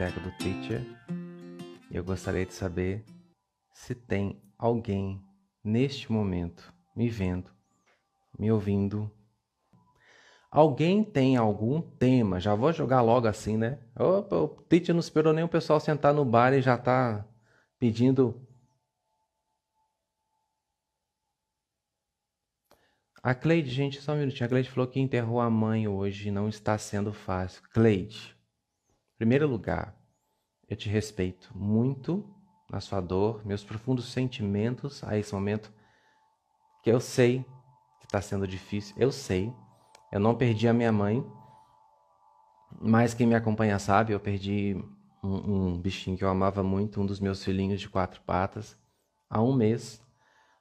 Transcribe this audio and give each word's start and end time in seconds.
biblioteca 0.00 0.20
do 0.20 0.30
Teacher 0.38 0.80
e 1.90 1.96
eu 1.96 2.02
gostaria 2.02 2.46
de 2.46 2.54
saber 2.54 3.04
se 3.74 3.94
tem 3.94 4.40
alguém 4.56 5.22
neste 5.62 6.10
momento 6.10 6.72
me 6.96 7.10
vendo, 7.10 7.50
me 8.38 8.50
ouvindo. 8.50 9.10
Alguém 10.50 11.04
tem 11.04 11.36
algum 11.36 11.82
tema? 11.82 12.40
Já 12.40 12.54
vou 12.54 12.72
jogar 12.72 13.02
logo 13.02 13.28
assim, 13.28 13.58
né? 13.58 13.78
Opa, 13.94 14.36
o 14.36 14.48
Teacher 14.48 14.94
não 14.94 15.00
esperou 15.00 15.34
nem 15.34 15.44
o 15.44 15.48
pessoal 15.48 15.78
sentar 15.78 16.14
no 16.14 16.24
bar 16.24 16.54
e 16.54 16.62
já 16.62 16.76
está 16.76 17.26
pedindo. 17.78 18.40
A 23.22 23.34
Cleide, 23.34 23.70
gente, 23.70 24.00
só 24.00 24.12
um 24.12 24.16
minutinho. 24.16 24.46
A 24.46 24.48
Cleide 24.48 24.70
falou 24.70 24.88
que 24.88 24.98
enterrou 24.98 25.40
a 25.40 25.50
mãe 25.50 25.86
hoje 25.86 26.30
não 26.30 26.48
está 26.48 26.78
sendo 26.78 27.12
fácil. 27.12 27.62
Cleide, 27.70 28.39
primeiro 29.20 29.46
lugar, 29.46 29.94
eu 30.66 30.74
te 30.74 30.88
respeito 30.88 31.52
muito 31.54 32.24
na 32.70 32.80
sua 32.80 33.02
dor, 33.02 33.44
meus 33.44 33.62
profundos 33.62 34.10
sentimentos 34.10 35.04
a 35.04 35.18
esse 35.18 35.34
momento, 35.34 35.70
que 36.82 36.90
eu 36.90 36.98
sei 36.98 37.44
que 38.00 38.06
está 38.06 38.22
sendo 38.22 38.48
difícil, 38.48 38.96
eu 38.98 39.12
sei. 39.12 39.52
Eu 40.10 40.20
não 40.20 40.34
perdi 40.34 40.66
a 40.66 40.72
minha 40.72 40.90
mãe, 40.90 41.22
mas 42.80 43.12
quem 43.12 43.26
me 43.26 43.34
acompanha 43.34 43.78
sabe, 43.78 44.14
eu 44.14 44.18
perdi 44.18 44.82
um, 45.22 45.74
um 45.74 45.78
bichinho 45.78 46.16
que 46.16 46.24
eu 46.24 46.30
amava 46.30 46.62
muito, 46.62 46.98
um 46.98 47.04
dos 47.04 47.20
meus 47.20 47.44
filhinhos 47.44 47.78
de 47.78 47.90
quatro 47.90 48.22
patas, 48.22 48.74
há 49.28 49.42
um 49.42 49.52
mês. 49.52 50.02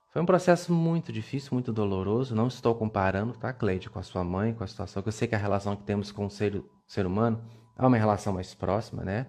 Foi 0.10 0.22
um 0.22 0.26
processo 0.26 0.74
muito 0.74 1.14
difícil, 1.14 1.52
muito 1.54 1.72
doloroso. 1.72 2.36
Não 2.36 2.48
estou 2.48 2.76
comparando, 2.76 3.38
tá, 3.38 3.54
Cleide, 3.54 3.90
com 3.90 4.00
a 4.00 4.04
sua 4.04 4.26
mãe, 4.26 4.54
com 4.54 4.66
a 4.66 4.68
situação, 4.68 5.02
que 5.02 5.08
eu 5.08 5.14
sei 5.14 5.30
que 5.30 5.36
a 5.36 5.38
relação 5.38 5.78
que 5.78 5.84
temos 5.84 6.12
com 6.12 6.26
o 6.26 6.30
ser, 6.30 6.62
ser 6.86 7.06
humano 7.06 7.58
é 7.80 7.88
uma 7.88 7.98
relação 7.98 8.34
mais 8.34 8.54
próxima, 8.54 9.04
né? 9.04 9.28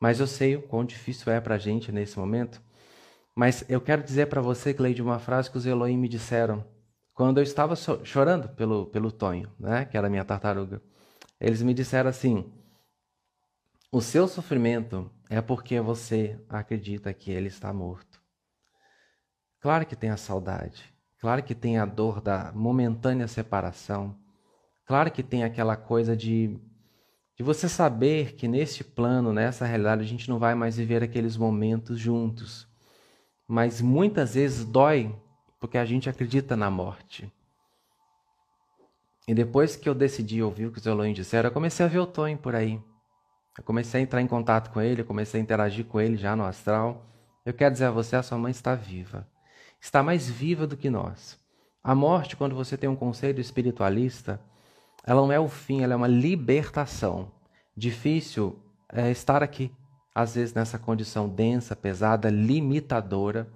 Mas 0.00 0.20
eu 0.20 0.26
sei 0.26 0.54
o 0.56 0.62
quão 0.62 0.84
difícil 0.84 1.32
é 1.32 1.40
para 1.40 1.56
a 1.56 1.58
gente 1.58 1.90
nesse 1.90 2.18
momento. 2.18 2.62
Mas 3.34 3.64
eu 3.68 3.80
quero 3.80 4.02
dizer 4.02 4.26
para 4.26 4.40
você, 4.40 4.72
Cleide, 4.72 5.02
uma 5.02 5.18
frase 5.18 5.50
que 5.50 5.58
os 5.58 5.66
Elohim 5.66 5.98
me 5.98 6.08
disseram 6.08 6.64
quando 7.12 7.38
eu 7.38 7.42
estava 7.42 7.74
chorando 7.74 8.48
pelo, 8.50 8.86
pelo 8.86 9.10
Tonho, 9.10 9.50
né? 9.58 9.84
que 9.84 9.96
era 9.96 10.08
minha 10.08 10.24
tartaruga. 10.24 10.80
Eles 11.40 11.60
me 11.60 11.74
disseram 11.74 12.08
assim: 12.08 12.52
o 13.90 14.00
seu 14.00 14.28
sofrimento 14.28 15.10
é 15.28 15.40
porque 15.40 15.80
você 15.80 16.38
acredita 16.48 17.12
que 17.12 17.32
ele 17.32 17.48
está 17.48 17.72
morto. 17.72 18.22
Claro 19.60 19.84
que 19.84 19.96
tem 19.96 20.10
a 20.10 20.16
saudade, 20.16 20.84
claro 21.18 21.42
que 21.42 21.54
tem 21.54 21.78
a 21.78 21.84
dor 21.84 22.20
da 22.20 22.52
momentânea 22.52 23.26
separação, 23.26 24.16
claro 24.84 25.10
que 25.10 25.22
tem 25.22 25.42
aquela 25.42 25.76
coisa 25.76 26.16
de 26.16 26.56
de 27.36 27.42
você 27.42 27.68
saber 27.68 28.32
que 28.32 28.48
neste 28.48 28.82
plano, 28.82 29.32
nessa 29.32 29.66
realidade, 29.66 30.00
a 30.00 30.06
gente 30.06 30.28
não 30.28 30.38
vai 30.38 30.54
mais 30.54 30.78
viver 30.78 31.02
aqueles 31.02 31.36
momentos 31.36 31.98
juntos. 31.98 32.66
Mas 33.46 33.82
muitas 33.82 34.34
vezes 34.34 34.64
dói 34.64 35.14
porque 35.60 35.76
a 35.76 35.84
gente 35.84 36.08
acredita 36.08 36.56
na 36.56 36.70
morte. 36.70 37.30
E 39.28 39.34
depois 39.34 39.76
que 39.76 39.88
eu 39.88 39.94
decidi 39.94 40.42
ouvir 40.42 40.66
o 40.66 40.72
que 40.72 40.78
os 40.78 40.86
Elohim 40.86 41.12
disseram, 41.12 41.48
eu 41.48 41.52
comecei 41.52 41.84
a 41.84 41.88
ver 41.88 41.98
o 41.98 42.06
Tony 42.06 42.36
por 42.36 42.54
aí. 42.54 42.80
Eu 43.58 43.64
comecei 43.64 44.00
a 44.00 44.02
entrar 44.02 44.22
em 44.22 44.26
contato 44.26 44.70
com 44.70 44.80
ele, 44.80 45.02
eu 45.02 45.06
comecei 45.06 45.38
a 45.38 45.42
interagir 45.42 45.84
com 45.84 46.00
ele 46.00 46.16
já 46.16 46.34
no 46.34 46.44
astral. 46.44 47.04
Eu 47.44 47.52
quero 47.52 47.72
dizer 47.72 47.86
a 47.86 47.90
você, 47.90 48.16
a 48.16 48.22
sua 48.22 48.38
mãe 48.38 48.50
está 48.50 48.74
viva. 48.74 49.28
Está 49.80 50.02
mais 50.02 50.28
viva 50.28 50.66
do 50.66 50.76
que 50.76 50.88
nós. 50.88 51.38
A 51.82 51.94
morte, 51.94 52.34
quando 52.34 52.54
você 52.54 52.76
tem 52.76 52.88
um 52.88 52.96
conselho 52.96 53.40
espiritualista, 53.40 54.40
ela 55.06 55.20
não 55.20 55.30
é 55.30 55.38
o 55.38 55.48
fim, 55.48 55.82
ela 55.82 55.92
é 55.92 55.96
uma 55.96 56.08
libertação. 56.08 57.30
Difícil 57.76 58.58
é 58.92 59.10
estar 59.10 59.42
aqui, 59.42 59.72
às 60.12 60.34
vezes 60.34 60.52
nessa 60.52 60.78
condição 60.78 61.28
densa, 61.28 61.76
pesada, 61.76 62.28
limitadora. 62.28 63.48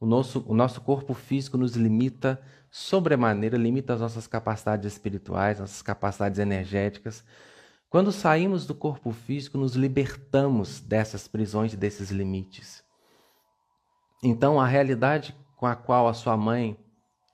O 0.00 0.04
nosso, 0.04 0.44
o 0.48 0.54
nosso 0.54 0.80
corpo 0.80 1.14
físico 1.14 1.56
nos 1.56 1.76
limita 1.76 2.40
sobremaneira, 2.70 3.56
limita 3.56 3.94
as 3.94 4.00
nossas 4.00 4.26
capacidades 4.26 4.92
espirituais, 4.92 5.60
nossas 5.60 5.80
capacidades 5.80 6.40
energéticas. 6.40 7.24
Quando 7.88 8.10
saímos 8.10 8.66
do 8.66 8.74
corpo 8.74 9.12
físico, 9.12 9.56
nos 9.56 9.76
libertamos 9.76 10.80
dessas 10.80 11.28
prisões 11.28 11.72
e 11.72 11.76
desses 11.76 12.10
limites. 12.10 12.82
Então, 14.22 14.60
a 14.60 14.66
realidade 14.66 15.36
com 15.56 15.66
a 15.66 15.76
qual 15.76 16.08
a 16.08 16.14
sua 16.14 16.36
mãe 16.36 16.76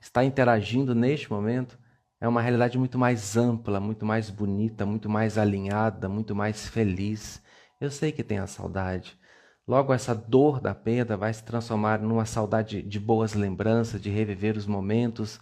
está 0.01 0.23
interagindo 0.23 0.95
neste 0.95 1.31
momento 1.33 1.79
é 2.23 2.29
uma 2.29 2.41
realidade 2.41 2.79
muito 2.79 2.97
mais 2.97 3.37
ampla, 3.37 3.81
muito 3.81 4.07
mais 4.07 4.31
bonita, 4.31 4.87
muito 4.87 5.11
mais 5.11 5.37
alinhada, 5.37 6.09
muito 6.09 6.37
mais 6.37 6.69
feliz. 6.69 7.43
Eu 7.81 7.91
sei 7.91 8.13
que 8.13 8.23
tem 8.23 8.39
a 8.39 8.47
saudade. 8.47 9.19
Logo, 9.67 9.93
essa 9.93 10.15
dor 10.15 10.61
da 10.61 10.73
perda 10.73 11.17
vai 11.17 11.35
se 11.35 11.43
transformar 11.43 11.99
numa 12.01 12.25
saudade 12.25 12.81
de 12.81 13.01
boas 13.01 13.35
lembranças, 13.35 14.01
de 14.01 14.09
reviver 14.09 14.57
os 14.57 14.67
momentos, 14.67 15.41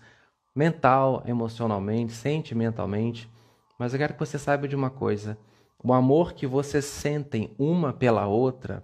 mental, 0.56 1.22
emocionalmente, 1.26 2.12
sentimentalmente. 2.12 3.30
Mas 3.78 3.92
eu 3.92 3.98
quero 3.98 4.14
que 4.14 4.20
você 4.20 4.38
saiba 4.38 4.66
de 4.66 4.74
uma 4.74 4.88
coisa: 4.88 5.36
o 5.84 5.92
amor 5.92 6.32
que 6.32 6.46
vocês 6.46 6.86
sentem 6.86 7.54
uma 7.58 7.92
pela 7.92 8.26
outra 8.26 8.82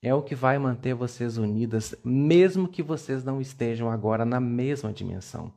é 0.00 0.14
o 0.14 0.22
que 0.22 0.36
vai 0.36 0.60
manter 0.60 0.94
vocês 0.94 1.38
unidas, 1.38 1.92
mesmo 2.04 2.68
que 2.68 2.84
vocês 2.84 3.24
não 3.24 3.40
estejam 3.40 3.90
agora 3.90 4.24
na 4.24 4.38
mesma 4.38 4.92
dimensão, 4.92 5.52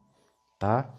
tá? 0.57 0.91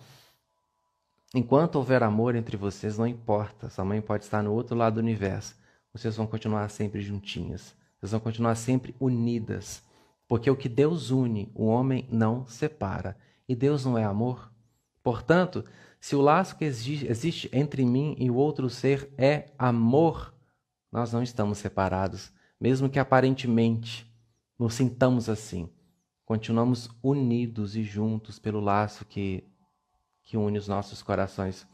Enquanto 1.35 1.77
houver 1.77 2.03
amor 2.03 2.35
entre 2.35 2.57
vocês, 2.57 2.97
não 2.97 3.07
importa. 3.07 3.69
Sua 3.69 3.85
mãe 3.85 4.01
pode 4.01 4.25
estar 4.25 4.43
no 4.43 4.53
outro 4.53 4.77
lado 4.77 4.95
do 4.95 5.01
universo. 5.01 5.57
Vocês 5.93 6.17
vão 6.17 6.27
continuar 6.27 6.69
sempre 6.71 7.01
juntinhas. 7.01 7.75
Vocês 7.99 8.13
vão 8.13 8.21
continuar 8.21 8.55
sempre 8.55 8.95
unidas. 9.01 9.83
Porque 10.29 10.51
o 10.51 10.57
que 10.57 10.69
Deus 10.69 11.11
une, 11.11 11.51
o 11.55 11.67
homem 11.67 12.07
não 12.11 12.47
separa. 12.47 13.17
E 13.49 13.55
Deus 13.55 13.85
não 13.85 13.99
é 13.99 14.05
amor. 14.05 14.51
Portanto, 15.03 15.65
se 16.01 16.15
o 16.15 16.21
laço 16.21 16.57
que 16.57 16.65
existe 16.65 17.49
entre 17.53 17.85
mim 17.85 18.15
e 18.19 18.31
o 18.31 18.37
outro 18.37 18.69
ser 18.69 19.13
é 19.17 19.51
amor, 19.59 20.35
nós 20.91 21.13
não 21.13 21.23
estamos 21.23 21.59
separados, 21.59 22.33
mesmo 22.61 22.89
que 22.89 22.99
aparentemente 22.99 24.07
nos 24.59 24.75
sintamos 24.75 25.29
assim. 25.29 25.69
Continuamos 26.25 26.89
unidos 27.03 27.77
e 27.77 27.83
juntos 27.83 28.39
pelo 28.39 28.61
laço 28.61 29.05
que 29.05 29.45
que 30.27 30.37
une 30.37 30.59
os 30.59 30.69
nossos 30.69 31.03
corações. 31.03 31.67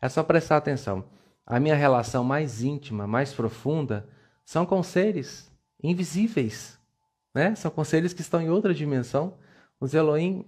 É 0.00 0.08
só 0.08 0.22
prestar 0.22 0.56
atenção. 0.56 1.04
A 1.44 1.60
minha 1.60 1.74
relação 1.74 2.24
mais 2.24 2.62
íntima, 2.62 3.06
mais 3.06 3.34
profunda, 3.34 4.08
são 4.44 4.64
com 4.64 4.82
seres 4.82 5.52
invisíveis. 5.82 6.78
Né? 7.34 7.54
São 7.56 7.70
com 7.70 7.84
seres 7.84 8.14
que 8.14 8.20
estão 8.20 8.40
em 8.40 8.48
outra 8.48 8.72
dimensão. 8.72 9.36
Os 9.80 9.92
Elohim 9.92 10.46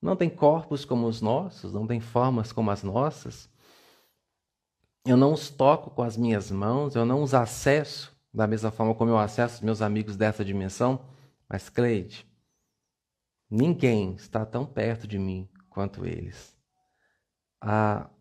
não 0.00 0.14
têm 0.14 0.28
corpos 0.28 0.84
como 0.84 1.06
os 1.06 1.20
nossos, 1.20 1.72
não 1.72 1.86
têm 1.86 1.98
formas 1.98 2.52
como 2.52 2.70
as 2.70 2.82
nossas. 2.82 3.48
Eu 5.04 5.16
não 5.16 5.32
os 5.32 5.50
toco 5.50 5.90
com 5.90 6.02
as 6.02 6.16
minhas 6.16 6.50
mãos, 6.50 6.94
eu 6.94 7.04
não 7.04 7.22
os 7.22 7.34
acesso 7.34 8.12
da 8.32 8.46
mesma 8.46 8.70
forma 8.70 8.94
como 8.94 9.10
eu 9.10 9.18
acesso 9.18 9.64
meus 9.64 9.80
amigos 9.82 10.16
dessa 10.16 10.44
dimensão. 10.44 11.00
Mas, 11.48 11.68
Cleide, 11.68 12.26
ninguém 13.50 14.14
está 14.14 14.44
tão 14.44 14.64
perto 14.64 15.06
de 15.06 15.18
mim 15.18 15.48
quanto 15.68 16.06
eles 16.06 16.52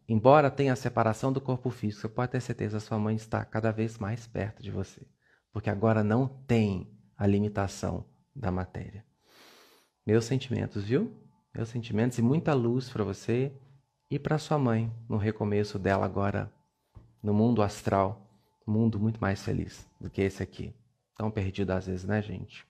embora 0.08 0.52
tenha 0.52 0.74
a 0.74 0.76
separação 0.76 1.32
do 1.32 1.42
corpo 1.42 1.70
físico, 1.70 2.02
você 2.02 2.10
pode 2.10 2.32
ter 2.32 2.42
certeza 2.42 2.78
que 2.78 2.84
sua 2.84 3.00
mãe 3.00 3.16
está 3.16 3.44
cada 3.44 3.72
vez 3.72 3.98
mais 3.98 4.28
perto 4.28 4.62
de 4.62 4.72
você, 4.72 5.06
porque 5.52 5.70
agora 5.70 6.04
não 6.04 6.28
tem 6.28 6.92
a 7.18 7.26
limitação 7.26 8.06
da 8.36 8.52
matéria. 8.52 9.06
Meus 10.06 10.26
sentimentos, 10.26 10.84
viu? 10.84 11.16
Meus 11.54 11.70
sentimentos 11.70 12.18
e 12.18 12.22
muita 12.22 12.54
luz 12.54 12.90
para 12.90 13.04
você 13.04 13.52
e 14.10 14.18
para 14.18 14.38
sua 14.38 14.58
mãe 14.58 14.92
no 15.08 15.18
recomeço 15.18 15.78
dela 15.78 16.06
agora 16.06 16.52
no 17.22 17.34
mundo 17.34 17.62
astral, 17.62 18.28
um 18.68 18.72
mundo 18.72 19.00
muito 19.00 19.20
mais 19.20 19.44
feliz 19.44 19.88
do 20.00 20.10
que 20.10 20.22
esse 20.22 20.42
aqui. 20.42 20.74
Tão 21.16 21.30
perdido 21.30 21.72
às 21.72 21.86
vezes, 21.86 22.06
né, 22.06 22.22
gente? 22.22 22.66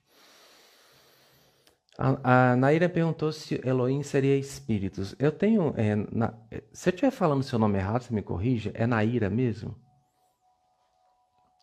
A, 1.98 2.52
a 2.52 2.56
Naira 2.56 2.88
perguntou 2.88 3.30
se 3.32 3.60
Elohim 3.64 4.02
seria 4.02 4.36
espíritos. 4.36 5.14
Eu 5.18 5.30
tenho. 5.30 5.74
É, 5.76 5.94
na, 5.94 6.34
se 6.72 6.88
eu 6.88 6.92
estiver 6.92 7.10
falando 7.10 7.42
seu 7.42 7.58
nome 7.58 7.78
errado, 7.78 8.02
você 8.02 8.14
me 8.14 8.22
corrija. 8.22 8.70
É 8.74 8.86
Naira 8.86 9.28
mesmo? 9.28 9.76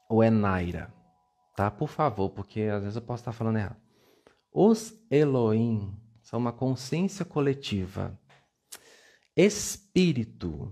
Ou 0.09 0.21
é 0.23 0.29
Naira? 0.29 0.93
Tá? 1.55 1.69
Por 1.69 1.89
favor, 1.89 2.29
porque 2.29 2.61
às 2.61 2.81
vezes 2.81 2.95
eu 2.95 3.01
posso 3.01 3.21
estar 3.21 3.31
falando 3.31 3.57
errado. 3.57 3.77
Os 4.51 4.93
Elohim 5.11 5.95
são 6.21 6.39
uma 6.39 6.53
consciência 6.53 7.25
coletiva. 7.25 8.17
Espírito 9.35 10.71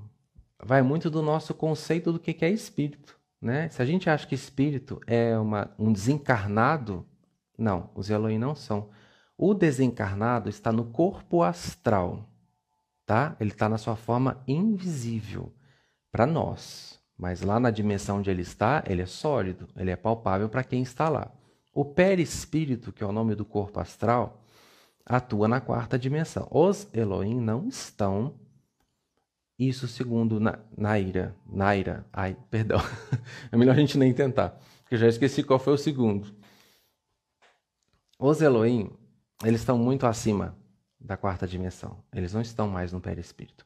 vai 0.64 0.82
muito 0.82 1.10
do 1.10 1.22
nosso 1.22 1.54
conceito 1.54 2.12
do 2.12 2.20
que 2.20 2.44
é 2.44 2.50
espírito. 2.50 3.18
Né? 3.42 3.70
Se 3.70 3.82
a 3.82 3.86
gente 3.86 4.10
acha 4.10 4.26
que 4.26 4.36
espírito 4.36 5.00
é 5.06 5.38
uma, 5.38 5.74
um 5.78 5.92
desencarnado, 5.92 7.06
não, 7.58 7.92
os 7.96 8.10
Elohim 8.10 8.38
não 8.38 8.56
são. 8.56 8.90
O 9.38 9.54
desencarnado 9.54 10.50
está 10.50 10.72
no 10.72 10.86
corpo 10.86 11.44
astral, 11.44 12.28
tá? 13.06 13.36
Ele 13.40 13.52
está 13.52 13.70
na 13.70 13.78
sua 13.78 13.96
forma 13.96 14.44
invisível 14.48 15.54
para 16.12 16.26
nós, 16.26 17.00
Mas 17.20 17.42
lá 17.42 17.60
na 17.60 17.72
dimensão 17.72 18.20
onde 18.20 18.30
ele 18.30 18.44
está, 18.44 18.84
ele 18.86 19.02
é 19.02 19.06
sólido, 19.06 19.68
ele 19.76 19.90
é 19.90 19.96
palpável 19.96 20.48
para 20.48 20.64
quem 20.64 20.84
está 20.84 21.10
lá. 21.10 21.32
O 21.74 21.84
perispírito, 21.84 22.92
que 22.92 23.04
é 23.04 23.08
o 23.08 23.12
nome 23.12 23.34
do 23.34 23.44
corpo 23.44 23.80
astral, 23.80 24.44
atua 25.06 25.48
na 25.48 25.60
quarta 25.60 25.98
dimensão. 25.98 26.48
Os 26.52 26.88
Elohim 26.94 27.40
não 27.40 27.68
estão, 27.68 28.36
isso 29.58 29.88
segundo 29.88 30.40
Naira, 30.78 31.36
Naira, 31.46 32.06
ai, 32.14 32.38
perdão, 32.52 32.80
é 33.52 33.58
melhor 33.58 33.76
a 33.76 33.80
gente 33.80 33.98
nem 33.98 34.14
tentar, 34.14 34.60
porque 34.82 34.96
eu 34.96 35.00
já 35.00 35.08
esqueci 35.08 35.42
qual 35.44 35.60
foi 35.60 35.74
o 35.74 35.78
segundo. 35.78 36.36
Os 38.20 38.42
Elohim, 38.42 38.92
eles 39.44 39.62
estão 39.62 39.78
muito 39.78 40.08
acima 40.08 40.58
da 41.00 41.16
quarta 41.16 41.48
dimensão, 41.48 42.04
eles 42.14 42.34
não 42.34 42.42
estão 42.42 42.68
mais 42.68 42.92
no 42.92 43.00
perispírito. 43.00 43.66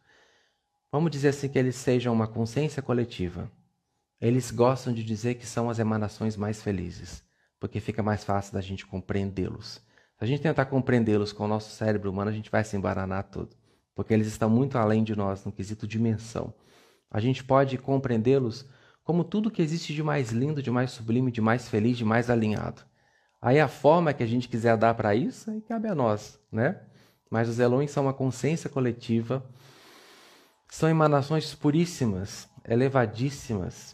Vamos 0.92 1.12
dizer 1.12 1.30
assim 1.30 1.48
que 1.48 1.58
eles 1.58 1.76
sejam 1.76 2.14
uma 2.14 2.28
consciência 2.28 2.82
coletiva. 2.82 3.50
Eles 4.20 4.52
gostam 4.52 4.94
de 4.94 5.04
dizer 5.04 5.36
que 5.36 5.46
são 5.46 5.70
as 5.70 5.80
emanações 5.80 6.36
mais 6.36 6.62
felizes, 6.62 7.24
porque 7.60 7.80
fica 7.80 8.04
mais 8.04 8.26
fácil 8.26 8.54
da 8.54 8.60
gente 8.60 8.86
compreendê-los. 8.86 9.82
Se 10.18 10.26
a 10.26 10.26
gente 10.26 10.42
tentar 10.42 10.66
compreendê-los 10.66 11.32
com 11.32 11.46
o 11.46 11.48
nosso 11.48 11.72
cérebro 11.72 12.12
humano, 12.12 12.30
a 12.30 12.34
gente 12.34 12.52
vai 12.52 12.64
se 12.64 12.76
embaranar 12.76 13.24
todo, 13.24 13.56
porque 13.96 14.14
eles 14.14 14.28
estão 14.28 14.50
muito 14.50 14.78
além 14.78 15.04
de 15.04 15.16
nós 15.16 15.46
no 15.46 15.52
quesito 15.52 15.88
dimensão. 15.88 16.54
A 17.10 17.22
gente 17.22 17.44
pode 17.44 17.78
compreendê-los 17.78 18.66
como 19.04 19.24
tudo 19.24 19.50
que 19.50 19.62
existe 19.62 19.94
de 19.94 20.04
mais 20.04 20.32
lindo, 20.32 20.62
de 20.62 20.70
mais 20.70 20.92
sublime, 20.92 21.32
de 21.32 21.42
mais 21.42 21.70
feliz, 21.70 21.98
de 21.98 22.06
mais 22.06 22.30
alinhado. 22.30 22.84
Aí 23.42 23.60
a 23.60 23.68
forma 23.68 24.14
que 24.14 24.24
a 24.24 24.28
gente 24.28 24.48
quiser 24.48 24.78
dar 24.78 24.94
para 24.94 25.16
isso, 25.16 25.50
aí 25.50 25.62
cabe 25.62 25.88
a 25.88 25.96
nós, 25.96 26.40
né? 26.52 26.80
Mas 27.30 27.50
os 27.50 27.60
Elohim 27.60 27.88
são 27.88 28.04
uma 28.04 28.14
consciência 28.14 28.70
coletiva 28.70 29.44
são 30.72 30.88
emanações 30.88 31.54
puríssimas, 31.54 32.48
elevadíssimas. 32.66 33.94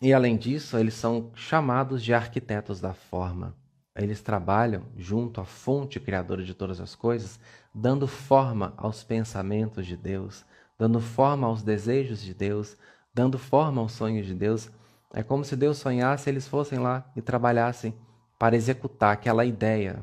E 0.00 0.12
além 0.12 0.36
disso, 0.36 0.76
eles 0.76 0.92
são 0.92 1.30
chamados 1.34 2.04
de 2.04 2.12
arquitetos 2.12 2.82
da 2.82 2.92
forma. 2.92 3.56
Eles 3.96 4.20
trabalham 4.20 4.84
junto 4.94 5.40
à 5.40 5.44
fonte 5.46 5.98
criadora 5.98 6.44
de 6.44 6.52
todas 6.52 6.80
as 6.80 6.94
coisas, 6.94 7.40
dando 7.74 8.06
forma 8.06 8.74
aos 8.76 9.02
pensamentos 9.02 9.86
de 9.86 9.96
Deus, 9.96 10.44
dando 10.78 11.00
forma 11.00 11.46
aos 11.46 11.62
desejos 11.62 12.20
de 12.20 12.34
Deus, 12.34 12.76
dando 13.14 13.38
forma 13.38 13.80
aos 13.80 13.92
sonhos 13.92 14.26
de 14.26 14.34
Deus. 14.34 14.70
É 15.14 15.22
como 15.22 15.44
se 15.44 15.56
Deus 15.56 15.78
sonhasse 15.78 16.30
eles 16.30 16.48
fossem 16.48 16.78
lá 16.78 17.10
e 17.14 17.20
trabalhassem 17.20 17.94
para 18.38 18.56
executar 18.56 19.12
aquela 19.12 19.44
ideia 19.44 20.02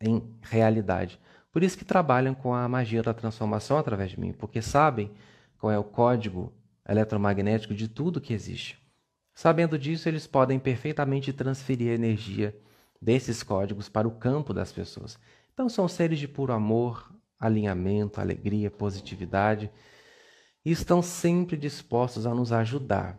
em 0.00 0.22
realidade. 0.42 1.18
Por 1.52 1.62
isso 1.62 1.76
que 1.76 1.84
trabalham 1.84 2.34
com 2.34 2.54
a 2.54 2.68
magia 2.68 3.02
da 3.02 3.14
transformação 3.14 3.78
através 3.78 4.10
de 4.10 4.20
mim, 4.20 4.32
porque 4.32 4.60
sabem 4.62 5.10
qual 5.58 5.72
é 5.72 5.78
o 5.78 5.84
código 5.84 6.52
eletromagnético 6.88 7.74
de 7.74 7.88
tudo 7.88 8.20
que 8.20 8.32
existe. 8.32 8.78
Sabendo 9.34 9.78
disso, 9.78 10.08
eles 10.08 10.26
podem 10.26 10.58
perfeitamente 10.58 11.32
transferir 11.32 11.90
a 11.90 11.94
energia 11.94 12.56
desses 13.00 13.42
códigos 13.42 13.88
para 13.88 14.08
o 14.08 14.12
campo 14.12 14.54
das 14.54 14.72
pessoas. 14.72 15.18
Então, 15.52 15.68
são 15.68 15.88
seres 15.88 16.18
de 16.18 16.28
puro 16.28 16.52
amor, 16.52 17.12
alinhamento, 17.38 18.20
alegria, 18.20 18.70
positividade 18.70 19.70
e 20.64 20.70
estão 20.70 21.02
sempre 21.02 21.56
dispostos 21.56 22.26
a 22.26 22.34
nos 22.34 22.52
ajudar. 22.52 23.18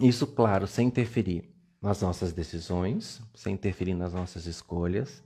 Isso, 0.00 0.26
claro, 0.26 0.66
sem 0.66 0.86
interferir 0.86 1.54
nas 1.80 2.00
nossas 2.00 2.32
decisões, 2.32 3.22
sem 3.34 3.54
interferir 3.54 3.94
nas 3.94 4.14
nossas 4.14 4.46
escolhas, 4.46 5.22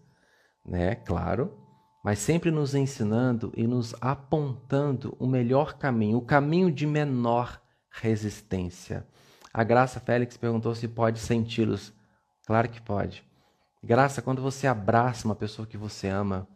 né? 0.67 0.97
Claro, 0.97 1.57
mas 2.05 2.19
sempre 2.19 2.51
nos 2.51 2.75
ensinando 2.75 3.53
e 3.57 3.67
nos 3.67 3.95
apontando 4.01 5.17
o 5.19 5.27
melhor 5.27 5.75
caminho, 5.75 6.19
o 6.19 6.25
caminho 6.25 6.73
de 6.73 6.87
menor 6.87 7.61
resistência. 7.89 9.07
A 9.53 9.63
Graça 9.63 10.01
Félix 10.01 10.37
perguntou 10.37 10.75
se 10.75 10.89
pode 10.89 11.21
senti-los. 11.21 11.93
Claro 12.45 12.69
que 12.69 12.83
pode. 12.83 13.25
Graça, 13.83 14.21
quando 14.21 14.43
você 14.43 14.67
abraça 14.67 15.27
uma 15.29 15.37
pessoa 15.37 15.67
que 15.67 15.77
você 15.77 16.09
ama, 16.09 16.49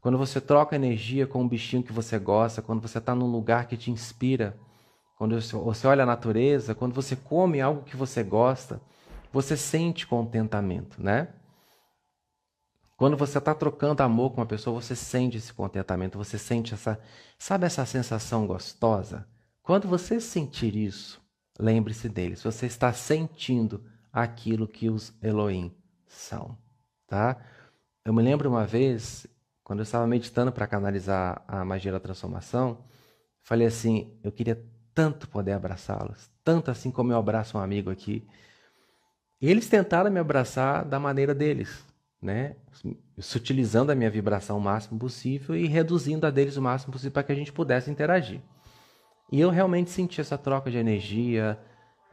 quando 0.00 0.18
você 0.18 0.40
troca 0.40 0.76
energia 0.76 1.26
com 1.26 1.42
um 1.42 1.48
bichinho 1.48 1.82
que 1.82 1.92
você 1.92 2.18
gosta, 2.18 2.60
quando 2.60 2.82
você 2.82 2.98
está 2.98 3.14
num 3.14 3.30
lugar 3.30 3.66
que 3.66 3.76
te 3.76 3.90
inspira, 3.90 4.58
quando 5.16 5.40
você 5.40 5.86
olha 5.86 6.02
a 6.02 6.06
natureza, 6.06 6.74
quando 6.74 6.94
você 6.94 7.16
come 7.16 7.60
algo 7.60 7.82
que 7.82 7.96
você 7.96 8.22
gosta, 8.22 8.80
você 9.32 9.56
sente 9.56 10.06
contentamento, 10.06 11.02
né? 11.02 11.28
Quando 12.96 13.16
você 13.16 13.38
está 13.38 13.54
trocando 13.54 14.02
amor 14.02 14.30
com 14.30 14.40
uma 14.40 14.46
pessoa, 14.46 14.80
você 14.80 14.94
sente 14.94 15.36
esse 15.36 15.52
contentamento, 15.52 16.16
você 16.16 16.38
sente 16.38 16.72
essa, 16.72 16.98
sabe 17.38 17.66
essa 17.66 17.84
sensação 17.84 18.46
gostosa? 18.46 19.26
Quando 19.62 19.88
você 19.88 20.20
sentir 20.20 20.76
isso, 20.76 21.20
lembre-se 21.58 22.08
deles. 22.08 22.42
Você 22.42 22.66
está 22.66 22.92
sentindo 22.92 23.84
aquilo 24.12 24.68
que 24.68 24.88
os 24.88 25.12
Elohim 25.22 25.74
são, 26.06 26.56
tá? 27.06 27.36
Eu 28.04 28.12
me 28.14 28.22
lembro 28.22 28.48
uma 28.48 28.66
vez, 28.66 29.26
quando 29.64 29.80
eu 29.80 29.84
estava 29.84 30.06
meditando 30.06 30.52
para 30.52 30.66
canalizar 30.66 31.42
a 31.48 31.64
magia 31.64 31.92
da 31.92 32.00
transformação, 32.00 32.84
falei 33.42 33.66
assim: 33.66 34.18
eu 34.22 34.32
queria 34.32 34.62
tanto 34.96 35.28
poder 35.28 35.52
abraçá-los, 35.52 36.30
tanto 36.42 36.70
assim 36.70 36.90
como 36.90 37.12
eu 37.12 37.18
abraço 37.18 37.58
um 37.58 37.60
amigo 37.60 37.90
aqui. 37.90 38.26
Eles 39.38 39.68
tentaram 39.68 40.10
me 40.10 40.18
abraçar 40.18 40.86
da 40.86 40.98
maneira 40.98 41.34
deles, 41.34 41.84
né? 42.20 42.56
Sutilizando 43.18 43.92
a 43.92 43.94
minha 43.94 44.10
vibração 44.10 44.56
o 44.56 44.60
máximo 44.60 44.98
possível 44.98 45.54
e 45.54 45.66
reduzindo 45.66 46.26
a 46.26 46.30
deles 46.30 46.56
o 46.56 46.62
máximo 46.62 46.94
possível 46.94 47.12
para 47.12 47.24
que 47.24 47.32
a 47.32 47.34
gente 47.34 47.52
pudesse 47.52 47.90
interagir. 47.90 48.40
E 49.30 49.38
eu 49.38 49.50
realmente 49.50 49.90
senti 49.90 50.18
essa 50.18 50.38
troca 50.38 50.70
de 50.70 50.78
energia, 50.78 51.60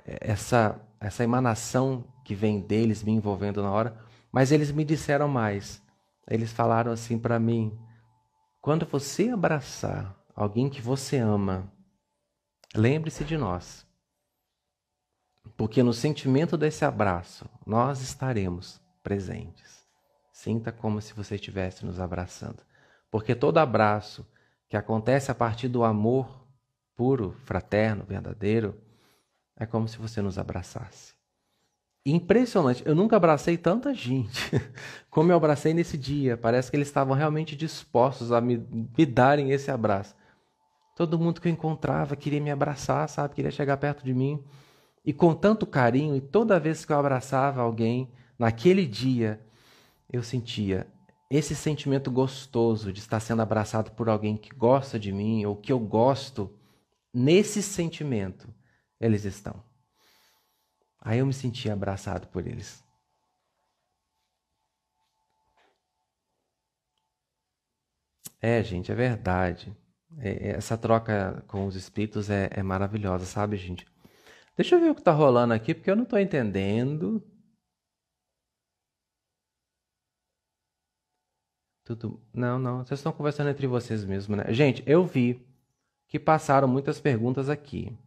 essa, 0.05 0.77
essa 0.99 1.23
emanação 1.23 2.03
que 2.25 2.35
vem 2.35 2.59
deles 2.59 3.01
me 3.01 3.13
envolvendo 3.13 3.63
na 3.63 3.71
hora. 3.71 3.97
Mas 4.29 4.51
eles 4.51 4.73
me 4.73 4.83
disseram 4.83 5.29
mais. 5.29 5.81
Eles 6.29 6.51
falaram 6.51 6.91
assim 6.91 7.17
para 7.17 7.39
mim: 7.39 7.71
quando 8.59 8.85
você 8.85 9.29
abraçar 9.29 10.13
alguém 10.35 10.69
que 10.69 10.81
você 10.81 11.17
ama, 11.17 11.71
lembre-se 12.75 13.23
de 13.23 13.37
nós. 13.37 13.85
Porque 15.55 15.83
no 15.83 15.93
sentimento 15.93 16.57
desse 16.57 16.83
abraço, 16.85 17.45
nós 17.65 18.01
estaremos 18.01 18.81
presentes. 19.01 19.83
Sinta 20.31 20.71
como 20.71 21.01
se 21.01 21.13
você 21.13 21.35
estivesse 21.35 21.85
nos 21.85 21.99
abraçando. 21.99 22.63
Porque 23.11 23.35
todo 23.35 23.59
abraço 23.59 24.25
que 24.67 24.75
acontece 24.75 25.29
a 25.29 25.35
partir 25.35 25.67
do 25.67 25.83
amor 25.83 26.43
puro, 26.95 27.35
fraterno, 27.45 28.03
verdadeiro, 28.03 28.79
é 29.55 29.65
como 29.65 29.87
se 29.87 29.97
você 29.97 30.21
nos 30.21 30.37
abraçasse. 30.37 31.13
Impressionante, 32.05 32.83
eu 32.85 32.93
nunca 32.93 33.15
abracei 33.15 33.57
tanta 33.57 33.93
gente 33.93 34.51
como 35.09 35.31
eu 35.31 35.37
abracei 35.37 35.73
nesse 35.73 35.97
dia. 35.97 36.35
Parece 36.35 36.69
que 36.69 36.75
eles 36.75 36.87
estavam 36.87 37.15
realmente 37.15 37.55
dispostos 37.55 38.31
a 38.31 38.41
me, 38.41 38.57
me 38.97 39.05
darem 39.05 39.51
esse 39.51 39.71
abraço. 39.71 40.15
Todo 40.95 41.17
mundo 41.17 41.41
que 41.41 41.47
eu 41.47 41.51
encontrava 41.51 42.15
queria 42.15 42.41
me 42.41 42.51
abraçar, 42.51 43.07
sabe? 43.09 43.35
Queria 43.35 43.51
chegar 43.51 43.77
perto 43.77 44.03
de 44.03 44.13
mim. 44.13 44.43
E 45.03 45.11
com 45.11 45.33
tanto 45.33 45.65
carinho, 45.65 46.15
e 46.15 46.21
toda 46.21 46.59
vez 46.59 46.85
que 46.85 46.93
eu 46.93 46.99
abraçava 46.99 47.61
alguém, 47.61 48.11
naquele 48.37 48.85
dia, 48.85 49.41
eu 50.09 50.21
sentia 50.23 50.87
esse 51.29 51.55
sentimento 51.55 52.11
gostoso 52.11 52.93
de 52.93 52.99
estar 52.99 53.19
sendo 53.19 53.41
abraçado 53.41 53.91
por 53.91 54.07
alguém 54.07 54.37
que 54.37 54.53
gosta 54.55 54.99
de 54.99 55.11
mim 55.11 55.45
ou 55.45 55.55
que 55.55 55.71
eu 55.71 55.79
gosto, 55.79 56.55
nesse 57.11 57.63
sentimento 57.63 58.53
eles 58.99 59.25
estão. 59.25 59.63
Aí 61.01 61.19
eu 61.19 61.25
me 61.25 61.33
sentia 61.33 61.73
abraçado 61.73 62.27
por 62.27 62.45
eles. 62.45 62.83
É, 68.39 68.61
gente, 68.63 68.91
é 68.91 68.95
verdade. 68.95 69.75
É, 70.19 70.49
é 70.49 70.49
essa 70.51 70.77
troca 70.77 71.43
com 71.47 71.65
os 71.65 71.75
espíritos 71.75 72.29
é, 72.29 72.49
é 72.51 72.63
maravilhosa, 72.63 73.25
sabe, 73.25 73.57
gente? 73.57 73.85
Deixa 74.55 74.75
eu 74.75 74.79
ver 74.79 74.91
o 74.91 74.95
que 74.95 75.01
está 75.01 75.11
rolando 75.11 75.53
aqui, 75.53 75.73
porque 75.73 75.89
eu 75.89 75.95
não 75.95 76.03
estou 76.03 76.19
entendendo. 76.19 77.23
Tudo. 81.83 82.21
Não, 82.33 82.57
não. 82.59 82.85
Vocês 82.85 82.99
estão 82.99 83.11
conversando 83.11 83.49
entre 83.49 83.67
vocês 83.67 84.05
mesmo, 84.05 84.35
né? 84.35 84.45
Gente, 84.49 84.83
eu 84.85 85.05
vi 85.05 85.45
que 86.07 86.19
passaram 86.19 86.67
muitas 86.67 86.99
perguntas 86.99 87.49
aqui. 87.49 87.97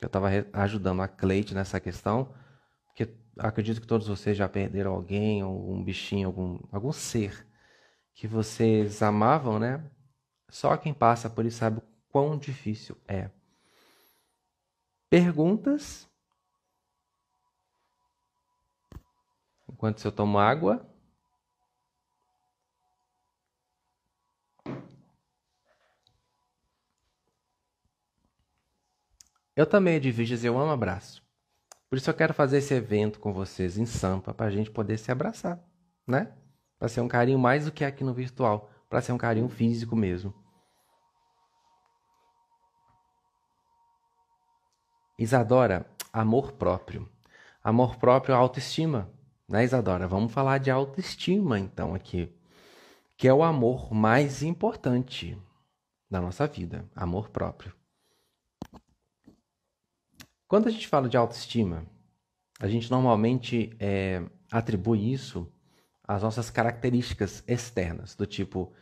Eu 0.00 0.06
estava 0.06 0.28
ajudando 0.52 1.02
a 1.02 1.08
Cleide 1.08 1.54
nessa 1.54 1.80
questão, 1.80 2.32
porque 2.86 3.12
acredito 3.38 3.80
que 3.80 3.86
todos 3.86 4.06
vocês 4.06 4.36
já 4.36 4.48
perderam 4.48 4.92
alguém, 4.92 5.40
algum 5.40 5.82
bichinho, 5.82 6.28
algum, 6.28 6.60
algum 6.70 6.92
ser 6.92 7.46
que 8.14 8.28
vocês 8.28 9.02
amavam, 9.02 9.58
né? 9.58 9.82
Só 10.48 10.76
quem 10.76 10.94
passa 10.94 11.28
por 11.28 11.44
isso 11.44 11.58
sabe 11.58 11.78
o 11.78 11.82
quão 12.10 12.38
difícil 12.38 12.96
é. 13.06 13.30
Perguntas? 15.10 16.08
Enquanto 19.68 20.04
eu 20.04 20.12
tomo 20.12 20.38
água. 20.38 20.84
Eu 29.54 29.66
também, 29.66 29.96
Edviges, 29.96 30.44
eu 30.44 30.58
amo 30.58 30.70
abraço. 30.70 31.22
Por 31.90 31.96
isso 31.96 32.08
eu 32.08 32.14
quero 32.14 32.34
fazer 32.34 32.58
esse 32.58 32.74
evento 32.74 33.18
com 33.18 33.32
vocês 33.32 33.78
em 33.78 33.86
Sampa 33.86 34.34
para 34.34 34.46
a 34.46 34.50
gente 34.50 34.70
poder 34.70 34.98
se 34.98 35.10
abraçar, 35.10 35.58
né? 36.06 36.32
Para 36.78 36.88
ser 36.88 37.00
um 37.00 37.08
carinho 37.08 37.38
mais 37.38 37.64
do 37.64 37.72
que 37.72 37.84
aqui 37.84 38.04
no 38.04 38.14
virtual, 38.14 38.70
para 38.88 39.00
ser 39.00 39.12
um 39.12 39.18
carinho 39.18 39.48
físico 39.48 39.94
mesmo. 39.94 40.34
Isadora, 45.18 45.84
amor 46.12 46.52
próprio. 46.52 47.08
Amor 47.62 47.96
próprio, 47.96 48.34
autoestima, 48.34 49.10
né, 49.48 49.64
Isadora? 49.64 50.06
Vamos 50.06 50.32
falar 50.32 50.58
de 50.58 50.70
autoestima 50.70 51.58
então 51.58 51.94
aqui, 51.94 52.32
que 53.16 53.26
é 53.26 53.34
o 53.34 53.42
amor 53.42 53.92
mais 53.92 54.42
importante 54.42 55.36
da 56.10 56.20
nossa 56.20 56.46
vida, 56.46 56.88
amor 56.94 57.28
próprio. 57.30 57.74
Quando 60.46 60.68
a 60.68 60.70
gente 60.70 60.88
fala 60.88 61.08
de 61.08 61.16
autoestima, 61.16 61.84
a 62.58 62.68
gente 62.68 62.90
normalmente 62.90 63.76
é, 63.78 64.22
atribui 64.50 65.12
isso 65.12 65.52
às 66.08 66.22
nossas 66.22 66.48
características 66.48 67.44
externas, 67.46 68.16
do 68.16 68.26
tipo, 68.26 68.72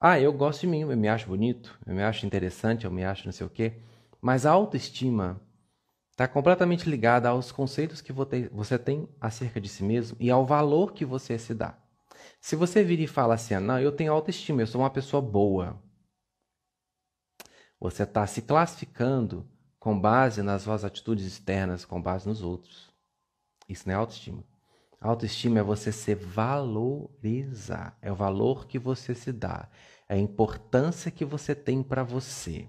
ah, 0.00 0.18
eu 0.18 0.32
gosto 0.32 0.62
de 0.62 0.66
mim, 0.66 0.80
eu 0.80 0.96
me 0.96 1.08
acho 1.08 1.28
bonito, 1.28 1.78
eu 1.86 1.94
me 1.94 2.02
acho 2.02 2.26
interessante, 2.26 2.84
eu 2.84 2.90
me 2.90 3.04
acho 3.04 3.24
não 3.24 3.32
sei 3.32 3.46
o 3.46 3.50
quê. 3.50 3.80
Mas 4.20 4.44
a 4.44 4.50
autoestima 4.50 5.40
está 6.10 6.26
completamente 6.26 6.90
ligada 6.90 7.28
aos 7.28 7.52
conceitos 7.52 8.00
que 8.00 8.12
você 8.12 8.78
tem 8.78 9.08
acerca 9.20 9.60
de 9.60 9.68
si 9.68 9.84
mesmo 9.84 10.16
e 10.18 10.28
ao 10.28 10.44
valor 10.44 10.92
que 10.92 11.04
você 11.04 11.38
se 11.38 11.54
dá. 11.54 11.78
Se 12.40 12.56
você 12.56 12.82
vir 12.82 12.98
e 12.98 13.06
fala 13.06 13.34
assim, 13.34 13.54
ah, 13.54 13.60
não, 13.60 13.78
eu 13.78 13.92
tenho 13.92 14.12
autoestima, 14.12 14.60
eu 14.62 14.66
sou 14.66 14.80
uma 14.80 14.90
pessoa 14.90 15.22
boa, 15.22 15.80
você 17.78 18.02
está 18.02 18.26
se 18.26 18.42
classificando 18.42 19.48
com 19.78 19.98
base 19.98 20.42
nas 20.42 20.62
suas 20.62 20.84
atitudes 20.84 21.24
externas, 21.26 21.84
com 21.84 22.02
base 22.02 22.28
nos 22.28 22.42
outros. 22.42 22.92
Isso 23.68 23.88
não 23.88 23.94
é 23.94 23.98
autoestima. 23.98 24.44
Autoestima 25.02 25.58
é 25.58 25.62
você 25.62 25.90
se 25.90 26.14
valorizar, 26.14 27.98
é 28.00 28.12
o 28.12 28.14
valor 28.14 28.66
que 28.68 28.78
você 28.78 29.16
se 29.16 29.32
dá, 29.32 29.68
é 30.08 30.14
a 30.14 30.18
importância 30.18 31.10
que 31.10 31.24
você 31.24 31.56
tem 31.56 31.82
para 31.82 32.04
você. 32.04 32.68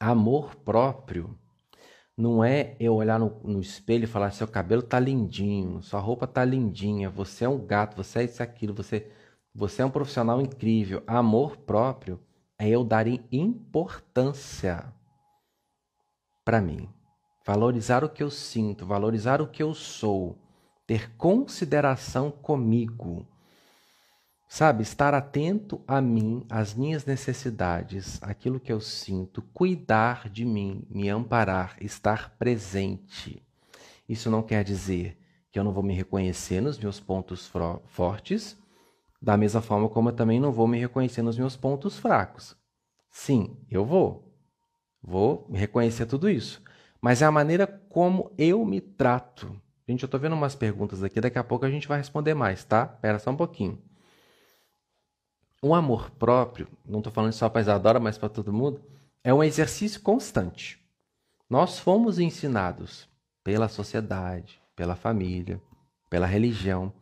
Amor 0.00 0.56
próprio 0.56 1.38
não 2.16 2.42
é 2.42 2.76
eu 2.80 2.94
olhar 2.94 3.18
no, 3.18 3.40
no, 3.44 3.60
espelho 3.60 4.04
e 4.04 4.06
falar 4.06 4.30
seu 4.30 4.48
cabelo 4.48 4.82
tá 4.82 4.98
lindinho, 4.98 5.82
sua 5.82 6.00
roupa 6.00 6.26
tá 6.26 6.42
lindinha, 6.44 7.10
você 7.10 7.44
é 7.44 7.48
um 7.48 7.66
gato, 7.66 7.94
você 7.94 8.20
é 8.20 8.24
isso 8.24 8.42
aquilo, 8.42 8.72
você 8.72 9.10
você 9.54 9.82
é 9.82 9.84
um 9.84 9.90
profissional 9.90 10.40
incrível. 10.40 11.02
Amor 11.06 11.56
próprio 11.58 12.20
é 12.58 12.68
eu 12.68 12.84
dar 12.84 13.06
importância 13.06 14.92
para 16.44 16.60
mim. 16.60 16.95
Valorizar 17.46 18.02
o 18.02 18.08
que 18.08 18.24
eu 18.24 18.30
sinto, 18.30 18.84
valorizar 18.84 19.40
o 19.40 19.46
que 19.46 19.62
eu 19.62 19.72
sou, 19.72 20.36
ter 20.84 21.12
consideração 21.16 22.28
comigo. 22.28 23.24
Sabe, 24.48 24.82
estar 24.82 25.14
atento 25.14 25.80
a 25.86 26.00
mim, 26.00 26.44
às 26.50 26.74
minhas 26.74 27.04
necessidades, 27.04 28.20
aquilo 28.20 28.58
que 28.58 28.72
eu 28.72 28.80
sinto, 28.80 29.42
cuidar 29.54 30.28
de 30.28 30.44
mim, 30.44 30.84
me 30.90 31.08
amparar, 31.08 31.76
estar 31.80 32.36
presente. 32.36 33.40
Isso 34.08 34.28
não 34.28 34.42
quer 34.42 34.64
dizer 34.64 35.16
que 35.52 35.58
eu 35.58 35.62
não 35.62 35.72
vou 35.72 35.84
me 35.84 35.94
reconhecer 35.94 36.60
nos 36.60 36.76
meus 36.76 36.98
pontos 36.98 37.48
fortes, 37.86 38.58
da 39.22 39.36
mesma 39.36 39.62
forma 39.62 39.88
como 39.88 40.08
eu 40.08 40.14
também 40.14 40.40
não 40.40 40.50
vou 40.50 40.66
me 40.66 40.80
reconhecer 40.80 41.22
nos 41.22 41.38
meus 41.38 41.56
pontos 41.56 41.96
fracos. 41.96 42.56
Sim, 43.08 43.56
eu 43.70 43.84
vou. 43.84 44.36
Vou 45.00 45.48
reconhecer 45.52 46.06
tudo 46.06 46.28
isso. 46.28 46.65
Mas 47.06 47.22
é 47.22 47.24
a 47.24 47.30
maneira 47.30 47.68
como 47.88 48.32
eu 48.36 48.64
me 48.64 48.80
trato. 48.80 49.62
Gente, 49.88 50.02
eu 50.02 50.08
estou 50.08 50.18
vendo 50.18 50.32
umas 50.32 50.56
perguntas 50.56 51.04
aqui, 51.04 51.20
daqui 51.20 51.38
a 51.38 51.44
pouco 51.44 51.64
a 51.64 51.70
gente 51.70 51.86
vai 51.86 51.98
responder 51.98 52.34
mais, 52.34 52.64
tá? 52.64 52.90
Espera 52.94 53.20
só 53.20 53.30
um 53.30 53.36
pouquinho. 53.36 53.80
O 55.62 55.72
amor 55.72 56.10
próprio, 56.10 56.66
não 56.84 56.98
estou 56.98 57.12
falando 57.12 57.32
só 57.32 57.48
para 57.48 57.60
Isadora, 57.60 58.00
mas 58.00 58.18
para 58.18 58.28
todo 58.28 58.52
mundo, 58.52 58.82
é 59.22 59.32
um 59.32 59.40
exercício 59.40 60.00
constante. 60.02 60.84
Nós 61.48 61.78
fomos 61.78 62.18
ensinados 62.18 63.08
pela 63.44 63.68
sociedade, 63.68 64.60
pela 64.74 64.96
família, 64.96 65.62
pela 66.10 66.26
religião, 66.26 66.92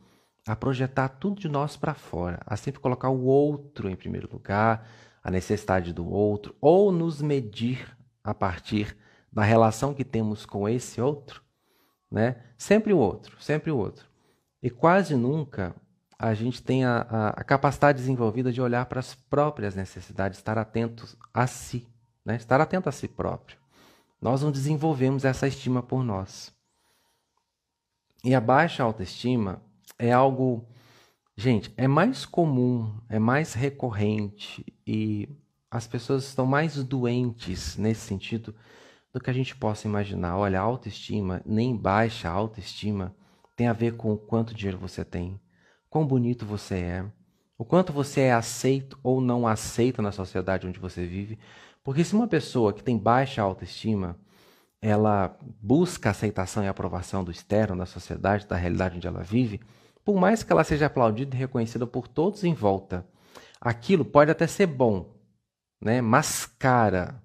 a 0.47 0.55
projetar 0.55 1.09
tudo 1.09 1.41
de 1.41 1.49
nós 1.49 1.79
para 1.79 1.95
fora, 1.95 2.43
a 2.45 2.59
sempre 2.59 2.79
colocar 2.79 3.09
o 3.09 3.25
outro 3.25 3.89
em 3.89 3.97
primeiro 3.97 4.29
lugar, 4.31 4.87
a 5.23 5.31
necessidade 5.31 5.95
do 5.95 6.07
outro, 6.07 6.55
ou 6.61 6.93
nos 6.93 7.23
medir 7.23 7.97
a 8.23 8.35
partir 8.35 8.95
da 9.35 9.43
relação 9.43 9.93
que 9.93 10.05
temos 10.05 10.47
com 10.47 10.69
esse 10.69 11.01
outro, 11.01 11.43
né? 12.09 12.37
Sempre 12.57 12.93
o 12.93 12.99
outro, 12.99 13.37
sempre 13.43 13.73
o 13.73 13.77
outro. 13.77 14.07
E 14.63 14.71
quase 14.71 15.17
nunca 15.17 15.75
a 16.17 16.33
gente 16.33 16.63
tem 16.63 16.85
a, 16.85 16.99
a, 17.11 17.29
a 17.31 17.45
capacidade 17.45 17.99
desenvolvida 17.99 18.53
de 18.53 18.63
olhar 18.63 18.87
para 18.87 19.01
as 19.01 19.15
próprias 19.15 19.75
necessidades, 19.75 20.39
estar 20.39 20.57
atentos 20.57 21.17
a 21.35 21.49
si, 21.49 21.89
né? 22.25 22.37
estar 22.37 22.61
atento 22.61 22.89
a 22.89 22.93
si 22.93 23.09
próprio. 23.09 23.59
Nós 24.23 24.41
não 24.41 24.53
desenvolvemos 24.53 25.25
essa 25.25 25.49
estima 25.49 25.83
por 25.83 26.05
nós. 26.05 26.55
E 28.23 28.35
a 28.35 28.41
baixa 28.41 28.85
autoestima 28.85 29.61
é 29.99 30.13
algo, 30.13 30.67
gente, 31.37 31.75
é 31.77 31.89
mais 31.89 32.25
comum, 32.25 32.97
é 33.09 33.19
mais 33.19 33.53
recorrente 33.53 34.65
e 34.87 35.29
as 35.71 35.89
pessoas 35.89 36.25
estão 36.25 36.47
mais 36.47 36.83
doentes 36.85 37.77
nesse 37.77 38.03
sentido 38.03 38.55
do 39.15 39.21
que 39.21 39.31
a 39.31 39.33
gente 39.33 39.55
possa 39.55 39.87
imaginar. 39.87 40.37
Olha, 40.37 40.61
autoestima, 40.61 41.41
nem 41.47 41.77
baixa 41.77 42.29
autoestima, 42.29 43.15
tem 43.55 43.69
a 43.69 43.73
ver 43.73 43.97
com 43.97 44.13
o 44.13 44.19
quanto 44.19 44.53
dinheiro 44.53 44.77
você 44.77 45.05
tem, 45.05 45.41
quão 45.89 46.05
bonito 46.05 46.45
você 46.45 46.75
é, 46.75 47.05
o 47.57 47.65
quanto 47.65 47.93
você 47.93 48.23
é 48.23 48.33
aceito 48.33 48.99
ou 49.05 49.21
não 49.21 49.47
aceito 49.47 50.03
na 50.03 50.11
sociedade 50.11 50.67
onde 50.67 50.81
você 50.81 51.07
vive. 51.07 51.39
Porque 51.85 52.03
se 52.03 52.13
uma 52.13 52.27
pessoa 52.27 52.73
que 52.73 52.83
tem 52.83 52.99
baixa 52.99 53.41
autoestima, 53.41 54.19
ela 54.83 55.39
busca 55.63 56.11
aceitação 56.11 56.65
e 56.65 56.69
aprovação 56.69 57.23
do 57.23 57.31
externo, 57.31 57.77
da 57.77 57.87
sociedade, 57.87 58.49
da 58.49 58.57
realidade 58.57 58.97
onde 58.97 59.07
ela 59.07 59.23
vive, 59.23 59.61
por 60.05 60.17
mais 60.17 60.43
que 60.43 60.53
ela 60.53 60.65
seja 60.65 60.87
aplaudida 60.87 61.37
e 61.37 61.39
reconhecida 61.39 61.87
por 61.87 62.09
todos 62.09 62.43
em 62.43 62.53
volta, 62.53 63.07
aquilo 63.61 64.05
pode 64.05 64.33
até 64.33 64.49
ser 64.49 64.67
bom, 64.67 65.15
né? 65.81 66.01
mascara, 66.01 67.23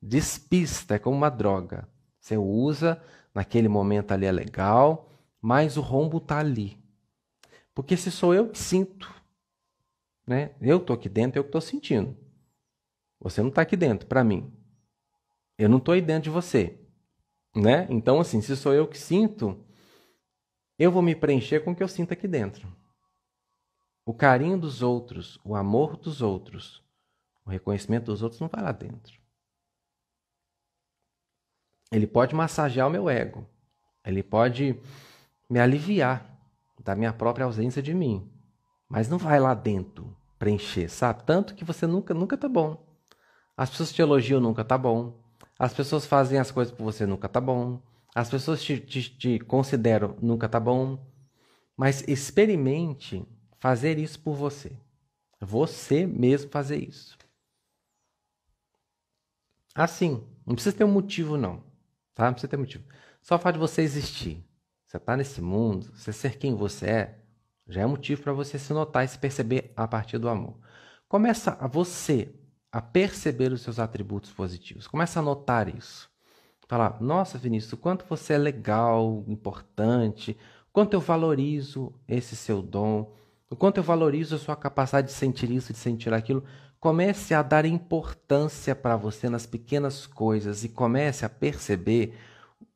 despista, 0.00 0.94
é 0.94 0.98
como 0.98 1.16
uma 1.16 1.30
droga. 1.30 1.88
Você 2.20 2.36
usa, 2.36 3.02
naquele 3.34 3.68
momento 3.68 4.12
ali 4.12 4.26
é 4.26 4.32
legal, 4.32 5.10
mas 5.40 5.76
o 5.76 5.80
rombo 5.80 6.18
está 6.18 6.38
ali. 6.38 6.78
Porque 7.74 7.96
se 7.96 8.10
sou 8.10 8.34
eu 8.34 8.48
que 8.48 8.58
sinto, 8.58 9.12
né? 10.26 10.54
eu 10.60 10.78
estou 10.78 10.94
aqui 10.94 11.08
dentro, 11.08 11.38
eu 11.38 11.44
que 11.44 11.48
estou 11.48 11.60
sentindo. 11.60 12.16
Você 13.20 13.40
não 13.40 13.48
está 13.48 13.62
aqui 13.62 13.76
dentro, 13.76 14.06
para 14.06 14.24
mim. 14.24 14.52
Eu 15.58 15.68
não 15.68 15.78
estou 15.78 15.92
aí 15.94 16.02
dentro 16.02 16.24
de 16.24 16.30
você. 16.30 16.78
Né? 17.54 17.86
Então, 17.88 18.20
assim, 18.20 18.40
se 18.40 18.56
sou 18.56 18.74
eu 18.74 18.86
que 18.86 18.98
sinto, 18.98 19.58
eu 20.78 20.90
vou 20.90 21.02
me 21.02 21.14
preencher 21.14 21.60
com 21.60 21.70
o 21.70 21.76
que 21.76 21.82
eu 21.82 21.88
sinto 21.88 22.12
aqui 22.12 22.28
dentro. 22.28 22.70
O 24.04 24.12
carinho 24.14 24.58
dos 24.58 24.82
outros, 24.82 25.38
o 25.44 25.56
amor 25.56 25.96
dos 25.96 26.22
outros, 26.22 26.82
o 27.44 27.50
reconhecimento 27.50 28.06
dos 28.06 28.22
outros 28.22 28.40
não 28.40 28.48
vai 28.48 28.62
lá 28.62 28.72
dentro. 28.72 29.18
Ele 31.90 32.06
pode 32.06 32.34
massagear 32.34 32.86
o 32.86 32.90
meu 32.90 33.08
ego. 33.08 33.46
Ele 34.04 34.22
pode 34.22 34.78
me 35.48 35.58
aliviar 35.58 36.38
da 36.82 36.94
minha 36.94 37.12
própria 37.12 37.44
ausência 37.44 37.82
de 37.82 37.94
mim. 37.94 38.30
Mas 38.88 39.08
não 39.08 39.18
vai 39.18 39.40
lá 39.40 39.54
dentro 39.54 40.16
preencher, 40.38 40.88
sabe? 40.88 41.24
Tanto 41.24 41.54
que 41.54 41.64
você 41.64 41.86
nunca, 41.86 42.12
nunca 42.14 42.36
tá 42.36 42.48
bom. 42.48 42.84
As 43.56 43.70
pessoas 43.70 43.92
te 43.92 44.02
elogiam, 44.02 44.40
nunca 44.40 44.64
tá 44.64 44.76
bom. 44.76 45.18
As 45.58 45.72
pessoas 45.72 46.04
fazem 46.04 46.38
as 46.38 46.50
coisas 46.50 46.72
por 46.74 46.84
você, 46.84 47.06
nunca 47.06 47.28
tá 47.28 47.40
bom. 47.40 47.80
As 48.14 48.28
pessoas 48.28 48.62
te, 48.62 48.78
te, 48.78 49.10
te 49.10 49.38
consideram 49.40 50.16
nunca 50.20 50.48
tá 50.48 50.60
bom, 50.60 50.98
mas 51.76 52.02
experimente 52.08 53.26
fazer 53.58 53.98
isso 53.98 54.18
por 54.20 54.34
você. 54.34 54.72
Você 55.40 56.06
mesmo 56.06 56.50
fazer 56.50 56.76
isso. 56.76 57.16
Assim, 59.74 60.26
não 60.46 60.54
precisa 60.54 60.74
ter 60.74 60.84
um 60.84 60.92
motivo 60.92 61.36
não, 61.36 61.62
tá? 62.16 62.24
Não 62.24 62.32
precisa 62.32 62.50
ter 62.50 62.56
motivo. 62.56 62.84
Só 63.22 63.36
o 63.36 63.38
fato 63.38 63.54
de 63.54 63.60
você 63.60 63.82
existir, 63.82 64.44
você 64.84 64.96
está 64.96 65.16
nesse 65.16 65.40
mundo, 65.40 65.92
você 65.94 66.12
ser 66.12 66.38
quem 66.38 66.56
você 66.56 66.86
é, 66.86 67.18
já 67.68 67.82
é 67.82 67.86
motivo 67.86 68.22
para 68.22 68.32
você 68.32 68.58
se 68.58 68.72
notar 68.72 69.04
e 69.04 69.08
se 69.08 69.18
perceber 69.18 69.72
a 69.76 69.86
partir 69.86 70.18
do 70.18 70.28
amor. 70.28 70.56
Começa 71.08 71.56
a 71.60 71.68
você 71.68 72.34
a 72.72 72.80
perceber 72.80 73.52
os 73.52 73.62
seus 73.62 73.78
atributos 73.78 74.32
positivos. 74.32 74.86
Começa 74.86 75.20
a 75.20 75.22
notar 75.22 75.72
isso. 75.72 76.10
Falar, 76.68 77.00
nossa 77.00 77.38
Vinícius, 77.38 77.74
o 77.74 77.76
quanto 77.76 78.04
você 78.08 78.32
é 78.32 78.38
legal, 78.38 79.24
importante, 79.28 80.32
o 80.68 80.72
quanto 80.72 80.94
eu 80.94 81.00
valorizo 81.00 81.94
esse 82.08 82.34
seu 82.34 82.60
dom, 82.60 83.14
o 83.48 83.54
quanto 83.54 83.76
eu 83.76 83.84
valorizo 83.84 84.34
a 84.34 84.38
sua 84.38 84.56
capacidade 84.56 85.06
de 85.06 85.12
sentir 85.12 85.50
isso, 85.50 85.72
de 85.72 85.78
sentir 85.78 86.12
aquilo, 86.12 86.42
comece 86.86 87.34
a 87.34 87.42
dar 87.42 87.64
importância 87.64 88.72
para 88.72 88.94
você 88.94 89.28
nas 89.28 89.44
pequenas 89.44 90.06
coisas 90.06 90.62
e 90.62 90.68
comece 90.68 91.24
a 91.24 91.28
perceber 91.28 92.16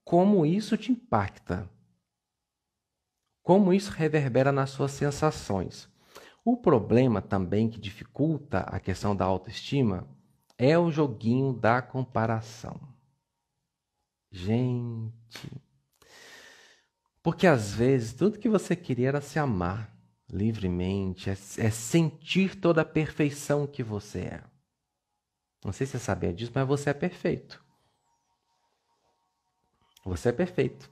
como 0.02 0.44
isso 0.44 0.76
te 0.76 0.90
impacta. 0.90 1.70
Como 3.40 3.72
isso 3.72 3.92
reverbera 3.92 4.50
nas 4.50 4.70
suas 4.70 4.90
sensações. 4.90 5.88
O 6.44 6.56
problema 6.56 7.22
também 7.22 7.70
que 7.70 7.78
dificulta 7.78 8.62
a 8.62 8.80
questão 8.80 9.14
da 9.14 9.24
autoestima 9.24 10.08
é 10.58 10.76
o 10.76 10.90
joguinho 10.90 11.52
da 11.52 11.80
comparação. 11.80 12.80
Gente. 14.28 15.52
Porque 17.22 17.46
às 17.46 17.72
vezes 17.72 18.12
tudo 18.12 18.40
que 18.40 18.48
você 18.48 18.74
queria 18.74 19.06
era 19.06 19.20
se 19.20 19.38
amar 19.38 19.99
livremente, 20.32 21.28
é, 21.28 21.32
é, 21.32 21.70
sentir 21.70 22.54
toda 22.56 22.82
a 22.82 22.84
perfeição 22.84 23.66
que 23.66 23.82
você 23.82 24.20
é. 24.20 24.42
Não 25.64 25.72
sei 25.72 25.86
se 25.86 25.92
você 25.92 25.98
sabia 25.98 26.32
disso, 26.32 26.52
mas 26.54 26.66
você 26.66 26.90
é 26.90 26.94
perfeito. 26.94 27.62
Você 30.04 30.30
é 30.30 30.32
perfeito. 30.32 30.90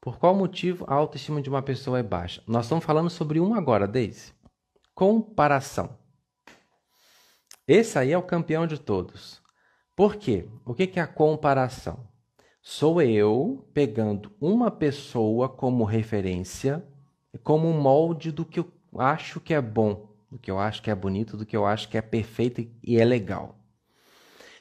Por 0.00 0.18
qual 0.18 0.34
motivo 0.34 0.84
a 0.88 0.94
autoestima 0.94 1.40
de 1.40 1.48
uma 1.48 1.62
pessoa 1.62 1.98
é 1.98 2.02
baixa? 2.02 2.42
Nós 2.46 2.66
estamos 2.66 2.84
falando 2.84 3.08
sobre 3.08 3.40
um 3.40 3.54
agora, 3.54 3.86
Daisy. 3.86 4.34
Comparação. 4.94 5.96
Esse 7.66 7.98
aí 7.98 8.12
é 8.12 8.18
o 8.18 8.22
campeão 8.22 8.66
de 8.66 8.78
todos. 8.78 9.42
Por 9.96 10.16
quê? 10.16 10.48
O 10.64 10.74
que 10.74 10.98
é 10.98 11.02
a 11.02 11.06
comparação? 11.06 12.06
Sou 12.60 13.00
eu 13.00 13.68
pegando 13.72 14.34
uma 14.40 14.70
pessoa 14.70 15.48
como 15.48 15.84
referência, 15.84 16.84
como 17.38 17.68
um 17.68 17.80
molde 17.80 18.30
do 18.30 18.44
que 18.44 18.60
eu 18.60 18.72
acho 18.96 19.40
que 19.40 19.54
é 19.54 19.60
bom, 19.60 20.08
do 20.30 20.38
que 20.38 20.50
eu 20.50 20.58
acho 20.58 20.82
que 20.82 20.90
é 20.90 20.94
bonito, 20.94 21.36
do 21.36 21.46
que 21.46 21.56
eu 21.56 21.66
acho 21.66 21.88
que 21.88 21.98
é 21.98 22.02
perfeito 22.02 22.60
e 22.82 22.98
é 23.00 23.04
legal. 23.04 23.58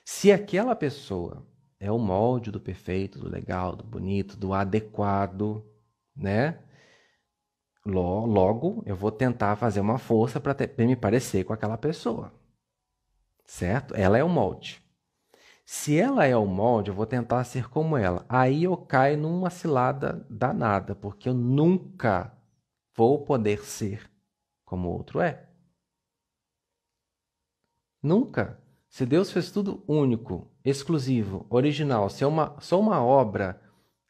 Se 0.06 0.32
aquela 0.32 0.76
pessoa 0.76 1.46
é 1.80 1.92
o 1.92 2.00
molde 2.00 2.52
do 2.52 2.60
perfeito, 2.60 3.20
do 3.20 3.30
legal, 3.30 3.76
do 3.76 3.84
bonito, 3.84 4.38
do 4.38 4.54
adequado, 4.54 5.66
né? 6.16 6.60
Logo, 7.86 8.82
eu 8.86 8.96
vou 8.96 9.12
tentar 9.12 9.56
fazer 9.58 9.82
uma 9.82 9.98
força 9.98 10.40
para 10.40 10.56
me 10.78 10.96
parecer 10.96 11.44
com 11.44 11.52
aquela 11.52 11.78
pessoa. 11.78 12.34
Certo? 13.46 13.94
Ela 13.96 14.18
é 14.18 14.24
o 14.24 14.30
molde. 14.30 14.82
Se 15.66 15.98
ela 15.98 16.26
é 16.26 16.36
o 16.36 16.46
molde, 16.46 16.90
eu 16.90 16.96
vou 16.96 17.06
tentar 17.06 17.44
ser 17.44 17.70
como 17.70 17.98
ela. 17.98 18.26
Aí 18.28 18.64
eu 18.64 18.78
caio 18.78 19.18
numa 19.18 19.50
cilada 19.50 20.26
danada, 20.30 20.96
porque 20.96 21.28
eu 21.28 21.34
nunca 21.34 22.34
vou 22.96 23.24
poder 23.24 23.64
ser 23.64 24.10
como 24.64 24.90
o 24.90 24.92
outro 24.92 25.20
é. 25.20 25.48
Nunca. 28.02 28.60
Se 28.90 29.06
Deus 29.06 29.32
fez 29.32 29.50
tudo 29.50 29.84
único, 29.88 30.52
exclusivo, 30.64 31.48
original, 31.50 32.10
se 32.10 32.24
é 32.24 32.28
uma, 32.28 32.56
só 32.60 32.80
uma 32.80 33.04
obra 33.04 33.62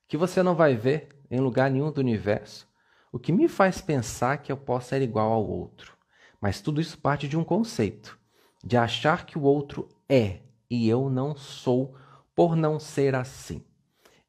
que 0.08 0.18
você 0.18 0.44
não 0.44 0.56
vai 0.56 0.76
ver 0.76 1.10
em 1.32 1.40
lugar 1.40 1.72
nenhum 1.72 1.92
do 1.92 2.02
universo, 2.02 2.68
o 3.12 3.20
que 3.20 3.32
me 3.32 3.48
faz 3.48 3.80
pensar 3.80 4.40
que 4.40 4.52
eu 4.52 4.58
posso 4.58 4.90
ser 4.90 5.02
igual 5.02 5.32
ao 5.32 5.48
outro? 5.48 5.98
Mas 6.42 6.60
tudo 6.60 6.82
isso 6.82 6.98
parte 6.98 7.28
de 7.28 7.38
um 7.38 7.44
conceito, 7.44 8.20
de 8.64 8.76
achar 8.76 9.26
que 9.26 9.38
o 9.38 9.44
outro 9.44 9.88
é 10.10 10.42
e 10.70 10.90
eu 10.90 11.10
não 11.10 11.36
sou 11.36 11.96
por 12.36 12.56
não 12.56 12.80
ser 12.80 13.16
assim. 13.16 13.64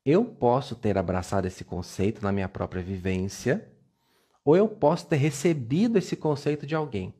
Eu 0.04 0.24
posso 0.24 0.76
ter 0.76 0.98
abraçado 0.98 1.46
esse 1.46 1.64
conceito 1.64 2.22
na 2.22 2.30
minha 2.30 2.48
própria 2.48 2.82
vivência, 2.82 3.73
ou 4.44 4.56
eu 4.56 4.68
posso 4.68 5.06
ter 5.06 5.16
recebido 5.16 5.98
esse 5.98 6.16
conceito 6.16 6.66
de 6.66 6.74
alguém 6.74 7.14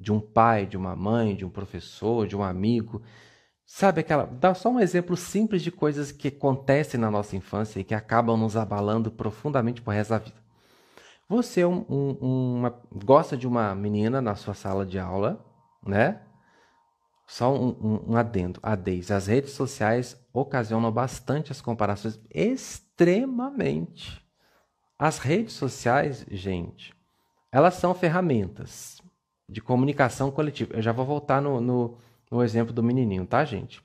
de 0.00 0.10
um 0.10 0.18
pai, 0.18 0.66
de 0.66 0.76
uma 0.76 0.96
mãe, 0.96 1.36
de 1.36 1.44
um 1.44 1.50
professor, 1.50 2.26
de 2.26 2.34
um 2.34 2.42
amigo. 2.42 3.02
Sabe 3.66 4.00
aquela. 4.00 4.24
Dá 4.24 4.54
só 4.54 4.70
um 4.70 4.80
exemplo 4.80 5.16
simples 5.16 5.62
de 5.62 5.70
coisas 5.70 6.10
que 6.10 6.28
acontecem 6.28 6.98
na 6.98 7.10
nossa 7.10 7.36
infância 7.36 7.78
e 7.78 7.84
que 7.84 7.94
acabam 7.94 8.36
nos 8.36 8.56
abalando 8.56 9.10
profundamente 9.10 9.82
por 9.82 9.92
resto 9.92 10.10
da 10.10 10.18
vida. 10.18 10.40
Você 11.28 11.64
um, 11.64 11.84
um, 11.88 12.56
uma, 12.56 12.82
gosta 12.92 13.36
de 13.36 13.46
uma 13.46 13.74
menina 13.74 14.20
na 14.20 14.34
sua 14.34 14.54
sala 14.54 14.84
de 14.84 14.98
aula, 14.98 15.44
né? 15.86 16.22
Só 17.26 17.54
um, 17.54 17.68
um, 17.80 18.12
um 18.12 18.16
adendo, 18.16 18.60
Deise. 18.82 19.12
As 19.12 19.28
redes 19.28 19.52
sociais 19.52 20.20
ocasionam 20.32 20.90
bastante 20.90 21.52
as 21.52 21.60
comparações, 21.60 22.18
extremamente. 22.28 24.20
As 25.02 25.16
redes 25.16 25.54
sociais, 25.54 26.26
gente, 26.30 26.94
elas 27.50 27.72
são 27.72 27.94
ferramentas 27.94 29.00
de 29.48 29.58
comunicação 29.58 30.30
coletiva. 30.30 30.74
Eu 30.74 30.82
já 30.82 30.92
vou 30.92 31.06
voltar 31.06 31.40
no, 31.40 31.58
no, 31.58 31.96
no 32.30 32.42
exemplo 32.42 32.70
do 32.70 32.82
menininho, 32.82 33.24
tá, 33.24 33.42
gente? 33.42 33.82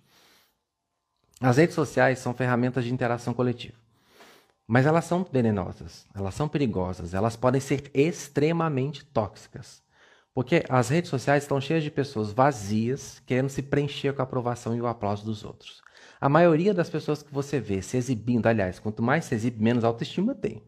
As 1.40 1.56
redes 1.56 1.74
sociais 1.74 2.20
são 2.20 2.34
ferramentas 2.34 2.84
de 2.84 2.94
interação 2.94 3.34
coletiva. 3.34 3.78
Mas 4.68 4.86
elas 4.86 5.06
são 5.06 5.26
venenosas, 5.32 6.06
elas 6.14 6.36
são 6.36 6.50
perigosas, 6.50 7.14
elas 7.14 7.38
podem 7.38 7.62
ser 7.62 7.90
extremamente 7.94 9.06
tóxicas. 9.06 9.82
Porque 10.34 10.66
as 10.68 10.90
redes 10.90 11.10
sociais 11.10 11.44
estão 11.44 11.62
cheias 11.62 11.82
de 11.86 11.92
pessoas 11.92 12.34
vazias, 12.34 13.22
querendo 13.26 13.48
se 13.48 13.62
preencher 13.62 14.14
com 14.14 14.22
a 14.22 14.26
aprovação 14.26 14.76
e 14.76 14.82
o 14.82 14.88
aplauso 14.88 15.24
dos 15.24 15.46
outros. 15.46 15.82
A 16.20 16.28
maioria 16.28 16.74
das 16.74 16.90
pessoas 16.90 17.24
que 17.24 17.34
você 17.34 17.58
vê 17.58 17.82
se 17.82 17.96
exibindo, 17.96 18.48
aliás, 18.48 18.80
quanto 18.80 19.02
mais 19.02 19.24
se 19.24 19.34
exibe, 19.34 19.64
menos 19.64 19.86
autoestima 19.86 20.36
tem. 20.36 20.62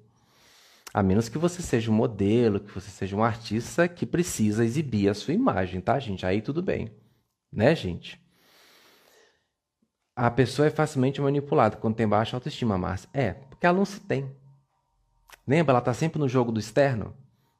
A 0.94 1.04
menos 1.04 1.30
que 1.30 1.38
você 1.38 1.62
seja 1.62 1.92
um 1.92 1.94
modelo, 1.94 2.60
que 2.60 2.74
você 2.74 2.90
seja 2.90 3.16
um 3.16 3.24
artista 3.24 3.88
que 3.88 4.06
precisa 4.06 4.64
exibir 4.64 5.10
a 5.10 5.14
sua 5.14 5.34
imagem, 5.34 5.82
tá, 5.82 6.00
gente? 6.00 6.26
Aí 6.26 6.42
tudo 6.42 6.62
bem. 6.62 6.92
Né, 7.52 7.76
gente? 7.76 8.22
A 10.16 10.32
pessoa 10.32 10.68
é 10.68 10.72
facilmente 10.72 11.22
manipulada 11.22 11.78
quando 11.78 11.96
tem 11.96 12.08
baixa 12.08 12.36
autoestima, 12.36 12.78
mas 12.78 13.08
é, 13.14 13.34
porque 13.34 13.66
ela 13.66 13.78
não 13.78 13.86
se 13.86 14.00
tem. 14.00 14.32
Lembra, 15.48 15.74
ela 15.74 15.80
está 15.80 15.94
sempre 15.94 16.20
no 16.20 16.28
jogo 16.28 16.52
do 16.52 16.60
externo? 16.60 17.14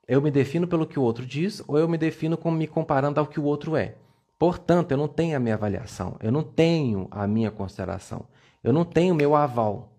Eu 0.08 0.22
me 0.22 0.32
defino 0.32 0.68
pelo 0.68 0.88
que 0.88 0.98
o 0.98 1.04
outro 1.04 1.26
diz 1.26 1.62
ou 1.68 1.78
eu 1.78 1.88
me 1.88 1.98
defino 1.98 2.38
como 2.38 2.58
me 2.58 2.66
comparando 2.66 3.20
ao 3.20 3.28
que 3.28 3.40
o 3.40 3.44
outro 3.44 3.76
é. 3.76 3.96
Portanto, 4.40 4.92
eu 4.92 4.98
não 4.98 5.08
tenho 5.08 5.36
a 5.36 5.40
minha 5.40 5.56
avaliação, 5.56 6.16
eu 6.22 6.32
não 6.32 6.44
tenho 6.44 7.08
a 7.12 7.28
minha 7.28 7.52
consideração, 7.52 8.26
eu 8.64 8.72
não 8.72 8.86
tenho 8.86 9.16
meu 9.16 9.36
aval. 9.36 9.97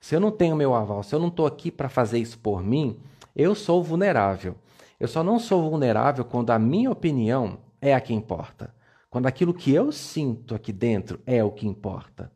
Se 0.00 0.16
eu 0.16 0.20
não 0.20 0.30
tenho 0.30 0.56
meu 0.56 0.74
aval, 0.74 1.02
se 1.02 1.14
eu 1.14 1.18
não 1.18 1.28
estou 1.28 1.46
aqui 1.46 1.70
para 1.70 1.88
fazer 1.88 2.18
isso 2.18 2.38
por 2.38 2.62
mim, 2.62 2.98
eu 3.36 3.54
sou 3.54 3.82
vulnerável. 3.82 4.56
Eu 4.98 5.06
só 5.06 5.22
não 5.22 5.38
sou 5.38 5.68
vulnerável 5.70 6.24
quando 6.24 6.50
a 6.50 6.58
minha 6.58 6.90
opinião 6.90 7.58
é 7.80 7.94
a 7.94 8.00
que 8.00 8.12
importa. 8.12 8.74
Quando 9.10 9.26
aquilo 9.26 9.52
que 9.52 9.72
eu 9.72 9.92
sinto 9.92 10.54
aqui 10.54 10.72
dentro 10.72 11.20
é 11.26 11.42
o 11.44 11.50
que 11.50 11.66
importa. 11.66 12.32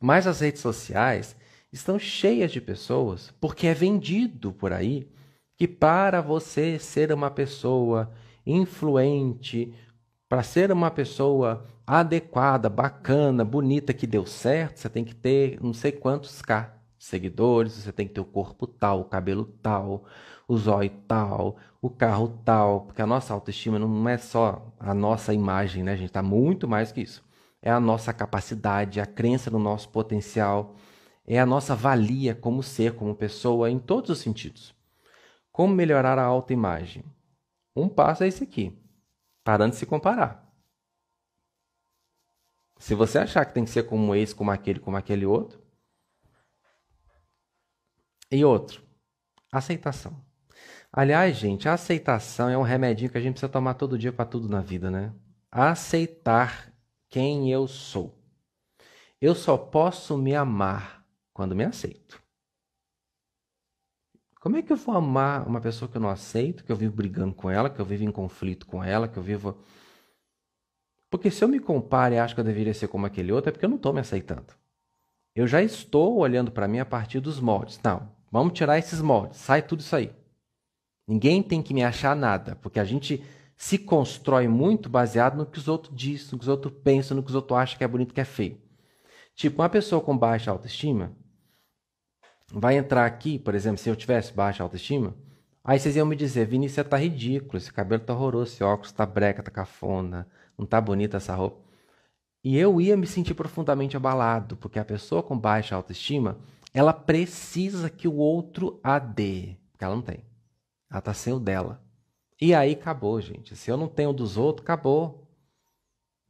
Mas 0.00 0.26
as 0.26 0.40
redes 0.40 0.60
sociais 0.60 1.36
estão 1.72 1.98
cheias 1.98 2.50
de 2.50 2.60
pessoas, 2.60 3.34
porque 3.40 3.66
é 3.66 3.74
vendido 3.74 4.52
por 4.52 4.72
aí 4.72 5.08
que 5.56 5.66
para 5.66 6.20
você 6.20 6.78
ser 6.78 7.12
uma 7.12 7.30
pessoa 7.30 8.12
influente, 8.46 9.74
para 10.28 10.42
ser 10.42 10.70
uma 10.70 10.90
pessoa 10.90 11.66
adequada, 11.88 12.68
bacana, 12.68 13.44
bonita, 13.44 13.94
que 13.94 14.06
deu 14.06 14.26
certo, 14.26 14.78
você 14.78 14.90
tem 14.90 15.04
que 15.04 15.14
ter 15.14 15.58
não 15.62 15.72
sei 15.72 15.90
quantos 15.90 16.42
K 16.42 16.74
seguidores, 16.98 17.72
você 17.72 17.92
tem 17.92 18.06
que 18.06 18.12
ter 18.14 18.20
o 18.20 18.24
corpo 18.24 18.66
tal, 18.66 19.00
o 19.00 19.04
cabelo 19.04 19.46
tal, 19.62 20.04
o 20.46 20.56
zóio 20.56 20.90
tal, 21.06 21.56
o 21.80 21.88
carro 21.88 22.28
tal, 22.44 22.82
porque 22.82 23.00
a 23.00 23.06
nossa 23.06 23.32
autoestima 23.32 23.78
não 23.78 24.08
é 24.08 24.18
só 24.18 24.70
a 24.78 24.92
nossa 24.92 25.32
imagem, 25.32 25.82
né, 25.82 25.96
gente? 25.96 26.12
Tá 26.12 26.22
muito 26.22 26.68
mais 26.68 26.92
que 26.92 27.00
isso. 27.00 27.24
É 27.62 27.70
a 27.70 27.80
nossa 27.80 28.12
capacidade, 28.12 29.00
a 29.00 29.06
crença 29.06 29.50
no 29.50 29.58
nosso 29.58 29.88
potencial, 29.88 30.74
é 31.26 31.38
a 31.40 31.46
nossa 31.46 31.74
valia 31.74 32.34
como 32.34 32.62
ser, 32.62 32.94
como 32.94 33.14
pessoa, 33.14 33.70
em 33.70 33.78
todos 33.78 34.10
os 34.10 34.18
sentidos. 34.18 34.74
Como 35.50 35.74
melhorar 35.74 36.18
a 36.18 36.24
autoimagem? 36.24 37.04
Um 37.74 37.88
passo 37.88 38.24
é 38.24 38.28
esse 38.28 38.44
aqui, 38.44 38.76
parando 39.44 39.72
de 39.72 39.76
se 39.78 39.86
comparar. 39.86 40.47
Se 42.78 42.94
você 42.94 43.18
achar 43.18 43.44
que 43.44 43.52
tem 43.52 43.64
que 43.64 43.70
ser 43.70 43.84
como 43.84 44.14
esse, 44.14 44.34
como 44.34 44.50
aquele, 44.50 44.78
como 44.78 44.96
aquele 44.96 45.26
outro. 45.26 45.60
E 48.30 48.44
outro, 48.44 48.82
aceitação. 49.50 50.22
Aliás, 50.92 51.36
gente, 51.36 51.68
a 51.68 51.74
aceitação 51.74 52.48
é 52.48 52.56
um 52.56 52.62
remedinho 52.62 53.10
que 53.10 53.18
a 53.18 53.20
gente 53.20 53.34
precisa 53.34 53.50
tomar 53.50 53.74
todo 53.74 53.98
dia 53.98 54.12
para 54.12 54.24
tudo 54.24 54.48
na 54.48 54.60
vida, 54.60 54.90
né? 54.90 55.14
Aceitar 55.50 56.72
quem 57.08 57.50
eu 57.50 57.66
sou. 57.66 58.18
Eu 59.20 59.34
só 59.34 59.56
posso 59.56 60.16
me 60.16 60.34
amar 60.34 61.04
quando 61.32 61.56
me 61.56 61.64
aceito. 61.64 62.22
Como 64.40 64.56
é 64.56 64.62
que 64.62 64.72
eu 64.72 64.76
vou 64.76 64.94
amar 64.94 65.46
uma 65.46 65.60
pessoa 65.60 65.90
que 65.90 65.96
eu 65.96 66.00
não 66.00 66.08
aceito, 66.08 66.64
que 66.64 66.70
eu 66.70 66.76
vivo 66.76 66.94
brigando 66.94 67.34
com 67.34 67.50
ela, 67.50 67.68
que 67.68 67.80
eu 67.80 67.84
vivo 67.84 68.04
em 68.04 68.12
conflito 68.12 68.66
com 68.66 68.82
ela, 68.82 69.08
que 69.08 69.16
eu 69.16 69.22
vivo 69.22 69.58
porque 71.10 71.30
se 71.30 71.42
eu 71.42 71.48
me 71.48 71.58
comparo 71.58 72.14
e 72.14 72.18
acho 72.18 72.34
que 72.34 72.40
eu 72.40 72.44
deveria 72.44 72.74
ser 72.74 72.88
como 72.88 73.06
aquele 73.06 73.32
outro, 73.32 73.48
é 73.48 73.52
porque 73.52 73.64
eu 73.64 73.70
não 73.70 73.76
estou 73.76 73.92
me 73.92 74.00
aceitando. 74.00 74.46
Eu 75.34 75.46
já 75.46 75.62
estou 75.62 76.18
olhando 76.18 76.50
para 76.50 76.68
mim 76.68 76.78
a 76.78 76.84
partir 76.84 77.20
dos 77.20 77.40
moldes. 77.40 77.80
Não, 77.82 78.10
vamos 78.30 78.52
tirar 78.52 78.78
esses 78.78 79.00
moldes, 79.00 79.38
sai 79.38 79.62
tudo 79.62 79.80
isso 79.80 79.94
aí. 79.94 80.12
Ninguém 81.06 81.42
tem 81.42 81.62
que 81.62 81.72
me 81.72 81.82
achar 81.82 82.14
nada, 82.14 82.56
porque 82.56 82.78
a 82.78 82.84
gente 82.84 83.24
se 83.56 83.78
constrói 83.78 84.46
muito 84.46 84.88
baseado 84.88 85.36
no 85.36 85.46
que 85.46 85.58
os 85.58 85.66
outros 85.66 85.94
dizem, 85.96 86.32
no 86.32 86.38
que 86.38 86.44
os 86.44 86.48
outros 86.48 86.74
pensam, 86.84 87.16
no 87.16 87.22
que 87.22 87.30
os 87.30 87.34
outros 87.34 87.58
acham 87.58 87.78
que 87.78 87.84
é 87.84 87.88
bonito, 87.88 88.14
que 88.14 88.20
é 88.20 88.24
feio. 88.24 88.60
Tipo, 89.34 89.62
uma 89.62 89.68
pessoa 89.68 90.00
com 90.00 90.16
baixa 90.16 90.50
autoestima 90.50 91.12
vai 92.52 92.76
entrar 92.76 93.06
aqui, 93.06 93.38
por 93.38 93.54
exemplo, 93.54 93.78
se 93.78 93.88
eu 93.88 93.96
tivesse 93.96 94.32
baixa 94.32 94.62
autoestima, 94.62 95.14
aí 95.62 95.78
vocês 95.78 95.96
iam 95.96 96.06
me 96.06 96.16
dizer, 96.16 96.46
Vinícius, 96.46 96.74
você 96.74 96.84
tá 96.84 96.96
ridículo, 96.96 97.58
esse 97.58 97.72
cabelo 97.72 98.02
tá 98.02 98.14
horroroso, 98.14 98.52
esse 98.52 98.64
óculos 98.64 98.92
tá 98.92 99.04
breca, 99.04 99.42
tá 99.42 99.50
cafona, 99.50 100.26
não 100.58 100.66
tá 100.66 100.80
bonita 100.80 101.16
essa 101.16 101.34
roupa. 101.34 101.68
E 102.42 102.56
eu 102.56 102.80
ia 102.80 102.96
me 102.96 103.06
sentir 103.06 103.34
profundamente 103.34 103.96
abalado, 103.96 104.56
porque 104.56 104.78
a 104.78 104.84
pessoa 104.84 105.22
com 105.22 105.38
baixa 105.38 105.76
autoestima, 105.76 106.38
ela 106.74 106.92
precisa 106.92 107.88
que 107.88 108.08
o 108.08 108.16
outro 108.16 108.80
a 108.82 108.98
dê, 108.98 109.56
porque 109.70 109.84
ela 109.84 109.94
não 109.94 110.02
tem. 110.02 110.24
Ela 110.90 111.00
tá 111.00 111.14
sem 111.14 111.32
o 111.32 111.40
dela. 111.40 111.82
E 112.40 112.54
aí 112.54 112.72
acabou, 112.72 113.20
gente. 113.20 113.56
Se 113.56 113.70
eu 113.70 113.76
não 113.76 113.88
tenho 113.88 114.12
dos 114.12 114.36
outros, 114.36 114.64
acabou. 114.64 115.26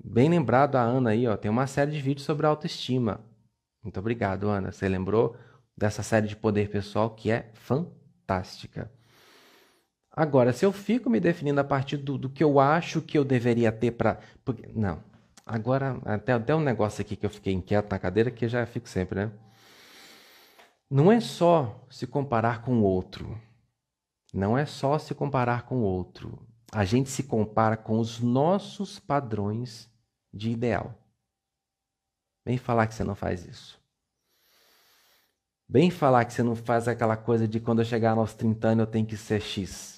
Bem 0.03 0.29
lembrado 0.29 0.77
a 0.77 0.83
Ana 0.83 1.11
aí, 1.11 1.27
ó, 1.27 1.37
tem 1.37 1.51
uma 1.51 1.67
série 1.67 1.91
de 1.91 2.01
vídeos 2.01 2.25
sobre 2.25 2.47
autoestima. 2.47 3.21
Muito 3.83 3.99
obrigado, 3.99 4.49
Ana. 4.49 4.73
Você 4.73 4.89
lembrou 4.89 5.37
dessa 5.77 6.03
série 6.03 6.27
de 6.27 6.37
poder 6.37 6.71
pessoal 6.71 7.11
que 7.11 7.31
é 7.31 7.51
fantástica. 7.55 8.91
Agora, 10.19 10.53
se 10.53 10.67
eu 10.67 10.73
fico 10.73 11.09
me 11.09 11.21
definindo 11.21 11.61
a 11.61 11.65
partir 11.65 11.97
do, 11.97 12.19
do 12.19 12.29
que 12.29 12.43
eu 12.43 12.59
acho 12.59 13.01
que 13.01 13.17
eu 13.17 13.25
deveria 13.25 13.71
ter 13.71 13.93
para. 13.93 14.19
Não. 14.75 15.01
Agora, 15.47 15.97
até, 16.05 16.33
até 16.33 16.57
um 16.57 16.61
negócio 16.61 17.01
aqui 17.01 17.15
que 17.15 17.25
eu 17.25 17.31
fiquei 17.31 17.53
inquieto 17.53 17.89
na 17.89 18.01
cadeira, 18.01 18.29
que 18.29 18.49
já 18.49 18.67
fico 18.67 18.89
sempre, 18.89 19.27
né? 19.27 19.33
Não 20.91 21.13
é 21.13 21.21
só 21.21 21.87
se 21.89 22.05
comparar 22.05 22.63
com 22.63 22.81
o 22.81 22.83
outro. 22.83 23.41
Não 24.35 24.59
é 24.59 24.67
só 24.67 24.99
se 24.99 25.15
comparar 25.15 25.63
com 25.67 25.77
o 25.77 25.83
outro. 25.83 26.37
A 26.73 26.85
gente 26.85 27.09
se 27.11 27.23
compara 27.23 27.77
com 27.77 28.01
os 28.01 28.19
nossos 28.19 28.99
padrões 28.99 29.89
de 30.35 30.51
ideal. 30.51 30.95
Vem 32.45 32.59
falar 32.59 32.89
que 32.89 32.95
você 32.95 33.05
não 33.05 33.15
faz 33.15 33.47
isso. 33.47 33.81
Vem 35.69 35.93
falar 35.93 36.25
que 36.25 36.33
você 36.33 36.43
não 36.43 36.57
faz 36.57 36.89
aquela 36.89 37.17
coisa 37.17 37.47
de 37.47 37.61
quando 37.61 37.83
eu 37.83 37.85
chegar 37.85 38.19
aos 38.19 38.35
30 38.35 38.67
anos 38.67 38.81
eu 38.85 38.91
tenho 38.91 39.07
que 39.07 39.17
ser 39.17 39.41
X. 39.41 39.98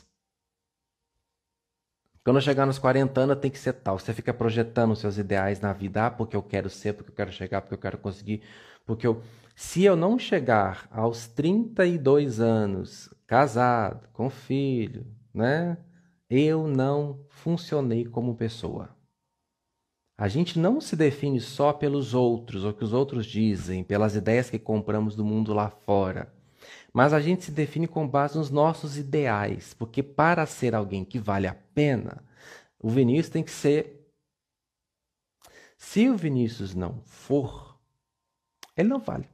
Quando 2.25 2.37
eu 2.37 2.43
chegar 2.43 2.67
nos 2.67 2.79
40 2.79 3.21
anos 3.21 3.39
tenho 3.39 3.53
que 3.53 3.59
ser 3.59 3.73
tal. 3.73 3.99
Você 3.99 4.13
fica 4.13 4.33
projetando 4.35 4.95
seus 4.95 5.17
ideais 5.17 5.61
na 5.61 5.73
vida, 5.73 6.07
ah, 6.07 6.11
porque 6.11 6.37
eu 6.37 6.43
quero 6.43 6.69
ser, 6.69 6.93
porque 6.93 7.11
eu 7.11 7.15
quero 7.15 7.33
chegar, 7.33 7.63
porque 7.63 7.75
eu 7.75 7.79
quero 7.79 7.99
conseguir, 7.99 8.43
porque 8.85 9.07
eu 9.07 9.23
se 9.61 9.85
eu 9.85 9.95
não 9.95 10.19
chegar 10.19 10.89
aos 10.91 11.27
32 11.29 12.41
anos, 12.41 13.13
casado, 13.27 14.09
com 14.13 14.31
filho, 14.31 15.07
né? 15.35 15.77
Eu 16.31 16.67
não 16.67 17.27
funcionei 17.29 18.07
como 18.07 18.35
pessoa. 18.35 18.89
A 20.17 20.29
gente 20.29 20.59
não 20.59 20.81
se 20.81 20.97
define 20.97 21.41
só 21.41 21.75
pelos 21.75 22.15
outros, 22.15 22.65
ou 22.65 22.73
que 22.73 22.83
os 22.83 22.95
outros 22.95 23.27
dizem, 23.27 23.85
pelas 23.85 24.17
ideias 24.17 24.49
que 24.49 24.59
compramos 24.59 25.15
do 25.15 25.25
mundo 25.25 25.53
lá 25.53 25.69
fora. 25.69 26.33
Mas 26.93 27.13
a 27.13 27.21
gente 27.21 27.45
se 27.45 27.53
define 27.53 27.87
com 27.87 28.07
base 28.09 28.37
nos 28.37 28.51
nossos 28.51 28.97
ideais, 28.97 29.75
porque 29.75 30.03
para 30.03 30.45
ser 30.47 30.75
alguém 30.75 31.05
que 31.05 31.19
vale 31.19 31.47
a 31.47 31.55
pena, 31.55 32.25
o 32.79 32.89
Vinícius 32.91 33.29
tem 33.29 33.45
que 33.45 33.51
ser. 33.51 34.13
Se 35.79 36.09
o 36.09 36.17
Vinícius 36.17 36.75
não 36.75 37.03
for, 37.05 37.81
ele 38.77 38.89
não 38.89 39.01
vale. 39.01 39.29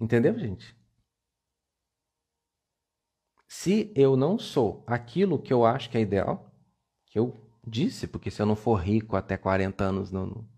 Entendeu, 0.00 0.38
gente? 0.38 0.76
Se 3.48 3.92
eu 3.96 4.16
não 4.16 4.38
sou 4.38 4.84
aquilo 4.86 5.40
que 5.40 5.52
eu 5.52 5.64
acho 5.64 5.88
que 5.90 5.96
é 5.96 6.00
ideal, 6.00 6.52
que 7.06 7.18
eu 7.18 7.34
disse, 7.66 8.06
porque 8.06 8.30
se 8.30 8.42
eu 8.42 8.46
não 8.46 8.56
for 8.56 8.74
rico 8.74 9.16
até 9.16 9.36
40 9.36 9.84
anos, 9.84 10.10
não, 10.10 10.26
não 10.26 10.53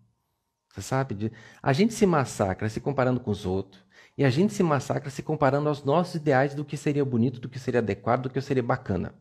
você 0.76 0.82
sabe? 0.82 1.32
A 1.62 1.72
gente 1.72 1.94
se 1.94 2.04
massacra 2.04 2.68
se 2.68 2.80
comparando 2.82 3.18
com 3.18 3.30
os 3.30 3.46
outros. 3.46 3.82
E 4.18 4.24
a 4.24 4.30
gente 4.30 4.52
se 4.52 4.62
massacra 4.62 5.08
se 5.08 5.22
comparando 5.22 5.68
aos 5.68 5.82
nossos 5.82 6.16
ideais 6.16 6.54
do 6.54 6.64
que 6.64 6.76
seria 6.76 7.04
bonito, 7.04 7.40
do 7.40 7.48
que 7.48 7.58
seria 7.58 7.80
adequado, 7.80 8.24
do 8.24 8.30
que 8.30 8.40
seria 8.42 8.62
bacana. 8.62 9.14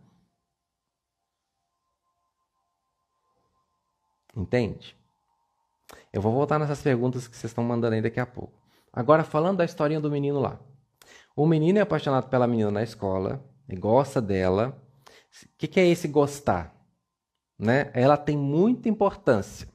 Entende? 4.35 4.97
Eu 6.11 6.21
vou 6.21 6.33
voltar 6.33 6.59
nessas 6.59 6.81
perguntas 6.81 7.25
que 7.25 7.37
vocês 7.37 7.51
estão 7.51 7.63
mandando 7.63 7.95
aí 7.95 8.01
daqui 8.01 8.19
a 8.19 8.25
pouco. 8.25 8.53
Agora, 8.91 9.23
falando 9.23 9.57
da 9.57 9.65
historinha 9.65 10.01
do 10.01 10.11
menino 10.11 10.39
lá. 10.41 10.59
O 11.35 11.45
menino 11.45 11.79
é 11.79 11.81
apaixonado 11.81 12.29
pela 12.29 12.47
menina 12.47 12.71
na 12.71 12.83
escola, 12.83 13.43
e 13.69 13.75
gosta 13.77 14.21
dela. 14.21 14.77
O 15.43 15.57
que, 15.57 15.67
que 15.67 15.79
é 15.79 15.87
esse 15.87 16.07
gostar? 16.07 16.75
Né? 17.57 17.91
Ela 17.93 18.17
tem 18.17 18.37
muita 18.37 18.89
importância. 18.89 19.73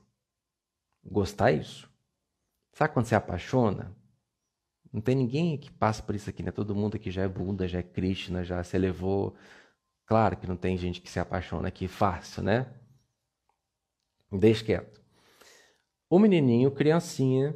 Gostar 1.05 1.53
é 1.53 1.57
isso. 1.57 1.91
Sabe 2.73 2.93
quando 2.95 3.07
você 3.07 3.15
apaixona? 3.15 3.95
Não 4.93 5.01
tem 5.01 5.15
ninguém 5.15 5.57
que 5.57 5.71
passa 5.71 6.03
por 6.03 6.15
isso 6.15 6.29
aqui, 6.29 6.43
né? 6.43 6.51
Todo 6.51 6.75
mundo 6.75 6.97
aqui 6.97 7.11
já 7.11 7.23
é 7.23 7.29
Buda, 7.29 7.69
já 7.69 7.79
é 7.79 7.83
Krishna, 7.83 8.45
já 8.45 8.63
se 8.63 8.77
elevou. 8.77 9.35
Claro 10.05 10.37
que 10.37 10.47
não 10.47 10.57
tem 10.57 10.77
gente 10.77 11.01
que 11.01 11.09
se 11.09 11.21
apaixona 11.21 11.69
aqui 11.69 11.87
fácil, 11.87 12.43
né? 12.43 12.67
Deixa 14.33 14.65
quieto. 14.65 15.01
O 16.09 16.19
menininho, 16.19 16.71
criancinha, 16.73 17.55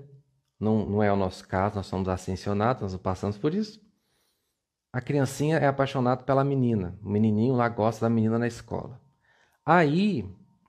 não, 0.59 0.87
não 0.87 1.02
é 1.02 1.12
o 1.12 1.16
nosso 1.16 1.46
caso, 1.46 1.76
nós 1.76 1.87
somos 1.87 2.09
ascensionados, 2.09 2.83
nós 2.83 2.92
não 2.92 3.00
passamos 3.00 3.37
por 3.37 3.52
isso. 3.52 3.85
A 4.92 5.00
criancinha 5.00 5.59
é 5.59 5.66
apaixonada 5.66 6.22
pela 6.22 6.44
menina, 6.44 6.96
o 7.02 7.09
menininho 7.09 7.54
lá 7.54 7.68
gosta 7.68 8.07
da 8.07 8.11
menina 8.11 8.38
na 8.38 8.46
escola. 8.46 9.00
Aí, 9.66 10.24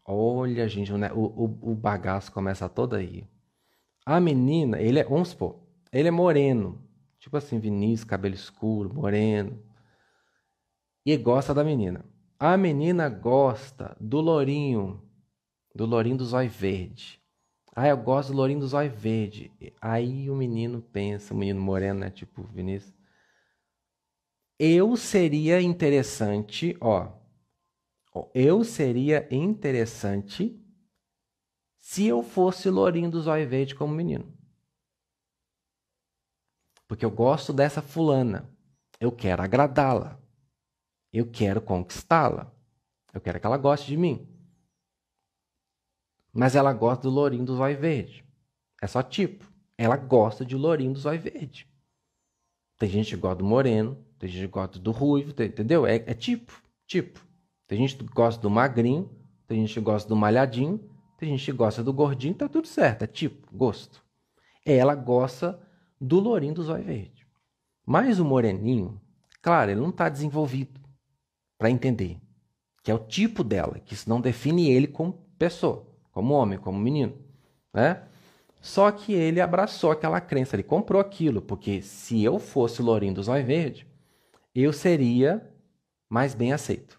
olha, 0.06 0.68
gente, 0.68 0.92
o, 0.94 0.98
o, 0.98 1.72
o 1.72 1.76
bagaço 1.76 2.32
começa 2.32 2.70
todo 2.70 2.96
aí. 2.96 3.28
A 4.06 4.20
menina, 4.20 4.80
ele 4.80 5.00
é, 5.00 5.04
vamos 5.04 5.30
supor, 5.30 5.60
ele 5.92 6.08
é 6.08 6.12
moreno, 6.12 6.82
tipo 7.20 7.36
assim, 7.38 7.60
Vinícius, 7.60 8.04
cabelo 8.04 8.36
escuro, 8.36 8.94
moreno, 8.94 9.60
e 11.06 11.18
gosta 11.18 11.54
da 11.54 11.64
menina. 11.64 12.06
A 12.40 12.58
menina 12.58 13.10
gosta 13.10 13.96
do 14.00 14.20
lourinho, 14.20 15.02
do 15.74 15.86
lourinho 15.86 16.18
do 16.18 16.26
zóio 16.26 16.50
verde. 16.50 17.20
Ah, 17.76 17.88
eu 17.88 17.98
gosto 17.98 18.32
do 18.32 18.38
lourinho 18.38 18.60
do 18.60 18.68
zóio 18.68 18.92
verde. 18.92 19.52
Aí 19.82 20.30
o 20.30 20.36
menino 20.36 20.82
pensa, 20.82 21.34
o 21.34 21.38
menino 21.38 21.62
moreno, 21.62 22.00
né? 22.00 22.10
Tipo 22.10 22.44
Vinícius. 22.44 22.94
Eu 24.58 24.96
seria 24.96 25.62
interessante, 25.62 26.78
ó. 26.80 27.12
Eu 28.34 28.64
seria 28.64 29.28
interessante 29.34 30.62
se 31.78 32.06
eu 32.08 32.24
fosse 32.24 32.70
lourinho 32.70 33.12
do 33.12 33.22
zóio 33.22 33.48
verde 33.48 33.76
como 33.76 33.94
menino. 33.94 34.34
Porque 36.88 37.06
eu 37.06 37.12
gosto 37.12 37.52
dessa 37.52 37.82
fulana. 37.82 38.50
Eu 39.00 39.12
quero 39.12 39.44
agradá-la. 39.44 40.20
Eu 41.12 41.30
quero 41.30 41.62
conquistá-la. 41.62 42.52
Eu 43.14 43.22
quero 43.22 43.40
que 43.40 43.46
ela 43.46 43.58
goste 43.58 43.88
de 43.88 43.98
mim. 43.98 44.28
Mas 46.34 46.56
ela 46.56 46.74
gosta 46.74 47.04
do 47.04 47.10
lourinho 47.10 47.46
do 47.46 47.56
zóio 47.56 47.80
verde. 47.80 48.26
É 48.82 48.88
só 48.88 49.02
tipo. 49.02 49.46
Ela 49.78 49.98
gosta 49.98 50.46
de 50.46 50.56
lourinho 50.56 50.94
do 50.94 51.00
zóio 51.00 51.22
verde. 51.22 51.68
Tem 52.78 52.90
gente 52.90 53.16
que 53.16 53.22
gosta 53.22 53.38
do 53.38 53.46
moreno, 53.46 53.96
tem 54.20 54.30
gente 54.30 54.42
que 54.42 54.52
gosta 54.52 54.80
do 54.80 54.92
ruivo, 54.92 55.32
entendeu? 55.42 55.86
É, 55.86 55.96
é 55.96 56.14
tipo, 56.14 56.62
tipo. 56.86 57.26
Tem 57.68 57.80
gente 57.80 57.98
que 57.98 58.04
gosta 58.06 58.42
do 58.42 58.50
magrinho, 58.50 59.10
tem 59.48 59.62
gente 59.62 59.74
que 59.74 59.80
gosta 59.80 60.08
do 60.08 60.16
malhadinho, 60.16 60.80
tem 61.18 61.30
gente 61.30 61.46
que 61.46 61.52
gosta 61.52 61.84
do 61.84 61.94
gordinho, 61.94 62.34
tá 62.34 62.48
tudo 62.48 62.68
certo, 62.68 63.04
é 63.04 63.08
tipo, 63.08 63.48
gosto. 63.56 64.04
Ela 64.66 64.96
gosta 64.96 65.60
do 66.00 66.20
lourinho 66.20 66.54
do 66.54 66.64
zóio 66.64 66.84
verde. 66.84 67.26
Mas 67.86 68.20
o 68.20 68.26
moreninho, 68.26 69.00
claro, 69.42 69.72
ele 69.72 69.80
não 69.80 69.90
está 69.90 70.10
desenvolvido 70.10 70.80
para 71.58 71.70
entender 71.70 72.20
que 72.84 72.92
é 72.92 72.94
o 72.94 73.00
tipo 73.00 73.44
dela, 73.44 73.80
que 73.80 73.94
isso 73.94 74.10
não 74.10 74.22
define 74.22 74.70
ele 74.70 74.88
como 74.88 75.14
pessoa 75.38 75.96
como 76.16 76.34
homem, 76.34 76.58
como 76.58 76.80
menino, 76.80 77.14
né? 77.74 78.04
Só 78.62 78.90
que 78.90 79.14
ele 79.14 79.42
abraçou 79.42 79.92
aquela 79.92 80.22
crença, 80.22 80.56
ele 80.56 80.64
comprou 80.64 81.02
aquilo, 81.02 81.42
porque 81.42 81.82
se 81.82 82.24
eu 82.24 82.40
fosse 82.40 82.82
o 82.82 82.86
Lourinho 82.86 83.14
do 83.14 83.22
Zóio 83.22 83.46
Verde, 83.46 83.86
eu 84.56 84.72
seria 84.72 85.46
mais 86.10 86.34
bem 86.34 86.54
aceito. 86.54 86.98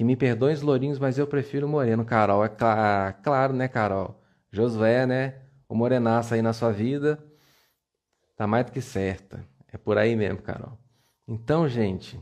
Que 0.00 0.04
me 0.04 0.16
perdoem 0.16 0.54
os 0.54 0.62
lourinhos, 0.62 0.98
mas 0.98 1.18
eu 1.18 1.26
prefiro 1.26 1.66
o 1.66 1.68
moreno, 1.68 2.06
Carol. 2.06 2.42
É 2.42 2.48
cl 2.48 3.22
claro, 3.22 3.52
né, 3.52 3.68
Carol? 3.68 4.18
Josué, 4.50 5.04
né? 5.04 5.42
O 5.68 5.74
morenaço 5.74 6.32
aí 6.32 6.40
na 6.40 6.54
sua 6.54 6.72
vida 6.72 7.22
tá 8.34 8.46
mais 8.46 8.64
do 8.64 8.72
que 8.72 8.80
certa. 8.80 9.46
É 9.70 9.76
por 9.76 9.98
aí 9.98 10.16
mesmo, 10.16 10.40
Carol. 10.40 10.78
Então, 11.28 11.68
gente, 11.68 12.18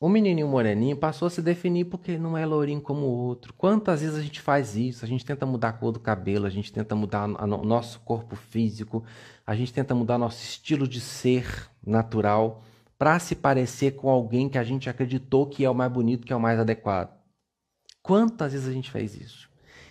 O 0.00 0.08
menininho 0.08 0.46
moreninho 0.46 0.96
passou 0.96 1.26
a 1.26 1.30
se 1.30 1.42
definir 1.42 1.84
porque 1.86 2.16
não 2.18 2.38
é 2.38 2.46
lourinho 2.46 2.80
como 2.80 3.06
o 3.06 3.10
outro. 3.10 3.52
Quantas 3.54 4.00
vezes 4.00 4.16
a 4.16 4.22
gente 4.22 4.40
faz 4.40 4.76
isso? 4.76 5.04
A 5.04 5.08
gente 5.08 5.24
tenta 5.24 5.44
mudar 5.44 5.70
a 5.70 5.72
cor 5.72 5.90
do 5.90 5.98
cabelo, 5.98 6.46
a 6.46 6.50
gente 6.50 6.72
tenta 6.72 6.94
mudar 6.94 7.28
o 7.28 7.64
nosso 7.64 7.98
corpo 8.00 8.36
físico, 8.36 9.04
a 9.44 9.56
gente 9.56 9.72
tenta 9.72 9.96
mudar 9.96 10.16
nosso 10.16 10.40
estilo 10.40 10.86
de 10.86 11.00
ser 11.00 11.68
natural 11.84 12.62
para 12.98 13.18
se 13.20 13.36
parecer 13.36 13.92
com 13.92 14.10
alguém 14.10 14.48
que 14.48 14.58
a 14.58 14.64
gente 14.64 14.90
acreditou 14.90 15.48
que 15.48 15.64
é 15.64 15.70
o 15.70 15.74
mais 15.74 15.90
bonito, 15.90 16.26
que 16.26 16.32
é 16.32 16.36
o 16.36 16.40
mais 16.40 16.58
adequado. 16.58 17.16
Quantas 18.02 18.52
vezes 18.52 18.68
a 18.68 18.72
gente 18.72 18.90
faz 18.90 19.14
isso? 19.14 19.48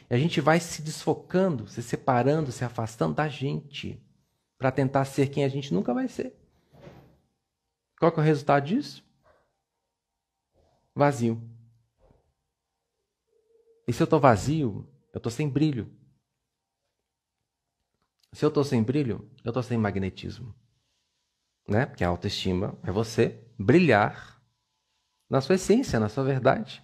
E 0.09 0.13
a 0.13 0.17
gente 0.17 0.41
vai 0.41 0.59
se 0.59 0.81
desfocando, 0.81 1.67
se 1.67 1.81
separando, 1.81 2.51
se 2.51 2.63
afastando 2.65 3.15
da 3.15 3.27
gente 3.27 4.01
para 4.57 4.71
tentar 4.71 5.05
ser 5.05 5.29
quem 5.29 5.43
a 5.43 5.49
gente 5.49 5.73
nunca 5.73 5.93
vai 5.93 6.07
ser. 6.07 6.35
Qual 7.99 8.11
é 8.11 8.19
o 8.19 8.23
resultado 8.23 8.65
disso? 8.65 9.07
vazio. 10.97 11.39
E 13.87 13.93
se 13.93 14.01
eu 14.01 14.05
estou 14.05 14.19
vazio, 14.19 14.89
eu 15.13 15.19
estou 15.19 15.31
sem 15.31 15.47
brilho. 15.47 15.95
Se 18.33 18.43
eu 18.43 18.49
estou 18.49 18.63
sem 18.63 18.83
brilho, 18.83 19.29
eu 19.45 19.51
estou 19.51 19.63
sem 19.63 19.77
magnetismo. 19.77 20.53
Né? 21.67 21.85
Porque 21.85 22.03
a 22.03 22.09
autoestima 22.09 22.75
é 22.83 22.91
você 22.91 23.39
brilhar 23.57 24.41
na 25.29 25.41
sua 25.41 25.55
essência, 25.55 25.99
na 25.99 26.09
sua 26.09 26.23
verdade. 26.23 26.81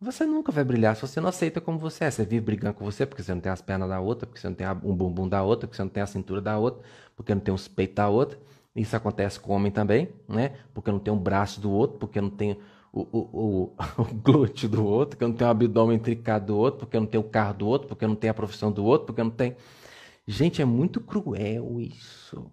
Você 0.00 0.26
nunca 0.26 0.52
vai 0.52 0.64
brilhar 0.64 0.94
se 0.94 1.02
você 1.02 1.20
não 1.20 1.28
aceita 1.28 1.60
como 1.60 1.78
você 1.78 2.04
é. 2.04 2.10
Você 2.10 2.24
vive 2.24 2.44
brigando 2.44 2.74
com 2.74 2.84
você 2.84 3.06
porque 3.06 3.22
você 3.22 3.32
não 3.34 3.40
tem 3.40 3.50
as 3.50 3.62
pernas 3.62 3.88
da 3.88 4.00
outra, 4.00 4.26
porque 4.26 4.40
você 4.40 4.48
não 4.48 4.54
tem 4.54 4.66
um 4.68 4.94
bumbum 4.94 5.28
da 5.28 5.42
outra, 5.42 5.66
porque 5.66 5.76
você 5.76 5.82
não 5.82 5.90
tem 5.90 6.02
a 6.02 6.06
cintura 6.06 6.40
da 6.40 6.58
outra, 6.58 6.82
porque 7.16 7.34
não 7.34 7.40
tem 7.40 7.54
os 7.54 7.66
peitos 7.68 7.96
da 7.96 8.08
outra. 8.08 8.38
Isso 8.76 8.94
acontece 8.96 9.40
com 9.40 9.52
o 9.52 9.56
homem 9.56 9.72
também, 9.72 10.08
né? 10.28 10.56
Porque 10.74 10.90
não 10.90 10.98
tem 10.98 11.12
um 11.12 11.18
braço 11.18 11.60
do 11.60 11.70
outro, 11.70 11.98
porque 11.98 12.20
não 12.20 12.30
tem 12.30 12.58
o, 12.92 13.00
o, 13.00 13.18
o, 13.32 13.74
o 14.02 14.04
glúteo 14.14 14.68
do 14.68 14.84
outro, 14.84 15.16
porque 15.16 15.26
não 15.26 15.34
tenho 15.34 15.48
o 15.48 15.50
abdômen 15.52 15.96
intricado 15.96 16.46
do 16.46 16.56
outro, 16.56 16.80
porque 16.80 16.98
não 16.98 17.06
tenho 17.06 17.22
o 17.22 17.28
carro 17.28 17.54
do 17.54 17.66
outro, 17.66 17.88
porque 17.88 18.06
não 18.06 18.16
tenho 18.16 18.32
a 18.32 18.34
profissão 18.34 18.70
do 18.70 18.84
outro, 18.84 19.06
porque 19.06 19.22
não 19.22 19.30
tenho. 19.30 19.56
Gente, 20.26 20.60
é 20.60 20.64
muito 20.64 21.00
cruel 21.00 21.80
isso. 21.80 22.50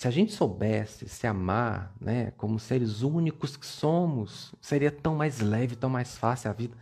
Se 0.00 0.08
a 0.08 0.10
gente 0.10 0.32
soubesse 0.32 1.06
se 1.06 1.26
amar, 1.26 1.94
né, 2.00 2.30
como 2.30 2.58
seres 2.58 3.02
únicos 3.02 3.54
que 3.54 3.66
somos, 3.66 4.54
seria 4.58 4.90
tão 4.90 5.14
mais 5.14 5.40
leve, 5.40 5.76
tão 5.76 5.90
mais 5.90 6.16
fácil 6.16 6.48
a 6.48 6.54
vida. 6.54 6.74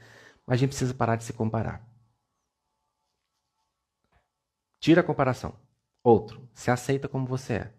Mas 0.46 0.54
a 0.54 0.59
gente 0.59 0.68
precisa 0.68 0.94
parar 0.94 1.16
de 1.16 1.24
se 1.24 1.33
comparar. 1.33 1.85
Tira 4.78 5.00
a 5.00 5.04
comparação. 5.04 5.52
Outro, 6.00 6.48
se 6.54 6.70
aceita 6.70 7.09
como 7.09 7.26
você 7.26 7.54
é. 7.54 7.72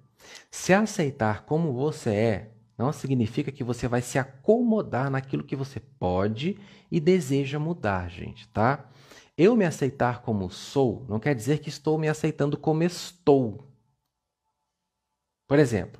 Se 0.52 0.74
aceitar 0.74 1.46
como 1.46 1.72
você 1.72 2.10
é, 2.10 2.52
não 2.78 2.92
significa 2.92 3.50
que 3.50 3.64
você 3.64 3.88
vai 3.88 4.02
se 4.02 4.20
acomodar 4.20 5.10
naquilo 5.10 5.46
que 5.46 5.56
você 5.56 5.80
pode 5.80 6.60
e 6.92 7.00
deseja 7.00 7.58
mudar, 7.58 8.10
gente, 8.10 8.46
tá? 8.50 8.90
Eu 9.38 9.56
me 9.56 9.64
aceitar 9.64 10.22
como 10.22 10.50
sou 10.50 11.06
não 11.08 11.18
quer 11.18 11.34
dizer 11.34 11.60
que 11.60 11.70
estou 11.70 11.98
me 11.98 12.10
aceitando 12.10 12.58
como 12.58 12.84
estou. 12.84 13.69
Por 15.50 15.58
exemplo, 15.58 16.00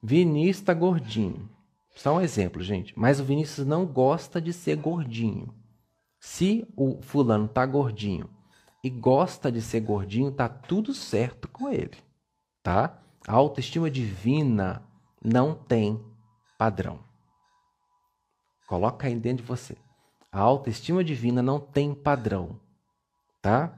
Vinícius 0.00 0.58
está 0.58 0.72
gordinho. 0.72 1.50
Só 1.96 2.14
um 2.14 2.20
exemplo, 2.20 2.62
gente. 2.62 2.96
Mas 2.96 3.18
o 3.18 3.24
Vinícius 3.24 3.66
não 3.66 3.84
gosta 3.84 4.40
de 4.40 4.52
ser 4.52 4.76
gordinho. 4.76 5.52
Se 6.20 6.64
o 6.76 7.02
fulano 7.02 7.48
tá 7.48 7.66
gordinho 7.66 8.30
e 8.84 8.88
gosta 8.88 9.50
de 9.50 9.60
ser 9.60 9.80
gordinho, 9.80 10.30
tá 10.30 10.48
tudo 10.48 10.94
certo 10.94 11.48
com 11.48 11.68
ele, 11.68 11.96
tá? 12.62 13.02
A 13.26 13.34
autoestima 13.34 13.90
divina 13.90 14.84
não 15.20 15.52
tem 15.52 16.00
padrão. 16.56 17.00
Coloca 18.68 19.08
aí 19.08 19.16
dentro 19.16 19.42
de 19.42 19.48
você. 19.48 19.76
A 20.30 20.38
autoestima 20.38 21.02
divina 21.02 21.42
não 21.42 21.58
tem 21.58 21.92
padrão, 21.92 22.60
tá? 23.42 23.76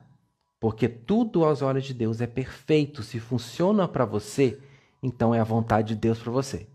Porque 0.60 0.86
tudo 0.86 1.46
aos 1.46 1.62
olhos 1.62 1.86
de 1.86 1.94
Deus 1.94 2.20
é 2.20 2.26
perfeito. 2.26 3.02
Se 3.02 3.18
funciona 3.18 3.88
para 3.88 4.04
você, 4.04 4.60
então 5.02 5.34
é 5.34 5.40
a 5.40 5.44
vontade 5.44 5.88
de 5.88 6.00
Deus 6.00 6.18
para 6.18 6.30
você. 6.30 6.68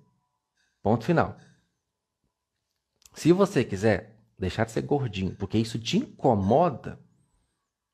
Ponto 0.81 1.05
final. 1.05 1.37
Se 3.13 3.31
você 3.31 3.63
quiser 3.63 4.15
deixar 4.37 4.65
de 4.65 4.71
ser 4.71 4.81
gordinho, 4.81 5.35
porque 5.35 5.57
isso 5.57 5.79
te 5.79 5.97
incomoda, 5.97 6.99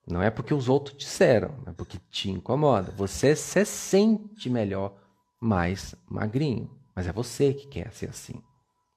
não 0.06 0.22
é 0.22 0.30
porque 0.30 0.54
os 0.54 0.68
outros 0.68 0.98
disseram, 0.98 1.64
é 1.66 1.72
porque 1.72 1.98
te 2.10 2.30
incomoda. 2.30 2.92
Você 2.92 3.36
se 3.36 3.64
sente 3.64 4.50
melhor 4.50 4.98
mais 5.40 5.96
magrinho. 6.10 6.70
Mas 6.96 7.08
é 7.08 7.12
você 7.12 7.54
que 7.54 7.68
quer 7.68 7.92
ser 7.92 8.10
assim, 8.10 8.42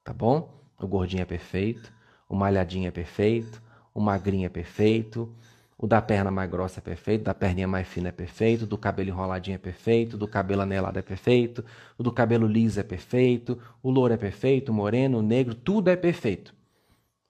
tá 0.04 0.12
bom? 0.12 0.52
O 0.78 0.86
gordinho 0.86 1.22
é 1.22 1.24
perfeito, 1.24 1.92
o 2.28 2.36
malhadinho 2.36 2.88
é 2.88 2.90
perfeito, 2.90 3.62
o 3.94 4.00
magrinho 4.00 4.46
é 4.46 4.48
perfeito, 4.50 5.34
o 5.78 5.86
da 5.86 6.00
perna 6.00 6.30
mais 6.30 6.50
grossa 6.50 6.80
é 6.80 6.82
perfeito, 6.82 7.24
da 7.24 7.34
perninha 7.34 7.68
mais 7.68 7.86
fina 7.86 8.08
é 8.08 8.12
perfeito, 8.12 8.66
do 8.66 8.78
cabelo 8.78 9.10
enroladinho 9.10 9.56
é 9.56 9.58
perfeito, 9.58 10.16
do 10.16 10.26
cabelo 10.26 10.62
anelado 10.62 10.98
é 10.98 11.02
perfeito, 11.02 11.64
o 11.98 12.02
do 12.02 12.10
cabelo 12.10 12.46
liso 12.46 12.80
é 12.80 12.82
perfeito, 12.82 13.60
o 13.82 13.90
louro 13.90 14.14
é 14.14 14.16
perfeito, 14.16 14.70
o 14.70 14.74
moreno, 14.74 15.18
o 15.18 15.22
negro, 15.22 15.54
tudo 15.54 15.90
é 15.90 15.96
perfeito. 15.96 16.54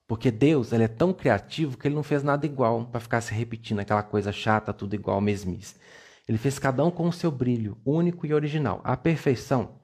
Porque 0.06 0.30
Deus 0.30 0.72
ele 0.72 0.84
é 0.84 0.88
tão 0.88 1.12
criativo 1.12 1.76
que 1.76 1.88
ele 1.88 1.96
não 1.96 2.04
fez 2.04 2.22
nada 2.22 2.46
igual 2.46 2.86
para 2.86 3.00
ficar 3.00 3.20
se 3.20 3.34
repetindo 3.34 3.80
aquela 3.80 4.04
coisa 4.04 4.30
chata, 4.30 4.72
tudo 4.72 4.94
igual, 4.94 5.20
mesmice. 5.20 5.74
Ele 6.28 6.38
fez 6.38 6.58
cada 6.58 6.84
um 6.84 6.90
com 6.90 7.08
o 7.08 7.12
seu 7.12 7.32
brilho, 7.32 7.76
único 7.84 8.24
e 8.26 8.32
original. 8.32 8.80
A 8.84 8.96
perfeição, 8.96 9.80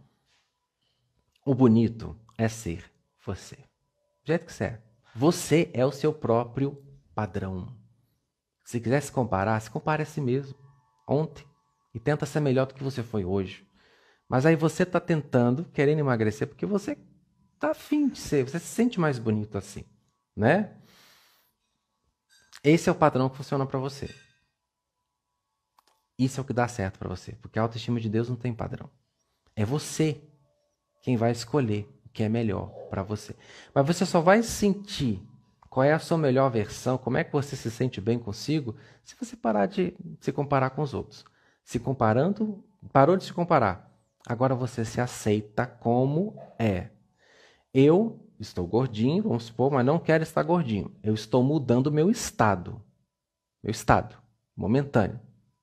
o 1.44 1.53
bonito 1.55 2.16
é 2.38 2.48
ser 2.48 2.85
você. 3.25 3.57
Do 3.57 4.29
jeito 4.29 4.46
que 4.46 4.53
você 4.53 4.64
é. 4.64 4.83
Você 5.14 5.70
é 5.75 5.85
o 5.85 5.90
seu 5.90 6.12
próprio 6.12 6.81
padrão. 7.14 7.81
Se 8.64 8.81
quiser 8.81 9.01
se 9.03 9.12
comparar, 9.12 9.61
se 9.61 9.70
compare 9.70 10.03
a 10.03 10.07
si 10.07 10.20
mesmo. 10.20 10.57
Ontem. 11.07 11.44
E 11.94 12.01
tenta 12.01 12.25
ser 12.25 12.40
melhor 12.40 12.66
do 12.66 12.75
que 12.75 12.83
você 12.83 13.03
foi 13.03 13.25
hoje. 13.25 13.66
Mas 14.29 14.46
aí 14.46 14.57
você 14.57 14.85
está 14.85 14.98
tentando, 14.98 15.64
querendo 15.66 15.98
emagrecer, 15.98 16.48
porque 16.48 16.64
você 16.64 16.96
está 17.55 17.70
afim 17.70 18.09
de 18.09 18.18
ser, 18.18 18.44
você 18.44 18.59
se 18.59 18.66
sente 18.66 18.98
mais 18.98 19.18
bonito 19.18 19.59
assim, 19.59 19.85
né? 20.35 20.77
Esse 22.64 22.88
é 22.88 22.92
o 22.92 22.94
padrão 22.94 23.29
que 23.29 23.37
funciona 23.37 23.66
para 23.66 23.79
você. 23.79 24.09
Isso 26.18 26.40
é 26.40 26.42
o 26.42 26.44
que 26.44 26.53
dá 26.53 26.66
certo 26.66 26.98
para 26.98 27.09
você, 27.09 27.33
porque 27.42 27.59
a 27.59 27.62
autoestima 27.62 28.01
de 28.01 28.09
Deus 28.09 28.29
não 28.29 28.37
tem 28.37 28.55
padrão. 28.55 28.90
É 29.55 29.64
você 29.64 30.20
quem 31.03 31.16
vai 31.16 31.33
escolher 31.33 31.87
o 32.05 32.09
que 32.09 32.22
é 32.22 32.29
melhor 32.29 32.68
para 32.88 33.03
você. 33.03 33.37
Mas 33.75 33.87
você 33.87 34.07
só 34.07 34.20
vai 34.20 34.42
sentir 34.42 35.20
qual 35.72 35.85
é 35.85 35.92
a 35.94 35.98
sua 35.98 36.18
melhor 36.18 36.50
versão, 36.50 36.98
como 36.98 37.16
é 37.16 37.24
que 37.24 37.32
você 37.32 37.56
se 37.56 37.70
sente 37.70 37.98
bem 37.98 38.18
consigo, 38.18 38.76
se 39.02 39.16
você 39.18 39.35
parar 39.35 39.64
de 39.64 39.96
se 40.20 40.30
comparar 40.30 40.68
com 40.68 40.82
os 40.82 40.92
outros. 40.92 41.24
Se 41.64 41.80
comparando, 41.80 42.62
parou 42.92 43.16
de 43.16 43.24
se 43.24 43.32
comparar. 43.32 43.90
Agora 44.28 44.54
você 44.54 44.85
se 44.85 45.00
aceita 45.00 45.66
como 45.66 46.37
é. 46.58 46.90
Eu 47.72 48.22
estou 48.38 48.66
gordinho, 48.66 49.22
vamos 49.22 49.44
supor, 49.44 49.72
mas 49.72 49.87
não 49.87 49.98
quero 49.98 50.22
estar 50.22 50.42
gordinho. 50.42 50.94
Eu 51.02 51.14
estou 51.14 51.42
mudando 51.42 51.90
meu 51.90 52.11
estado. 52.11 52.78
Meu 53.62 53.70
estado 53.70 54.14
momentâneo. 54.54 55.18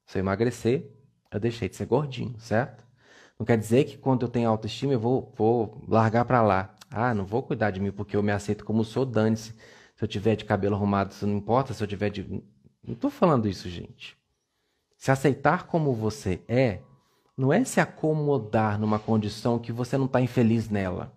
Se 0.07 0.17
eu 0.17 0.21
emagrecer, 0.21 0.91
eu 1.31 1.39
deixei 1.39 1.69
de 1.69 1.75
ser 1.75 1.85
gordinho, 1.85 2.33
certo? 2.39 2.83
Não 3.37 3.45
quer 3.45 3.59
dizer 3.59 3.83
que 3.83 3.95
quando 3.95 4.23
eu 4.23 4.27
tenho 4.27 4.49
autoestima 4.49 4.91
eu 4.91 4.99
vou, 4.99 5.31
vou 5.37 5.85
largar 5.87 6.25
para 6.25 6.41
lá. 6.41 6.73
Ah, 6.89 7.13
não 7.13 7.27
vou 7.27 7.43
cuidar 7.43 7.69
de 7.69 7.79
mim 7.79 7.91
porque 7.91 8.17
eu 8.17 8.23
me 8.23 8.31
aceito 8.31 8.65
como 8.65 8.83
sou, 8.83 9.05
dane-se. 9.05 9.53
Se 9.99 10.05
eu 10.05 10.07
tiver 10.07 10.37
de 10.37 10.45
cabelo 10.45 10.75
arrumado, 10.75 11.11
isso 11.11 11.27
não 11.27 11.35
importa. 11.35 11.73
Se 11.73 11.83
eu 11.83 11.87
tiver 11.87 12.09
de. 12.09 12.23
Não 12.23 12.93
estou 12.93 13.11
falando 13.11 13.49
isso, 13.49 13.67
gente. 13.67 14.17
Se 14.95 15.11
aceitar 15.11 15.67
como 15.67 15.93
você 15.93 16.41
é, 16.47 16.79
não 17.35 17.51
é 17.51 17.65
se 17.65 17.81
acomodar 17.81 18.79
numa 18.79 18.97
condição 18.97 19.59
que 19.59 19.73
você 19.73 19.97
não 19.97 20.05
está 20.05 20.21
infeliz 20.21 20.69
nela. 20.69 21.11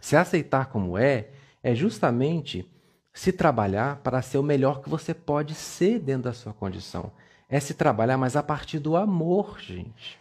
Se 0.00 0.16
aceitar 0.16 0.66
como 0.66 0.98
é, 0.98 1.30
é 1.62 1.76
justamente 1.76 2.68
se 3.14 3.30
trabalhar 3.30 3.98
para 3.98 4.20
ser 4.20 4.38
o 4.38 4.42
melhor 4.42 4.82
que 4.82 4.88
você 4.88 5.14
pode 5.14 5.54
ser 5.54 6.00
dentro 6.00 6.24
da 6.24 6.32
sua 6.32 6.52
condição. 6.52 7.12
É 7.48 7.60
se 7.60 7.74
trabalhar, 7.74 8.18
mas 8.18 8.34
a 8.34 8.42
partir 8.42 8.80
do 8.80 8.96
amor, 8.96 9.60
gente. 9.60 10.18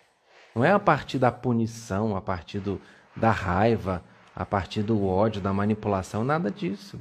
Não 0.53 0.63
é 0.63 0.71
a 0.71 0.79
partir 0.79 1.17
da 1.17 1.31
punição, 1.31 2.15
a 2.15 2.21
partir 2.21 2.59
do, 2.59 2.79
da 3.15 3.31
raiva, 3.31 4.03
a 4.35 4.45
partir 4.45 4.83
do 4.83 5.05
ódio, 5.05 5.41
da 5.41 5.53
manipulação, 5.53 6.23
nada 6.23 6.51
disso. 6.51 6.99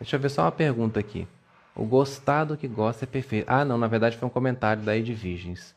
Deixa 0.00 0.16
eu 0.16 0.20
ver 0.20 0.28
só 0.28 0.42
uma 0.42 0.52
pergunta 0.52 0.98
aqui. 0.98 1.28
O 1.76 1.84
gostado 1.86 2.56
que 2.56 2.66
gosta 2.66 3.04
é 3.04 3.06
perfeito. 3.06 3.48
Ah, 3.48 3.64
não, 3.64 3.78
na 3.78 3.86
verdade 3.86 4.16
foi 4.16 4.26
um 4.26 4.32
comentário 4.32 4.82
daí 4.82 5.02
de 5.02 5.14
Virgens. 5.14 5.74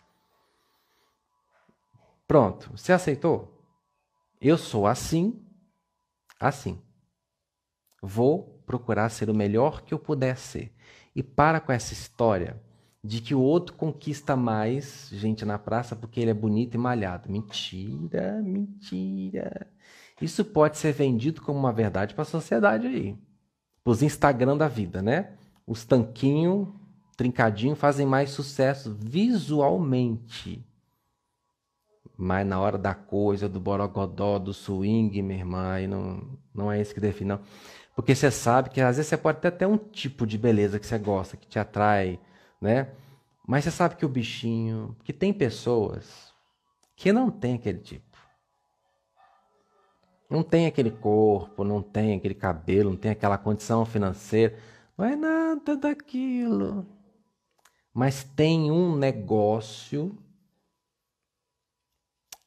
Pronto, 2.27 2.71
você 2.75 2.91
aceitou? 2.91 3.53
Eu 4.41 4.57
sou 4.57 4.87
assim, 4.87 5.39
assim. 6.39 6.81
Vou 8.01 8.61
procurar 8.65 9.09
ser 9.09 9.29
o 9.29 9.33
melhor 9.33 9.83
que 9.83 9.93
eu 9.93 9.99
puder 9.99 10.35
ser. 10.37 10.73
E 11.15 11.21
para 11.21 11.59
com 11.59 11.71
essa 11.71 11.93
história 11.93 12.59
de 13.03 13.21
que 13.21 13.35
o 13.35 13.39
outro 13.39 13.75
conquista 13.75 14.35
mais 14.35 15.09
gente 15.11 15.45
na 15.45 15.59
praça 15.59 15.95
porque 15.95 16.19
ele 16.19 16.31
é 16.31 16.33
bonito 16.33 16.73
e 16.73 16.77
malhado. 16.79 17.31
Mentira, 17.31 18.41
mentira. 18.41 19.74
Isso 20.21 20.45
pode 20.45 20.77
ser 20.77 20.93
vendido 20.93 21.41
como 21.41 21.59
uma 21.59 21.73
verdade 21.73 22.13
para 22.13 22.21
a 22.21 22.25
sociedade 22.25 22.87
aí. 22.87 23.17
Os 23.83 24.01
Instagram 24.01 24.57
da 24.57 24.67
vida, 24.67 25.01
né? 25.01 25.33
Os 25.67 25.83
tanquinhos, 25.83 26.67
trincadinho, 27.17 27.75
fazem 27.75 28.05
mais 28.05 28.29
sucesso 28.29 28.95
visualmente. 28.99 30.65
Mas 32.17 32.47
na 32.47 32.59
hora 32.59 32.77
da 32.77 32.93
coisa, 32.93 33.49
do 33.49 33.59
borogodó, 33.59 34.39
do 34.39 34.53
swing, 34.53 35.21
minha 35.21 35.39
irmã, 35.39 35.73
aí 35.73 35.87
não, 35.87 36.21
não 36.53 36.71
é 36.71 36.79
isso 36.79 36.93
que 36.93 36.99
define, 37.01 37.29
não. 37.29 37.41
Porque 37.95 38.15
você 38.15 38.31
sabe 38.31 38.69
que 38.69 38.81
às 38.81 38.97
vezes 38.97 39.09
você 39.09 39.17
pode 39.17 39.39
ter 39.39 39.49
até 39.49 39.67
um 39.67 39.77
tipo 39.77 40.25
de 40.25 40.37
beleza 40.37 40.79
que 40.79 40.85
você 40.85 40.97
gosta, 40.97 41.37
que 41.37 41.47
te 41.47 41.59
atrai, 41.59 42.19
né? 42.61 42.89
Mas 43.47 43.63
você 43.63 43.71
sabe 43.71 43.95
que 43.95 44.05
o 44.05 44.09
bichinho, 44.09 44.95
que 45.03 45.13
tem 45.13 45.33
pessoas 45.33 46.33
que 46.95 47.11
não 47.11 47.29
tem 47.29 47.55
aquele 47.55 47.79
tipo. 47.79 48.14
Não 50.29 50.41
tem 50.41 50.65
aquele 50.65 50.91
corpo, 50.91 51.63
não 51.63 51.81
tem 51.81 52.17
aquele 52.17 52.33
cabelo, 52.33 52.91
não 52.91 52.97
tem 52.97 53.11
aquela 53.11 53.37
condição 53.37 53.85
financeira, 53.85 54.57
não 54.97 55.05
é 55.05 55.15
nada 55.15 55.77
daquilo. 55.77 56.85
Mas 57.93 58.23
tem 58.23 58.71
um 58.71 58.95
negócio, 58.95 60.17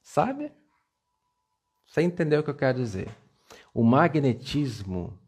sabe? 0.02 0.52
Você 1.86 2.02
entendeu 2.02 2.40
o 2.40 2.44
que 2.44 2.50
eu 2.50 2.56
quero 2.56 2.78
dizer? 2.78 3.08
O 3.72 3.82
magnetismo, 3.82 5.18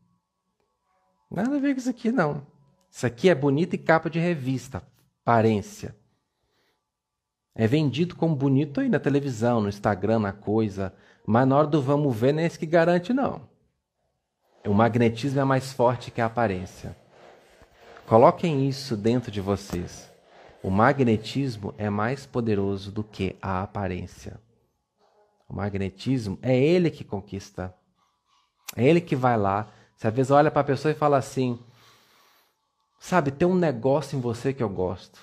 nada 1.31 1.57
a 1.57 1.61
ver 1.61 1.75
com 1.75 1.81
isso 1.81 1.91
aqui 1.91 2.11
não. 2.11 2.47
Isso 2.91 3.07
aqui 3.07 3.29
é 3.29 3.35
bonito 3.35 3.75
e 3.75 3.79
capa 3.79 4.11
de 4.11 4.19
revista, 4.19 4.83
aparência. 5.23 5.97
É 7.55 7.67
vendido 7.67 8.17
como 8.17 8.35
bonito 8.35 8.81
aí 8.81 8.89
na 8.89 8.99
televisão, 8.99 9.61
no 9.61 9.69
Instagram, 9.69 10.19
na 10.19 10.33
coisa. 10.33 10.95
Mas 11.27 11.47
na 11.47 11.57
hora 11.57 11.67
do 11.67 11.83
vamos 11.83 12.17
ver, 12.17 12.33
não 12.33 12.43
é 12.43 12.47
esse 12.47 12.59
que 12.59 12.67
garante, 12.67 13.13
não. 13.13 13.49
O 14.67 14.75
magnetismo 14.75 15.41
é 15.41 15.45
mais 15.45 15.73
forte 15.73 16.11
que 16.11 16.21
a 16.21 16.27
aparência. 16.27 16.97
Coloquem 18.07 18.69
isso 18.69 18.97
dentro 18.97 19.31
de 19.31 19.41
vocês. 19.41 20.11
O 20.63 20.71
magnetismo 20.71 21.75
é 21.79 21.89
mais 21.89 22.27
poderoso 22.27 22.93
do 22.93 23.03
que 23.03 23.37
a 23.41 23.63
aparência. 23.63 24.39
O 25.49 25.55
magnetismo 25.55 26.39
é 26.43 26.59
ele 26.59 26.91
que 26.91 27.05
conquista. 27.05 27.75
É 28.77 28.85
ele 28.85 29.01
que 29.01 29.17
vai 29.17 29.37
lá. 29.39 29.69
Você 29.97 30.09
às 30.09 30.15
vezes 30.15 30.31
olha 30.31 30.51
para 30.51 30.61
a 30.61 30.65
pessoa 30.65 30.93
e 30.93 30.95
fala 30.95 31.17
assim: 31.17 31.59
Sabe, 32.99 33.31
tem 33.31 33.49
um 33.49 33.55
negócio 33.55 34.19
em 34.19 34.21
você 34.21 34.53
que 34.53 34.63
eu 34.63 34.69
gosto. 34.69 35.19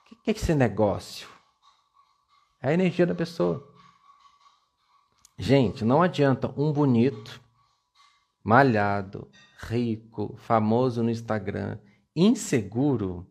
O 0.00 0.16
que 0.24 0.30
é 0.30 0.34
esse 0.34 0.54
negócio? 0.54 1.28
É 2.60 2.70
a 2.70 2.74
energia 2.74 3.06
da 3.06 3.14
pessoa. 3.14 3.66
Gente, 5.40 5.84
não 5.84 6.02
adianta 6.02 6.52
um 6.56 6.72
bonito, 6.72 7.40
malhado, 8.42 9.28
rico, 9.56 10.34
famoso 10.36 11.00
no 11.00 11.10
Instagram, 11.10 11.78
inseguro, 12.14 13.24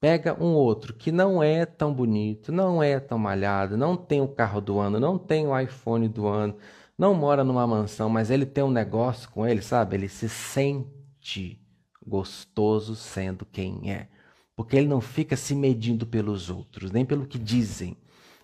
pega 0.00 0.34
um 0.42 0.52
outro 0.52 0.92
que 0.92 1.12
não 1.12 1.40
é 1.40 1.64
tão 1.64 1.94
bonito, 1.94 2.50
não 2.50 2.82
é 2.82 2.98
tão 2.98 3.18
malhado, 3.18 3.76
não 3.76 3.96
tem 3.96 4.20
o 4.20 4.26
carro 4.26 4.60
do 4.60 4.80
ano, 4.80 4.98
não 4.98 5.16
tem 5.16 5.46
o 5.46 5.56
iPhone 5.56 6.08
do 6.08 6.26
ano, 6.26 6.56
não 6.98 7.14
mora 7.14 7.44
numa 7.44 7.66
mansão, 7.68 8.08
mas 8.08 8.28
ele 8.28 8.44
tem 8.44 8.64
um 8.64 8.70
negócio 8.70 9.30
com 9.30 9.46
ele, 9.46 9.62
sabe? 9.62 9.94
Ele 9.94 10.08
se 10.08 10.28
sente 10.28 11.60
gostoso 12.04 12.96
sendo 12.96 13.46
quem 13.46 13.92
é. 13.92 14.08
Porque 14.56 14.76
ele 14.76 14.88
não 14.88 15.00
fica 15.00 15.36
se 15.36 15.54
medindo 15.54 16.04
pelos 16.04 16.50
outros, 16.50 16.90
nem 16.90 17.04
pelo 17.04 17.26
que 17.26 17.38
dizem. 17.38 17.96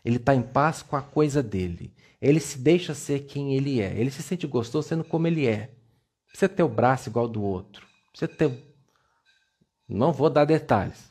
Ele 0.05 0.17
está 0.17 0.33
em 0.33 0.43
paz 0.43 0.81
com 0.81 0.95
a 0.95 1.03
coisa 1.03 1.43
dele. 1.43 1.93
Ele 2.23 2.39
se 2.39 2.57
deixa 2.57 2.95
ser 2.95 3.25
quem 3.25 3.57
ele 3.57 3.81
é. 3.81 3.93
Ele 3.99 4.09
se 4.09 4.23
sente 4.23 4.47
gostoso 4.47 4.87
sendo 4.87 5.03
como 5.03 5.27
ele 5.27 5.45
é. 5.45 5.75
Você 6.33 6.49
ter 6.49 6.63
o 6.63 6.69
braço 6.69 7.09
igual 7.09 7.27
do 7.27 7.43
outro. 7.43 7.85
Você 8.15 8.29
ter. 8.29 8.65
Não 9.89 10.13
vou 10.13 10.31
dar 10.31 10.45
detalhes. 10.45 11.11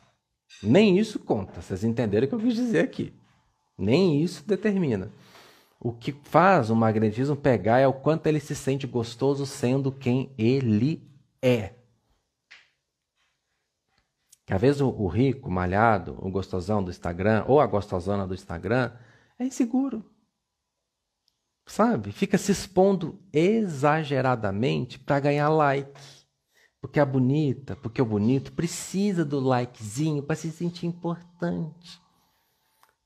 Nem 0.64 0.98
isso 0.98 1.20
conta. 1.20 1.62
Vocês 1.62 1.84
entenderam 1.84 2.26
o 2.26 2.30
que 2.30 2.36
eu 2.36 2.40
quis 2.40 2.56
dizer 2.56 2.86
aqui. 2.86 3.14
Nem 3.78 4.24
isso 4.24 4.48
determina. 4.48 5.12
O 5.82 5.92
que 5.92 6.14
faz 6.14 6.70
o 6.70 6.76
magnetismo 6.76 7.36
pegar 7.36 7.80
é 7.80 7.88
o 7.88 7.94
quanto 7.94 8.28
ele 8.28 8.40
se 8.40 8.56
sente 8.56 8.88
gostoso 8.88 9.46
sendo 9.46 9.92
quem 9.92 10.34
ele 10.38 11.06
é. 11.42 11.74
Que 14.46 14.54
às 14.54 14.62
vezes 14.62 14.80
o, 14.82 15.08
rico, 15.08 15.52
malhado, 15.52 16.18
o 16.22 16.32
gostosão 16.32 16.82
do 16.82 16.90
Instagram, 16.90 17.44
ou 17.48 17.60
a 17.60 17.68
gostosona 17.68 18.26
do 18.26 18.34
Instagram, 18.34 18.94
é 19.38 19.46
inseguro. 19.46 20.11
Sabe? 21.66 22.12
Fica 22.12 22.38
se 22.38 22.52
expondo 22.52 23.20
exageradamente 23.32 25.00
para 25.00 25.20
ganhar 25.20 25.50
like. 25.50 25.92
Porque 26.82 27.00
a 27.00 27.06
bonita, 27.06 27.76
porque 27.76 28.02
o 28.02 28.06
bonito 28.06 28.52
precisa 28.54 29.24
do 29.24 29.40
likezinho 29.40 30.24
para 30.24 30.36
se 30.36 30.52
sentir 30.52 30.88
importante. 30.88 32.02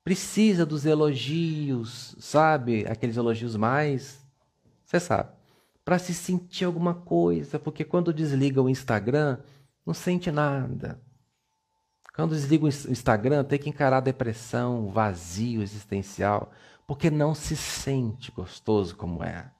Precisa 0.03 0.65
dos 0.65 0.85
elogios, 0.85 2.15
sabe? 2.19 2.85
Aqueles 2.87 3.17
elogios 3.17 3.55
mais. 3.55 4.25
Você 4.85 4.99
sabe. 4.99 5.31
Para 5.83 5.99
se 5.99 6.13
sentir 6.13 6.63
alguma 6.63 6.93
coisa. 6.93 7.59
Porque 7.59 7.83
quando 7.83 8.13
desliga 8.13 8.61
o 8.61 8.69
Instagram, 8.69 9.39
não 9.85 9.93
sente 9.93 10.31
nada. 10.31 11.01
Quando 12.15 12.33
desliga 12.33 12.63
o 12.65 12.69
Instagram, 12.69 13.43
tem 13.43 13.59
que 13.59 13.69
encarar 13.69 13.97
a 13.97 14.01
depressão, 14.01 14.85
o 14.85 14.89
vazio 14.89 15.61
existencial, 15.61 16.49
porque 16.87 17.09
não 17.09 17.33
se 17.33 17.55
sente 17.55 18.31
gostoso 18.31 18.95
como 18.95 19.23
é. 19.23 19.51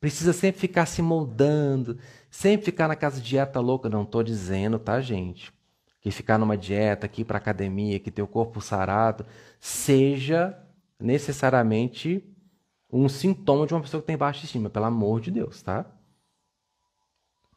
Precisa 0.00 0.32
sempre 0.32 0.60
ficar 0.60 0.86
se 0.86 1.02
moldando, 1.02 1.98
sempre 2.30 2.66
ficar 2.66 2.88
naquela 2.88 3.12
dieta 3.12 3.58
louca. 3.60 3.88
Não 3.88 4.02
estou 4.02 4.22
dizendo, 4.22 4.78
tá, 4.78 5.00
gente? 5.00 5.52
Que 6.00 6.10
ficar 6.10 6.38
numa 6.38 6.56
dieta, 6.56 7.08
que 7.08 7.22
ir 7.22 7.24
para 7.24 7.38
academia, 7.38 7.98
que 7.98 8.10
ter 8.10 8.22
o 8.22 8.26
corpo 8.26 8.60
sarado, 8.60 9.26
seja 9.58 10.56
necessariamente 11.00 12.24
um 12.90 13.08
sintoma 13.08 13.66
de 13.66 13.74
uma 13.74 13.80
pessoa 13.80 14.00
que 14.00 14.06
tem 14.06 14.16
baixa 14.16 14.44
estima, 14.44 14.70
pelo 14.70 14.86
amor 14.86 15.20
de 15.20 15.30
Deus, 15.30 15.62
tá? 15.62 15.84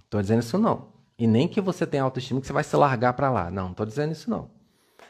Estou 0.04 0.22
dizendo 0.22 0.42
isso 0.42 0.58
não. 0.58 0.92
E 1.18 1.28
nem 1.28 1.48
que 1.48 1.62
você 1.62 1.86
tenha 1.86 2.04
autoestima 2.04 2.42
que 2.42 2.48
você 2.48 2.54
vai 2.54 2.64
se 2.64 2.76
largar 2.76 3.14
para 3.14 3.30
lá. 3.30 3.52
Não, 3.52 3.66
não 3.66 3.72
estou 3.72 3.86
dizendo 3.86 4.12
isso 4.12 4.30
não. 4.30 4.50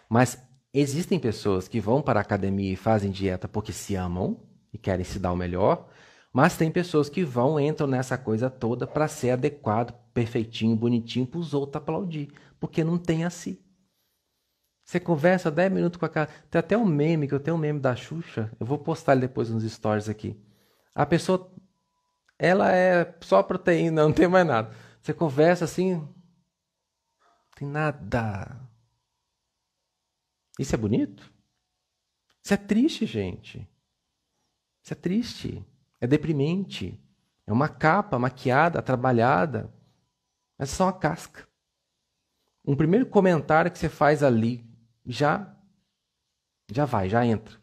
Mas 0.09 0.37
existem 0.73 1.19
pessoas 1.19 1.67
que 1.67 1.79
vão 1.79 2.01
para 2.01 2.19
a 2.19 2.21
academia 2.21 2.73
e 2.73 2.75
fazem 2.75 3.11
dieta 3.11 3.47
porque 3.47 3.73
se 3.73 3.95
amam 3.95 4.39
e 4.73 4.77
querem 4.77 5.03
se 5.03 5.19
dar 5.19 5.31
o 5.31 5.37
melhor. 5.37 5.87
Mas 6.33 6.55
tem 6.55 6.71
pessoas 6.71 7.09
que 7.09 7.23
vão, 7.23 7.59
entram 7.59 7.87
nessa 7.87 8.17
coisa 8.17 8.49
toda 8.49 8.87
para 8.87 9.07
ser 9.07 9.31
adequado, 9.31 9.93
perfeitinho, 10.13 10.75
bonitinho, 10.75 11.27
para 11.27 11.39
os 11.39 11.53
outros 11.53 11.81
aplaudir. 11.81 12.31
Porque 12.59 12.83
não 12.83 12.97
tem 12.97 13.25
assim. 13.25 13.57
Você 14.85 14.99
conversa 14.99 15.51
10 15.51 15.71
minutos 15.71 15.99
com 15.99 16.05
a 16.05 16.09
cara. 16.09 16.29
Tem 16.49 16.59
até 16.59 16.77
um 16.77 16.85
meme, 16.85 17.27
que 17.27 17.33
eu 17.33 17.39
tenho 17.39 17.57
um 17.57 17.59
meme 17.59 17.79
da 17.79 17.95
Xuxa. 17.95 18.51
Eu 18.59 18.65
vou 18.65 18.77
postar 18.77 19.13
ele 19.13 19.21
depois 19.21 19.49
nos 19.49 19.63
stories 19.63 20.09
aqui. 20.09 20.37
A 20.95 21.05
pessoa, 21.05 21.49
ela 22.37 22.71
é 22.73 23.13
só 23.21 23.43
proteína, 23.43 24.03
não 24.03 24.13
tem 24.13 24.27
mais 24.27 24.45
nada. 24.45 24.73
Você 25.01 25.13
conversa 25.13 25.65
assim, 25.65 25.95
não 25.95 26.13
tem 27.55 27.67
nada. 27.67 28.70
Isso 30.59 30.75
é 30.75 30.77
bonito? 30.77 31.31
Isso 32.43 32.53
é 32.53 32.57
triste, 32.57 33.05
gente. 33.05 33.67
Isso 34.83 34.93
é 34.93 34.95
triste. 34.95 35.65
É 35.99 36.07
deprimente. 36.07 36.99
É 37.45 37.53
uma 37.53 37.69
capa 37.69 38.17
maquiada, 38.17 38.81
trabalhada. 38.81 39.73
Mas 40.57 40.71
é 40.71 40.75
só 40.75 40.85
uma 40.85 40.93
casca. 40.93 41.47
Um 42.65 42.75
primeiro 42.75 43.05
comentário 43.05 43.71
que 43.71 43.79
você 43.79 43.89
faz 43.89 44.23
ali 44.23 44.65
já 45.05 45.55
já 46.71 46.85
vai, 46.85 47.09
já 47.09 47.25
entra. 47.25 47.60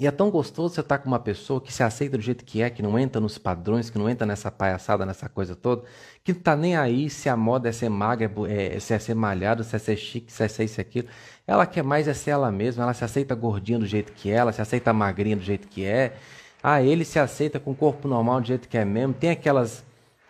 E 0.00 0.06
é 0.06 0.12
tão 0.12 0.30
gostoso 0.30 0.74
você 0.74 0.80
estar 0.80 0.96
tá 0.96 1.02
com 1.02 1.08
uma 1.08 1.18
pessoa 1.18 1.60
que 1.60 1.72
se 1.72 1.82
aceita 1.82 2.16
do 2.16 2.22
jeito 2.22 2.44
que 2.44 2.62
é, 2.62 2.70
que 2.70 2.80
não 2.80 2.96
entra 2.96 3.20
nos 3.20 3.36
padrões, 3.36 3.90
que 3.90 3.98
não 3.98 4.08
entra 4.08 4.24
nessa 4.24 4.48
palhaçada, 4.48 5.04
nessa 5.04 5.28
coisa 5.28 5.56
toda, 5.56 5.82
que 6.22 6.32
não 6.32 6.40
tá 6.40 6.54
nem 6.54 6.76
aí 6.76 7.10
se 7.10 7.28
a 7.28 7.36
moda 7.36 7.68
é 7.68 7.72
ser 7.72 7.88
magra, 7.88 8.30
é, 8.48 8.78
se 8.78 8.94
é 8.94 8.98
ser 9.00 9.14
malhado, 9.14 9.64
se 9.64 9.74
é 9.74 9.78
ser 9.80 9.96
chique, 9.96 10.32
se 10.32 10.44
é 10.44 10.46
ser 10.46 10.64
isso 10.66 10.80
e 10.80 10.82
aquilo. 10.82 11.08
Ela 11.44 11.66
quer 11.66 11.82
mais 11.82 12.06
é 12.06 12.14
ser 12.14 12.30
ela 12.30 12.48
mesma, 12.52 12.84
ela 12.84 12.94
se 12.94 13.02
aceita 13.02 13.34
gordinha 13.34 13.80
do 13.80 13.86
jeito 13.86 14.12
que 14.12 14.30
é, 14.30 14.34
ela 14.34 14.52
se 14.52 14.62
aceita 14.62 14.92
magrinha 14.92 15.34
do 15.34 15.42
jeito 15.42 15.66
que 15.66 15.84
é. 15.84 16.14
Ah, 16.62 16.80
ele 16.80 17.04
se 17.04 17.18
aceita 17.18 17.58
com 17.58 17.72
o 17.72 17.74
corpo 17.74 18.06
normal 18.06 18.40
do 18.40 18.46
jeito 18.46 18.68
que 18.68 18.78
é 18.78 18.84
mesmo. 18.84 19.14
Tem 19.14 19.30
aquelas, 19.30 19.84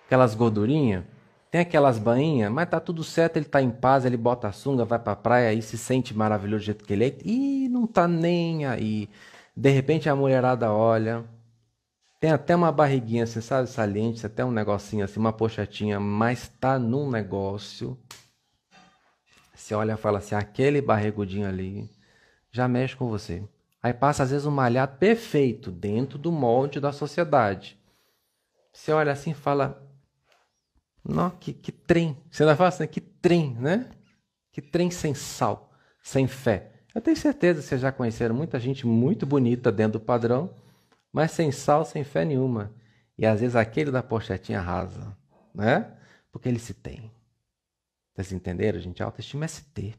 aquelas 0.06 0.34
gordurinhas, 0.34 1.04
tem 1.50 1.60
aquelas 1.60 1.98
bainhas, 1.98 2.50
mas 2.50 2.70
tá 2.70 2.80
tudo 2.80 3.04
certo, 3.04 3.36
ele 3.36 3.44
tá 3.44 3.60
em 3.60 3.70
paz, 3.70 4.06
ele 4.06 4.16
bota 4.16 4.48
a 4.48 4.52
sunga, 4.52 4.86
vai 4.86 4.98
pra 4.98 5.14
praia 5.14 5.52
e 5.52 5.60
se 5.60 5.76
sente 5.76 6.14
maravilhoso 6.16 6.62
do 6.62 6.66
jeito 6.66 6.84
que 6.86 6.92
ele 6.94 7.04
é. 7.04 7.16
E 7.22 7.68
não 7.68 7.86
tá 7.86 8.08
nem 8.08 8.64
aí. 8.64 9.10
De 9.58 9.70
repente 9.70 10.08
a 10.08 10.14
mulherada 10.14 10.72
olha, 10.72 11.24
tem 12.20 12.30
até 12.30 12.54
uma 12.54 12.70
barriguinha, 12.70 13.24
assim, 13.24 13.40
sabe, 13.40 13.68
saliente, 13.68 14.24
até 14.24 14.44
um 14.44 14.52
negocinho 14.52 15.04
assim, 15.04 15.18
uma 15.18 15.32
pochetinha, 15.32 15.98
mas 15.98 16.46
tá 16.46 16.78
num 16.78 17.10
negócio. 17.10 17.98
Você 19.52 19.74
olha 19.74 19.94
e 19.94 19.96
fala 19.96 20.18
assim, 20.18 20.36
aquele 20.36 20.80
barrigudinho 20.80 21.48
ali 21.48 21.90
já 22.52 22.68
mexe 22.68 22.94
com 22.94 23.08
você. 23.08 23.42
Aí 23.82 23.92
passa 23.92 24.22
às 24.22 24.30
vezes 24.30 24.46
um 24.46 24.52
malhado 24.52 24.96
perfeito 24.96 25.72
dentro 25.72 26.18
do 26.18 26.30
molde 26.30 26.78
da 26.78 26.92
sociedade. 26.92 27.76
Você 28.72 28.92
olha 28.92 29.10
assim 29.10 29.32
e 29.32 29.34
fala, 29.34 29.84
não, 31.02 31.30
que, 31.30 31.52
que 31.52 31.72
trem. 31.72 32.16
Você 32.30 32.44
ainda 32.44 32.54
fala 32.54 32.68
assim, 32.68 32.86
que 32.86 33.00
trem, 33.00 33.56
né? 33.56 33.90
Que 34.52 34.62
trem 34.62 34.88
sem 34.88 35.14
sal, 35.14 35.72
sem 36.00 36.28
fé. 36.28 36.77
Eu 36.94 37.00
tenho 37.00 37.16
certeza 37.16 37.60
que 37.60 37.68
vocês 37.68 37.80
já 37.80 37.92
conheceram 37.92 38.34
muita 38.34 38.58
gente 38.58 38.86
muito 38.86 39.26
bonita 39.26 39.70
dentro 39.70 39.98
do 39.98 40.04
padrão, 40.04 40.50
mas 41.12 41.32
sem 41.32 41.52
sal, 41.52 41.84
sem 41.84 42.02
fé 42.02 42.24
nenhuma. 42.24 42.72
E 43.16 43.26
às 43.26 43.40
vezes 43.40 43.56
aquele 43.56 43.90
da 43.90 44.02
pochetinha 44.02 44.60
rasa, 44.60 45.16
né? 45.54 45.92
Porque 46.30 46.48
ele 46.48 46.58
se 46.58 46.74
tem. 46.74 47.10
Vocês 48.14 48.32
entenderam, 48.32 48.80
gente? 48.80 49.02
A 49.02 49.06
autoestima 49.06 49.44
é 49.44 49.48
se 49.48 49.64
ter, 49.64 49.94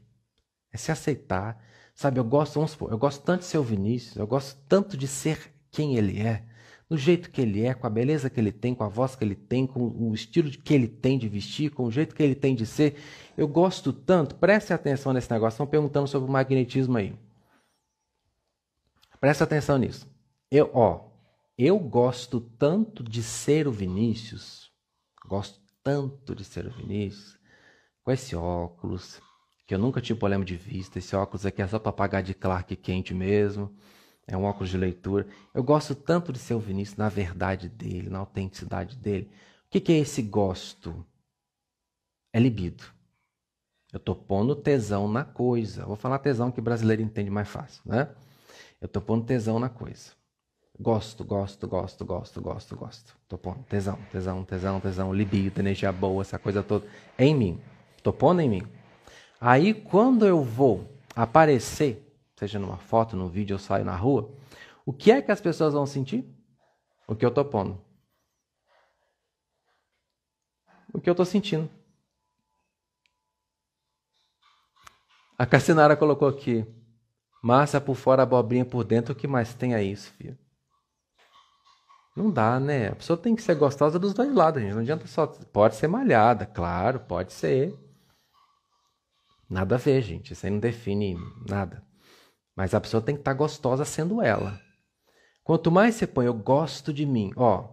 é 0.72 0.76
se 0.76 0.92
aceitar. 0.92 1.62
Sabe, 1.94 2.18
eu 2.18 2.24
gosto, 2.24 2.54
vamos 2.54 2.72
supor, 2.72 2.90
eu 2.90 2.98
gosto 2.98 3.22
tanto 3.22 3.40
de 3.40 3.46
ser 3.46 3.58
o 3.58 3.62
Vinícius, 3.62 4.16
eu 4.16 4.26
gosto 4.26 4.58
tanto 4.68 4.96
de 4.96 5.06
ser 5.06 5.52
quem 5.70 5.96
ele 5.96 6.20
é, 6.20 6.44
do 6.90 6.98
jeito 6.98 7.30
que 7.30 7.40
ele 7.40 7.64
é, 7.64 7.72
com 7.72 7.86
a 7.86 7.90
beleza 7.90 8.28
que 8.28 8.40
ele 8.40 8.50
tem, 8.50 8.74
com 8.74 8.82
a 8.82 8.88
voz 8.88 9.14
que 9.14 9.22
ele 9.22 9.36
tem, 9.36 9.64
com 9.64 9.80
o 9.80 10.12
estilo 10.12 10.50
que 10.50 10.74
ele 10.74 10.88
tem 10.88 11.16
de 11.16 11.28
vestir, 11.28 11.70
com 11.70 11.84
o 11.84 11.90
jeito 11.90 12.12
que 12.16 12.22
ele 12.22 12.34
tem 12.34 12.52
de 12.52 12.66
ser. 12.66 12.96
Eu 13.38 13.46
gosto 13.46 13.92
tanto, 13.92 14.34
preste 14.34 14.72
atenção 14.72 15.12
nesse 15.12 15.30
negócio, 15.30 15.54
estão 15.54 15.68
perguntando 15.68 16.08
sobre 16.08 16.28
o 16.28 16.32
magnetismo 16.32 16.98
aí. 16.98 17.14
Preste 19.20 19.40
atenção 19.40 19.78
nisso. 19.78 20.04
Eu, 20.50 20.68
ó, 20.74 21.08
eu 21.56 21.78
gosto 21.78 22.40
tanto 22.40 23.04
de 23.04 23.22
ser 23.22 23.68
o 23.68 23.72
Vinícius, 23.72 24.72
gosto 25.28 25.60
tanto 25.84 26.34
de 26.34 26.42
ser 26.42 26.66
o 26.66 26.72
Vinícius, 26.72 27.38
com 28.02 28.10
esse 28.10 28.34
óculos, 28.34 29.20
que 29.64 29.76
eu 29.76 29.78
nunca 29.78 30.00
tive 30.00 30.18
problema 30.18 30.44
de 30.44 30.56
vista, 30.56 30.98
esse 30.98 31.14
óculos 31.14 31.46
aqui 31.46 31.62
é 31.62 31.68
só 31.68 31.78
para 31.78 31.92
pagar 31.92 32.20
de 32.20 32.34
Clark 32.34 32.74
quente 32.74 33.14
mesmo, 33.14 33.72
é 34.30 34.36
um 34.36 34.44
óculos 34.44 34.70
de 34.70 34.78
leitura. 34.78 35.26
Eu 35.52 35.62
gosto 35.62 35.94
tanto 35.94 36.32
de 36.32 36.38
ser 36.38 36.54
o 36.54 36.60
Vinícius 36.60 36.96
na 36.96 37.08
verdade 37.08 37.68
dele, 37.68 38.08
na 38.08 38.20
autenticidade 38.20 38.96
dele. 38.96 39.28
O 39.66 39.70
que, 39.70 39.80
que 39.80 39.92
é 39.92 39.98
esse 39.98 40.22
gosto? 40.22 41.04
É 42.32 42.38
libido. 42.38 42.84
Eu 43.92 43.98
tô 43.98 44.14
pondo 44.14 44.54
tesão 44.54 45.08
na 45.08 45.24
coisa. 45.24 45.84
Vou 45.84 45.96
falar 45.96 46.20
tesão 46.20 46.50
que 46.52 46.60
brasileiro 46.60 47.02
entende 47.02 47.28
mais 47.28 47.48
fácil, 47.48 47.82
né? 47.84 48.08
Eu 48.80 48.86
tô 48.86 49.00
pondo 49.00 49.26
tesão 49.26 49.58
na 49.58 49.68
coisa. 49.68 50.12
Gosto, 50.78 51.24
gosto, 51.24 51.66
gosto, 51.66 52.04
gosto, 52.04 52.40
gosto, 52.40 52.76
gosto. 52.76 53.16
Tô 53.28 53.36
pondo 53.36 53.64
tesão, 53.64 53.98
tesão, 54.12 54.44
tesão, 54.44 54.80
tesão, 54.80 55.12
libido, 55.12 55.60
energia 55.60 55.90
boa, 55.90 56.22
essa 56.22 56.38
coisa 56.38 56.62
toda. 56.62 56.86
É 57.18 57.26
em 57.26 57.34
mim. 57.34 57.60
Tô 58.02 58.12
pondo 58.12 58.40
em 58.40 58.48
mim. 58.48 58.62
Aí 59.40 59.74
quando 59.74 60.24
eu 60.24 60.42
vou 60.42 60.88
aparecer, 61.14 62.09
seja 62.40 62.58
numa 62.58 62.78
foto, 62.78 63.16
num 63.16 63.28
vídeo, 63.28 63.54
eu 63.54 63.58
saio 63.58 63.84
na 63.84 63.94
rua, 63.94 64.34
o 64.86 64.94
que 64.94 65.12
é 65.12 65.20
que 65.20 65.30
as 65.30 65.42
pessoas 65.42 65.74
vão 65.74 65.84
sentir? 65.84 66.24
O 67.06 67.14
que 67.14 67.24
eu 67.24 67.30
tô 67.30 67.44
pondo. 67.44 67.78
O 70.92 71.00
que 71.00 71.08
eu 71.08 71.14
tô 71.14 71.24
sentindo. 71.24 71.70
A 75.36 75.44
Cassinara 75.44 75.96
colocou 75.96 76.28
aqui. 76.28 76.66
Massa 77.42 77.80
por 77.80 77.94
fora, 77.94 78.22
abobrinha 78.22 78.64
por 78.64 78.84
dentro, 78.84 79.12
o 79.12 79.16
que 79.16 79.26
mais 79.26 79.52
tem 79.52 79.74
é 79.74 79.82
isso, 79.82 80.10
filho? 80.12 80.38
Não 82.16 82.30
dá, 82.30 82.58
né? 82.58 82.88
A 82.88 82.96
pessoa 82.96 83.16
tem 83.18 83.36
que 83.36 83.42
ser 83.42 83.54
gostosa 83.54 83.98
dos 83.98 84.14
dois 84.14 84.34
lados, 84.34 84.62
gente. 84.62 84.72
Não 84.72 84.80
adianta 84.80 85.06
só. 85.06 85.26
Pode 85.26 85.76
ser 85.76 85.88
malhada, 85.88 86.46
claro, 86.46 87.00
pode 87.00 87.32
ser. 87.32 87.74
Nada 89.48 89.74
a 89.74 89.78
ver, 89.78 90.02
gente. 90.02 90.32
Isso 90.32 90.44
aí 90.44 90.52
não 90.52 90.58
define 90.58 91.16
nada. 91.48 91.89
Mas 92.60 92.74
a 92.74 92.80
pessoa 92.80 93.00
tem 93.00 93.14
que 93.14 93.22
estar 93.22 93.30
tá 93.30 93.38
gostosa 93.38 93.86
sendo 93.86 94.20
ela. 94.20 94.60
Quanto 95.42 95.70
mais 95.70 95.94
você 95.94 96.06
põe, 96.06 96.26
eu 96.26 96.34
gosto 96.34 96.92
de 96.92 97.06
mim. 97.06 97.32
Ó, 97.34 97.64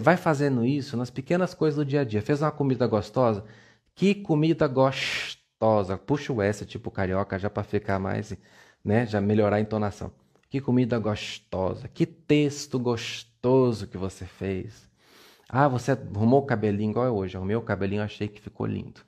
vai 0.00 0.16
fazendo 0.16 0.64
isso 0.64 0.96
nas 0.96 1.10
pequenas 1.10 1.52
coisas 1.52 1.76
do 1.76 1.84
dia 1.84 2.00
a 2.00 2.04
dia. 2.04 2.22
Fez 2.22 2.40
uma 2.40 2.50
comida 2.50 2.86
gostosa? 2.86 3.44
Que 3.94 4.14
comida 4.14 4.66
gostosa. 4.66 5.98
Puxa 5.98 6.32
o 6.32 6.40
S, 6.40 6.64
tipo 6.64 6.90
carioca, 6.90 7.38
já 7.38 7.50
para 7.50 7.62
ficar 7.62 7.98
mais, 7.98 8.34
né? 8.82 9.04
Já 9.04 9.20
melhorar 9.20 9.56
a 9.56 9.60
entonação. 9.60 10.10
Que 10.48 10.58
comida 10.58 10.98
gostosa. 10.98 11.86
Que 11.86 12.06
texto 12.06 12.78
gostoso 12.78 13.88
que 13.88 13.98
você 13.98 14.24
fez. 14.24 14.88
Ah, 15.50 15.68
você 15.68 15.92
arrumou 15.92 16.40
o 16.40 16.46
cabelinho 16.46 16.92
igual 16.92 17.04
é 17.04 17.10
hoje. 17.10 17.36
Arrumei 17.36 17.56
o 17.56 17.60
cabelinho, 17.60 18.02
achei 18.02 18.26
que 18.26 18.40
ficou 18.40 18.64
lindo. 18.64 19.02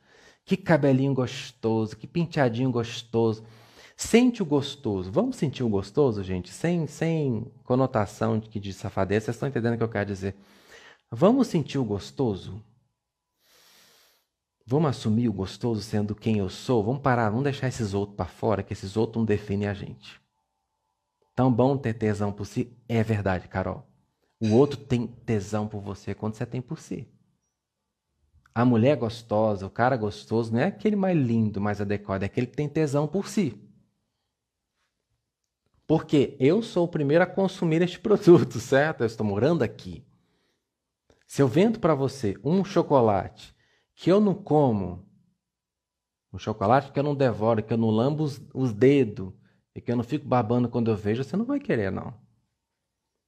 Que 0.45 0.59
cabelinho 0.59 1.15
gostoso, 1.15 1.97
que 1.97 2.07
penteadinho 2.07 2.71
gostoso. 2.71 3.43
Sente 3.97 4.43
o 4.43 4.47
gostoso. 4.47 5.11
Vamos 5.11 5.37
sentir 5.37 5.63
o 5.63 5.69
gostoso, 5.69 6.23
gente? 6.23 6.51
Sem, 6.51 6.87
sem 6.87 7.51
conotação 7.65 8.39
de, 8.39 8.59
de 8.59 8.73
safadeza. 8.73 9.27
Vocês 9.27 9.37
estão 9.37 9.49
entendendo 9.49 9.75
o 9.75 9.79
que 9.79 9.85
eu 9.85 9.89
quero 9.89 10.07
dizer? 10.07 10.35
Vamos 11.11 11.49
sentir 11.49 11.79
o 11.79 11.85
gostoso? 11.85 12.63
Vamos 14.67 14.91
assumir 14.91 15.29
o 15.29 15.33
gostoso 15.33 15.83
sendo 15.83 16.15
quem 16.15 16.39
eu 16.39 16.49
sou? 16.49 16.83
Vamos 16.83 17.03
parar, 17.03 17.29
vamos 17.29 17.45
deixar 17.45 17.69
esses 17.69 17.95
outros 17.95 18.17
para 18.17 18.27
fora, 18.27 18.63
que 18.63 18.73
esses 18.73 18.97
outros 18.97 19.19
não 19.19 19.25
definem 19.25 19.69
a 19.69 19.75
gente. 19.75 20.21
Tão 21.35 21.53
bom 21.53 21.77
ter 21.77 21.95
tesão 21.95 22.33
por 22.33 22.47
si? 22.47 22.77
É 22.89 23.03
verdade, 23.03 23.49
Carol. 23.49 23.87
O 24.41 24.55
outro 24.55 24.79
tem 24.79 25.07
tesão 25.07 25.67
por 25.69 25.81
você 25.81 26.15
quando 26.15 26.35
você 26.35 26.47
tem 26.47 26.61
por 26.61 26.79
si. 26.79 27.09
A 28.55 28.65
mulher 28.65 28.97
gostosa, 28.97 29.67
o 29.67 29.71
cara 29.71 29.97
gostoso, 29.97 30.53
não 30.53 30.61
é 30.61 30.65
aquele 30.65 30.97
mais 30.97 31.17
lindo, 31.17 31.61
mais 31.61 31.81
adequado, 31.81 32.23
é 32.23 32.27
aquele 32.27 32.47
que 32.47 32.57
tem 32.57 32.69
tesão 32.69 33.07
por 33.09 33.29
si. 33.29 33.59
Porque 35.87 36.37
eu 36.39 36.63
sou 36.63 36.85
o 36.85 36.89
primeiro 36.89 37.25
a 37.25 37.27
consumir 37.27 37.83
este 37.83 37.99
produto, 37.99 38.59
certo? 38.61 39.01
Eu 39.01 39.07
estou 39.07 39.27
morando 39.27 39.63
aqui. 39.63 40.05
Se 41.27 41.41
eu 41.41 41.49
vendo 41.49 41.81
para 41.81 41.95
você 41.95 42.37
um 42.45 42.65
chocolate 42.65 43.55
que 43.95 44.11
eu 44.11 44.21
não 44.21 44.35
como, 44.35 45.07
um 46.33 46.39
chocolate 46.39 46.93
que 46.93 46.99
eu 46.99 47.03
não 47.03 47.15
devoro, 47.15 47.63
que 47.63 47.73
eu 47.73 47.79
não 47.79 47.91
lambo 47.91 48.25
os, 48.25 48.41
os 48.55 48.73
dedos 48.73 49.33
e 49.75 49.81
que 49.81 49.91
eu 49.91 49.97
não 49.97 50.05
fico 50.05 50.27
babando 50.27 50.69
quando 50.69 50.91
eu 50.91 50.97
vejo, 50.97 51.25
você 51.25 51.37
não 51.37 51.45
vai 51.45 51.61
querer, 51.61 51.91
não. 51.91 52.15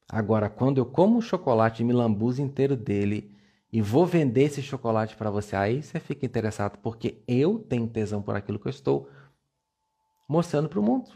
Agora, 0.08 0.50
quando 0.50 0.78
eu 0.78 0.86
como 0.86 1.16
um 1.16 1.20
chocolate 1.20 1.82
e 1.82 1.84
me 1.84 1.92
lambuzo 1.92 2.42
inteiro 2.42 2.76
dele 2.76 3.34
e 3.72 3.80
vou 3.80 4.06
vender 4.06 4.44
esse 4.44 4.62
chocolate 4.62 5.16
para 5.16 5.30
você, 5.30 5.56
aí 5.56 5.82
você 5.82 5.98
fica 5.98 6.26
interessado 6.26 6.78
porque 6.78 7.22
eu 7.26 7.58
tenho 7.58 7.88
tesão 7.88 8.22
por 8.22 8.36
aquilo 8.36 8.58
que 8.58 8.66
eu 8.66 8.70
estou 8.70 9.08
mostrando 10.28 10.68
para 10.68 10.78
o 10.78 10.82
mundo. 10.82 11.10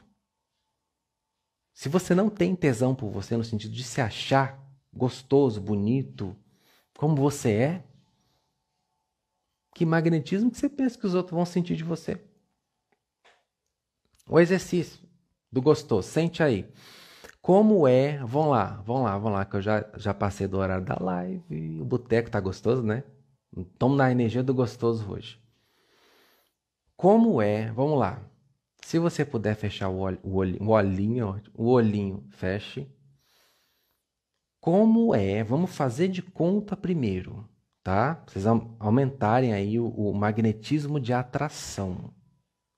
Se 1.79 1.89
você 1.89 2.13
não 2.13 2.29
tem 2.29 2.57
tesão 2.57 2.93
por 2.93 3.09
você 3.09 3.37
no 3.37 3.45
sentido 3.45 3.73
de 3.73 3.85
se 3.85 4.01
achar 4.01 4.61
gostoso, 4.93 5.61
bonito, 5.61 6.37
como 6.99 7.15
você 7.15 7.53
é, 7.53 7.85
que 9.77 9.87
magnetismo 9.87 10.51
que 10.51 10.59
você 10.59 10.69
pensa 10.69 10.99
que 10.99 11.07
os 11.07 11.15
outros 11.15 11.37
vão 11.37 11.47
sentir 11.47 11.77
de 11.77 11.85
você? 11.85 12.21
O 14.29 14.41
exercício 14.41 15.09
do 15.53 15.63
gostoso, 15.63 16.09
sente 16.09 16.43
aí. 16.43 16.69
Como 17.41 17.87
é. 17.87 18.19
Vão 18.25 18.51
lá, 18.51 18.83
vão 18.85 19.05
lá, 19.05 19.17
vão 19.17 19.33
lá, 19.33 19.45
que 19.45 19.55
eu 19.55 19.63
já, 19.63 19.89
já 19.97 20.13
passei 20.13 20.49
do 20.49 20.59
horário 20.59 20.85
da 20.85 20.99
live. 21.01 21.81
O 21.81 21.85
boteco 21.85 22.29
tá 22.29 22.41
gostoso, 22.41 22.83
né? 22.83 23.05
Estamos 23.57 23.97
na 23.97 24.11
energia 24.11 24.43
do 24.43 24.53
gostoso 24.53 25.09
hoje. 25.09 25.41
Como 26.97 27.41
é. 27.41 27.71
Vamos 27.71 28.01
lá. 28.01 28.28
Se 28.89 28.99
você 28.99 29.23
puder 29.23 29.55
fechar 29.55 29.91
o, 29.91 29.99
olho, 29.99 30.19
o, 30.23 30.37
olhinho, 30.37 30.65
o 30.65 30.71
olhinho, 30.71 31.43
o 31.53 31.67
olhinho, 31.67 32.27
feche. 32.31 32.91
Como 34.59 35.15
é? 35.15 35.45
Vamos 35.45 35.77
fazer 35.77 36.09
de 36.09 36.23
conta 36.23 36.75
primeiro, 36.75 37.47
tá? 37.83 38.25
Vocês 38.27 38.47
aumentarem 38.47 39.53
aí 39.53 39.79
o, 39.79 39.89
o 39.89 40.15
magnetismo 40.15 40.99
de 40.99 41.13
atração. 41.13 42.15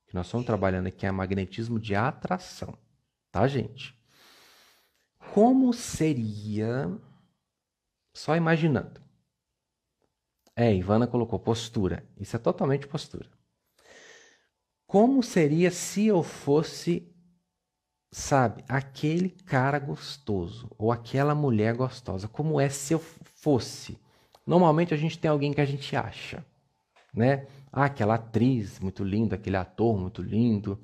Que 0.08 0.16
nós 0.16 0.26
estamos 0.26 0.44
trabalhando 0.44 0.88
aqui 0.88 1.06
é 1.06 1.12
magnetismo 1.12 1.78
de 1.78 1.94
atração, 1.94 2.76
tá, 3.30 3.46
gente? 3.46 3.96
Como 5.32 5.72
seria. 5.72 6.90
Só 8.12 8.34
imaginando. 8.34 9.00
É, 10.56 10.74
Ivana 10.74 11.06
colocou 11.06 11.38
postura. 11.38 12.04
Isso 12.18 12.34
é 12.34 12.38
totalmente 12.40 12.88
postura. 12.88 13.30
Como 14.90 15.22
seria 15.22 15.70
se 15.70 16.06
eu 16.06 16.20
fosse, 16.20 17.08
sabe, 18.10 18.64
aquele 18.68 19.30
cara 19.30 19.78
gostoso 19.78 20.68
ou 20.76 20.90
aquela 20.90 21.32
mulher 21.32 21.76
gostosa? 21.76 22.26
Como 22.26 22.60
é 22.60 22.68
se 22.68 22.94
eu 22.94 22.98
fosse? 22.98 23.96
Normalmente 24.44 24.92
a 24.92 24.96
gente 24.96 25.16
tem 25.16 25.30
alguém 25.30 25.52
que 25.52 25.60
a 25.60 25.64
gente 25.64 25.94
acha, 25.94 26.44
né? 27.14 27.46
Ah, 27.70 27.84
aquela 27.84 28.16
atriz 28.16 28.80
muito 28.80 29.04
linda, 29.04 29.36
aquele 29.36 29.56
ator 29.56 29.96
muito 29.96 30.22
lindo. 30.22 30.76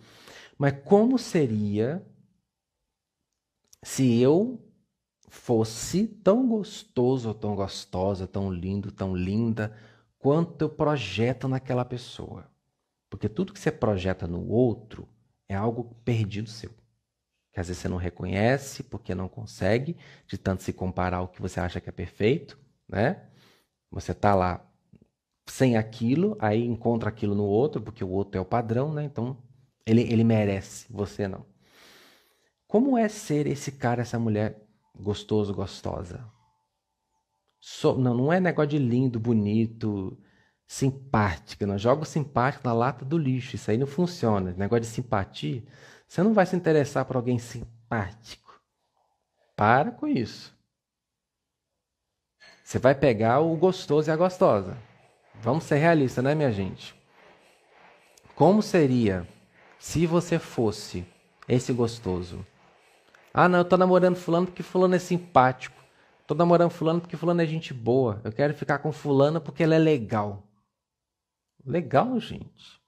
Mas 0.56 0.74
como 0.84 1.18
seria 1.18 2.00
se 3.82 4.20
eu 4.20 4.64
fosse 5.28 6.06
tão 6.06 6.46
gostoso, 6.46 7.34
tão 7.34 7.56
gostosa, 7.56 8.24
tão 8.24 8.52
lindo, 8.52 8.92
tão 8.92 9.16
linda, 9.16 9.76
quanto 10.16 10.62
eu 10.62 10.68
projeto 10.68 11.48
naquela 11.48 11.84
pessoa. 11.84 12.48
Porque 13.08 13.28
tudo 13.28 13.52
que 13.52 13.60
você 13.60 13.70
projeta 13.70 14.26
no 14.26 14.48
outro 14.48 15.08
é 15.48 15.54
algo 15.54 15.96
perdido 16.04 16.50
seu. 16.50 16.70
Que 17.52 17.60
às 17.60 17.68
vezes 17.68 17.80
você 17.80 17.88
não 17.88 17.96
reconhece 17.96 18.82
porque 18.82 19.14
não 19.14 19.28
consegue, 19.28 19.96
de 20.26 20.36
tanto 20.36 20.62
se 20.62 20.72
comparar 20.72 21.18
ao 21.18 21.28
que 21.28 21.40
você 21.40 21.60
acha 21.60 21.80
que 21.80 21.88
é 21.88 21.92
perfeito, 21.92 22.58
né? 22.88 23.28
Você 23.90 24.12
tá 24.12 24.34
lá 24.34 24.68
sem 25.48 25.76
aquilo, 25.76 26.36
aí 26.40 26.64
encontra 26.64 27.08
aquilo 27.08 27.34
no 27.34 27.44
outro, 27.44 27.80
porque 27.80 28.04
o 28.04 28.10
outro 28.10 28.36
é 28.36 28.40
o 28.40 28.44
padrão, 28.44 28.92
né? 28.92 29.04
Então 29.04 29.42
ele, 29.86 30.02
ele 30.02 30.24
merece, 30.24 30.86
você 30.92 31.28
não. 31.28 31.46
Como 32.66 32.98
é 32.98 33.08
ser 33.08 33.46
esse 33.46 33.72
cara, 33.72 34.02
essa 34.02 34.18
mulher 34.18 34.60
gostoso, 34.94 35.54
gostosa? 35.54 36.26
So, 37.60 37.96
não, 37.96 38.14
não 38.14 38.32
é 38.32 38.40
negócio 38.40 38.70
de 38.70 38.78
lindo, 38.78 39.18
bonito, 39.18 40.18
simpática. 40.66 41.66
Não 41.66 41.78
joga 41.78 42.02
o 42.02 42.06
simpático 42.06 42.66
na 42.66 42.74
lata 42.74 43.04
do 43.04 43.16
lixo. 43.16 43.56
Isso 43.56 43.70
aí 43.70 43.78
não 43.78 43.86
funciona. 43.86 44.54
Negócio 44.56 44.82
de 44.82 44.86
simpatia. 44.86 45.62
Você 46.06 46.22
não 46.22 46.34
vai 46.34 46.46
se 46.46 46.56
interessar 46.56 47.04
por 47.04 47.16
alguém 47.16 47.38
simpático. 47.38 48.60
Para 49.54 49.90
com 49.90 50.06
isso. 50.06 50.54
Você 52.62 52.78
vai 52.78 52.94
pegar 52.94 53.40
o 53.40 53.56
gostoso 53.56 54.10
e 54.10 54.12
a 54.12 54.16
gostosa. 54.16 54.76
Vamos 55.40 55.64
ser 55.64 55.76
realistas, 55.76 56.24
né, 56.24 56.34
minha 56.34 56.50
gente? 56.50 56.94
Como 58.34 58.60
seria 58.62 59.26
se 59.78 60.06
você 60.06 60.38
fosse 60.38 61.06
esse 61.48 61.72
gostoso? 61.72 62.44
Ah, 63.32 63.48
não, 63.48 63.60
eu 63.60 63.64
tô 63.64 63.76
namorando 63.76 64.16
fulano 64.16 64.46
porque 64.46 64.62
fulano 64.62 64.94
é 64.94 64.98
simpático. 64.98 65.76
Tô 66.26 66.34
namorando 66.34 66.70
fulano 66.70 67.00
porque 67.00 67.16
fulano 67.16 67.40
é 67.40 67.46
gente 67.46 67.72
boa. 67.72 68.20
Eu 68.24 68.32
quero 68.32 68.52
ficar 68.52 68.78
com 68.78 68.90
fulano 68.90 69.40
porque 69.40 69.62
ele 69.62 69.74
é 69.74 69.78
legal. 69.78 70.45
Legal, 71.66 72.18
gente. 72.20 72.80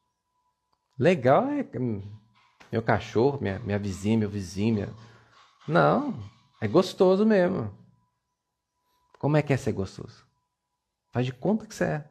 Legal 0.98 1.48
é 1.48 1.66
meu 2.70 2.82
cachorro, 2.82 3.40
minha, 3.40 3.58
minha 3.58 3.78
vizinha, 3.78 4.18
meu 4.18 4.30
vizinho. 4.30 4.74
Minha... 4.74 4.94
Não, 5.66 6.14
é 6.60 6.68
gostoso 6.68 7.26
mesmo. 7.26 7.76
Como 9.18 9.36
é 9.36 9.42
que 9.42 9.52
é 9.52 9.56
ser 9.56 9.72
gostoso? 9.72 10.24
Faz 11.12 11.26
de 11.26 11.32
conta 11.32 11.66
que 11.66 11.74
você 11.74 11.84
é. 11.84 12.08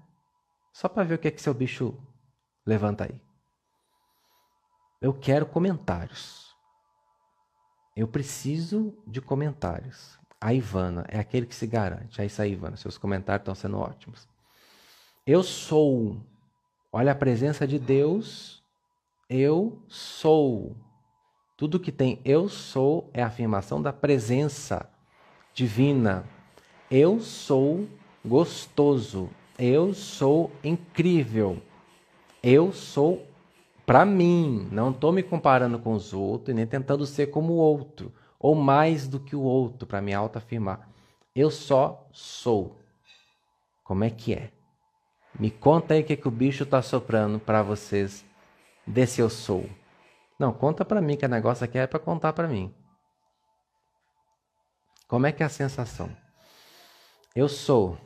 Só 0.73 0.89
para 0.89 1.03
ver 1.03 1.15
o 1.15 1.17
que 1.17 1.27
é 1.27 1.31
que 1.31 1.41
seu 1.41 1.53
bicho 1.53 1.97
levanta 2.65 3.05
aí. 3.05 3.21
Eu 5.01 5.13
quero 5.13 5.45
comentários. 5.45 6.55
Eu 7.95 8.07
preciso 8.07 8.95
de 9.07 9.21
comentários. 9.21 10.19
A 10.39 10.53
Ivana 10.53 11.05
é 11.07 11.19
aquele 11.19 11.47
que 11.47 11.55
se 11.55 11.65
garante. 11.65 12.21
É 12.21 12.25
isso 12.25 12.41
aí, 12.41 12.51
Ivana. 12.51 12.77
Seus 12.77 12.97
comentários 12.97 13.41
estão 13.41 13.55
sendo 13.55 13.79
ótimos. 13.79 14.27
Eu 15.25 15.41
sou. 15.41 16.23
Olha 16.91 17.11
a 17.11 17.15
presença 17.15 17.67
de 17.67 17.77
Deus. 17.77 18.63
Eu 19.29 19.81
sou. 19.87 20.75
Tudo 21.55 21.79
que 21.79 21.91
tem 21.91 22.21
eu 22.23 22.47
sou 22.47 23.09
é 23.13 23.21
a 23.21 23.27
afirmação 23.27 23.81
da 23.81 23.91
presença 23.91 24.89
divina. 25.53 26.23
Eu 26.89 27.19
sou 27.19 27.87
gostoso. 28.23 29.29
Eu 29.57 29.93
sou 29.93 30.51
incrível. 30.63 31.61
Eu 32.41 32.71
sou 32.71 33.25
para 33.85 34.05
mim. 34.05 34.67
Não 34.71 34.91
estou 34.91 35.11
me 35.11 35.23
comparando 35.23 35.79
com 35.79 35.93
os 35.93 36.13
outros 36.13 36.49
e 36.49 36.53
nem 36.53 36.67
tentando 36.67 37.05
ser 37.05 37.27
como 37.27 37.53
o 37.53 37.57
outro 37.57 38.13
ou 38.39 38.55
mais 38.55 39.07
do 39.07 39.19
que 39.19 39.35
o 39.35 39.41
outro 39.41 39.87
para 39.87 40.01
me 40.01 40.13
autoafirmar. 40.13 40.89
Eu 41.35 41.49
só 41.49 42.07
sou. 42.11 42.79
Como 43.83 44.03
é 44.03 44.09
que 44.09 44.33
é? 44.33 44.51
Me 45.39 45.51
conta 45.51 45.93
aí 45.93 46.01
o 46.01 46.03
que, 46.03 46.15
que 46.15 46.27
o 46.27 46.31
bicho 46.31 46.63
está 46.63 46.81
soprando 46.81 47.39
para 47.39 47.61
vocês 47.61 48.25
desse 48.85 49.21
eu 49.21 49.29
sou. 49.29 49.69
Não, 50.39 50.51
conta 50.51 50.83
para 50.83 51.01
mim 51.01 51.15
que 51.15 51.25
o 51.25 51.29
negócio 51.29 51.63
aqui 51.63 51.77
é 51.77 51.85
para 51.87 51.99
contar 51.99 52.33
para 52.33 52.47
mim. 52.47 52.73
Como 55.07 55.25
é 55.25 55.31
que 55.31 55.43
é 55.43 55.45
a 55.45 55.49
sensação? 55.49 56.09
Eu 57.35 57.47
sou 57.47 57.97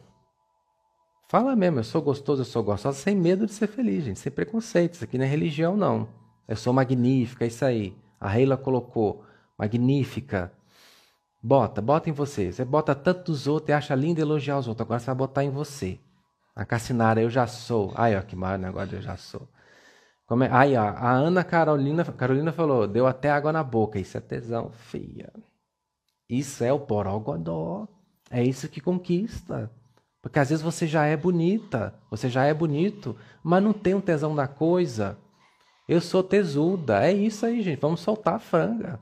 Fala 1.32 1.56
mesmo, 1.56 1.80
eu 1.80 1.84
sou 1.86 2.02
gostoso, 2.02 2.42
eu 2.42 2.46
sou 2.46 2.62
gostosa, 2.62 3.00
sem 3.00 3.16
medo 3.16 3.46
de 3.46 3.54
ser 3.54 3.68
feliz, 3.68 4.04
gente, 4.04 4.20
sem 4.20 4.30
preconceito. 4.30 4.96
Isso 4.96 5.06
aqui 5.06 5.18
não 5.18 5.24
é 5.24 5.28
religião, 5.30 5.78
não. 5.78 6.10
Eu 6.46 6.58
sou 6.58 6.74
magnífica, 6.74 7.46
é 7.46 7.48
isso 7.48 7.64
aí. 7.64 7.96
A 8.20 8.28
Reila 8.28 8.58
colocou, 8.58 9.24
magnífica. 9.58 10.52
Bota, 11.42 11.82
bota 11.82 12.10
em 12.10 12.12
você. 12.12 12.52
Você 12.52 12.66
bota 12.66 12.94
tanto 12.94 13.32
dos 13.32 13.48
outros 13.48 13.70
e 13.70 13.72
acha 13.72 13.96
lindo 13.96 14.20
elogiar 14.20 14.60
os 14.60 14.68
outros. 14.68 14.86
Agora 14.86 15.00
você 15.00 15.06
vai 15.06 15.16
botar 15.16 15.46
em 15.46 15.50
você. 15.50 15.98
A 16.56 16.66
Cassinara, 16.66 17.22
eu 17.22 17.30
já 17.30 17.48
sou. 17.48 17.94
Ai, 17.96 18.16
ó, 18.16 18.22
que 18.22 18.36
maior 18.36 18.60
negócio, 18.60 18.98
eu 18.98 19.02
já 19.02 19.18
sou. 19.18 19.48
Como 20.26 20.44
é? 20.44 20.50
Aí, 20.52 20.76
ó, 20.76 20.84
a 20.84 21.12
Ana 21.12 21.44
Carolina, 21.44 22.06
Carolina 22.06 22.52
falou, 22.52 22.88
deu 22.88 23.08
até 23.08 23.30
água 23.30 23.52
na 23.52 23.64
boca. 23.64 24.00
Isso 24.00 24.18
é 24.18 24.22
tesão, 24.22 24.72
filha. 24.72 25.32
Isso 26.30 26.64
é 26.64 26.72
o 26.72 26.80
porogodó. 26.80 27.88
É 28.30 28.44
isso 28.44 28.70
que 28.70 28.80
conquista. 28.80 29.72
Porque 30.22 30.40
às 30.40 30.50
vezes 30.50 30.64
você 30.64 30.88
já 30.88 31.06
é 31.06 31.18
bonita, 31.18 32.00
você 32.10 32.30
já 32.30 32.46
é 32.46 32.54
bonito, 32.54 33.18
mas 33.44 33.64
não 33.64 33.74
tem 33.74 33.96
um 33.96 34.02
tesão 34.02 34.36
da 34.36 34.48
coisa. 34.48 35.18
Eu 35.88 36.00
sou 36.00 36.24
tesuda, 36.24 37.04
é 37.06 37.12
isso 37.12 37.46
aí, 37.46 37.62
gente. 37.62 37.80
Vamos 37.82 38.02
soltar 38.02 38.36
a 38.36 38.40
franga. 38.40 39.00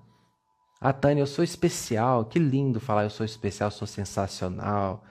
A 0.81 0.93
Tânia, 0.93 1.21
eu 1.21 1.27
sou 1.27 1.43
especial. 1.43 2.25
Que 2.25 2.39
lindo 2.39 2.79
falar 2.79 3.03
eu 3.03 3.09
sou 3.09 3.25
especial, 3.25 3.69
sou 3.69 3.87
sensacional. 3.87 5.03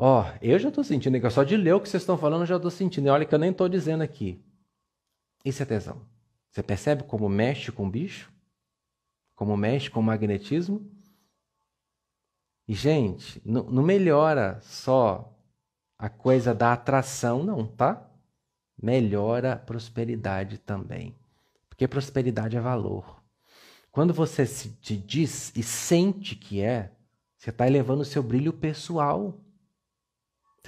Ó, 0.00 0.22
oh, 0.22 0.38
eu 0.40 0.58
já 0.60 0.70
tô 0.70 0.84
sentindo, 0.84 1.20
que 1.20 1.28
só 1.28 1.42
de 1.42 1.56
ler 1.56 1.74
o 1.74 1.80
que 1.80 1.88
vocês 1.88 2.04
estão 2.04 2.16
falando, 2.16 2.42
eu 2.42 2.46
já 2.46 2.60
tô 2.60 2.70
sentindo. 2.70 3.08
E 3.08 3.10
olha 3.10 3.26
que 3.26 3.34
eu 3.34 3.38
nem 3.38 3.52
tô 3.52 3.68
dizendo 3.68 4.02
aqui. 4.02 4.40
Isso 5.44 5.60
é 5.60 5.66
tesão. 5.66 6.00
Você 6.50 6.62
percebe 6.62 7.02
como 7.02 7.28
mexe 7.28 7.72
com 7.72 7.86
o 7.86 7.90
bicho? 7.90 8.32
Como 9.34 9.56
mexe 9.56 9.90
com 9.90 9.98
o 9.98 10.02
magnetismo? 10.02 10.88
E, 12.66 12.74
gente, 12.74 13.42
não, 13.44 13.64
não 13.64 13.82
melhora 13.82 14.60
só 14.62 15.36
a 15.98 16.08
coisa 16.08 16.54
da 16.54 16.72
atração, 16.72 17.42
não, 17.42 17.66
tá? 17.66 18.08
Melhora 18.80 19.54
a 19.54 19.58
prosperidade 19.58 20.58
também. 20.58 21.16
Porque 21.68 21.88
prosperidade 21.88 22.56
é 22.56 22.60
valor. 22.60 23.20
Quando 23.90 24.14
você 24.14 24.46
se 24.46 24.68
diz 24.96 25.52
e 25.56 25.62
sente 25.62 26.36
que 26.36 26.60
é, 26.60 26.92
você 27.36 27.50
está 27.50 27.66
elevando 27.66 28.02
o 28.02 28.04
seu 28.04 28.22
brilho 28.22 28.52
pessoal. 28.52 29.40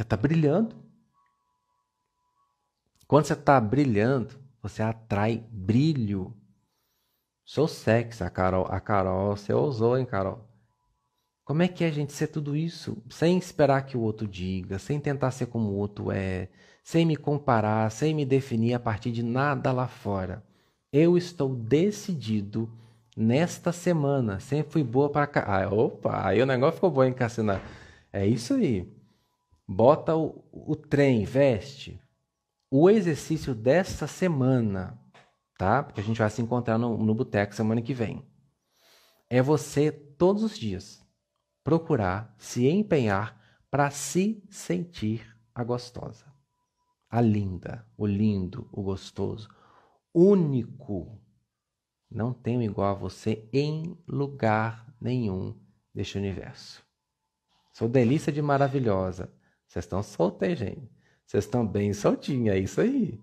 Você 0.00 0.04
está 0.04 0.16
brilhando. 0.16 0.74
Quando 3.06 3.26
você 3.26 3.34
está 3.34 3.60
brilhando, 3.60 4.34
você 4.62 4.82
atrai 4.82 5.44
brilho. 5.50 6.34
Sou 7.44 7.68
sexy, 7.68 8.24
a 8.24 8.30
Carol, 8.30 8.66
a 8.70 8.80
Carol, 8.80 9.36
você 9.36 9.52
ousou, 9.52 9.98
hein, 9.98 10.06
Carol? 10.06 10.48
Como 11.44 11.62
é 11.62 11.68
que 11.68 11.84
é 11.84 11.92
gente 11.92 12.14
ser 12.14 12.28
tudo 12.28 12.56
isso 12.56 12.96
sem 13.10 13.36
esperar 13.36 13.82
que 13.84 13.94
o 13.94 14.00
outro 14.00 14.26
diga, 14.26 14.78
sem 14.78 14.98
tentar 14.98 15.32
ser 15.32 15.48
como 15.48 15.68
o 15.68 15.76
outro 15.76 16.10
é, 16.10 16.48
sem 16.82 17.04
me 17.04 17.14
comparar, 17.14 17.90
sem 17.90 18.14
me 18.14 18.24
definir 18.24 18.72
a 18.72 18.80
partir 18.80 19.12
de 19.12 19.22
nada 19.22 19.70
lá 19.70 19.86
fora? 19.86 20.42
Eu 20.90 21.18
estou 21.18 21.54
decidido 21.54 22.72
nesta 23.14 23.70
semana. 23.70 24.40
Sempre 24.40 24.72
fui 24.72 24.82
boa 24.82 25.10
para 25.10 25.26
cá. 25.26 25.44
Ah, 25.46 25.68
opa, 25.68 26.26
aí 26.26 26.40
o 26.40 26.46
negócio 26.46 26.76
ficou 26.76 26.90
bom, 26.90 27.04
hein, 27.04 27.12
Cassina? 27.12 27.60
É 28.10 28.26
isso 28.26 28.54
aí. 28.54 28.98
Bota 29.72 30.16
o, 30.16 30.44
o 30.50 30.74
trem, 30.74 31.24
veste. 31.24 32.02
O 32.68 32.90
exercício 32.90 33.54
desta 33.54 34.08
semana, 34.08 35.00
tá? 35.56 35.80
Porque 35.80 36.00
a 36.00 36.02
gente 36.02 36.18
vai 36.18 36.28
se 36.28 36.42
encontrar 36.42 36.76
no, 36.76 36.98
no 36.98 37.14
boteco 37.14 37.54
semana 37.54 37.80
que 37.80 37.94
vem. 37.94 38.28
É 39.28 39.40
você 39.40 39.92
todos 39.92 40.42
os 40.42 40.58
dias 40.58 41.06
procurar 41.62 42.34
se 42.36 42.66
empenhar 42.66 43.40
para 43.70 43.92
se 43.92 44.42
sentir 44.50 45.38
a 45.54 45.62
gostosa, 45.62 46.26
a 47.08 47.20
linda, 47.20 47.86
o 47.96 48.08
lindo, 48.08 48.68
o 48.72 48.82
gostoso, 48.82 49.48
único. 50.12 51.16
Não 52.10 52.32
tenho 52.32 52.60
igual 52.60 52.90
a 52.90 52.98
você 52.98 53.48
em 53.52 53.96
lugar 54.08 54.92
nenhum 55.00 55.56
deste 55.94 56.18
universo. 56.18 56.82
Sou 57.72 57.88
delícia 57.88 58.32
de 58.32 58.42
maravilhosa. 58.42 59.32
Vocês 59.70 59.84
estão 59.84 60.02
soltos, 60.02 60.58
gente. 60.58 60.90
Vocês 61.24 61.44
estão 61.44 61.64
bem 61.64 61.92
soltinhos. 61.92 62.56
É 62.56 62.58
isso 62.58 62.80
aí. 62.80 63.20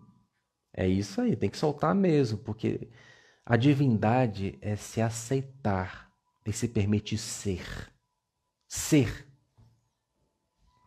É 0.73 0.87
isso 0.87 1.19
aí. 1.19 1.35
Tem 1.35 1.49
que 1.49 1.57
soltar 1.57 1.93
mesmo, 1.93 2.37
porque 2.37 2.89
a 3.45 3.57
divindade 3.57 4.57
é 4.61 4.77
se 4.77 5.01
aceitar 5.01 6.09
e 6.45 6.53
se 6.53 6.69
permitir 6.69 7.17
ser 7.17 7.65
ser 8.65 9.27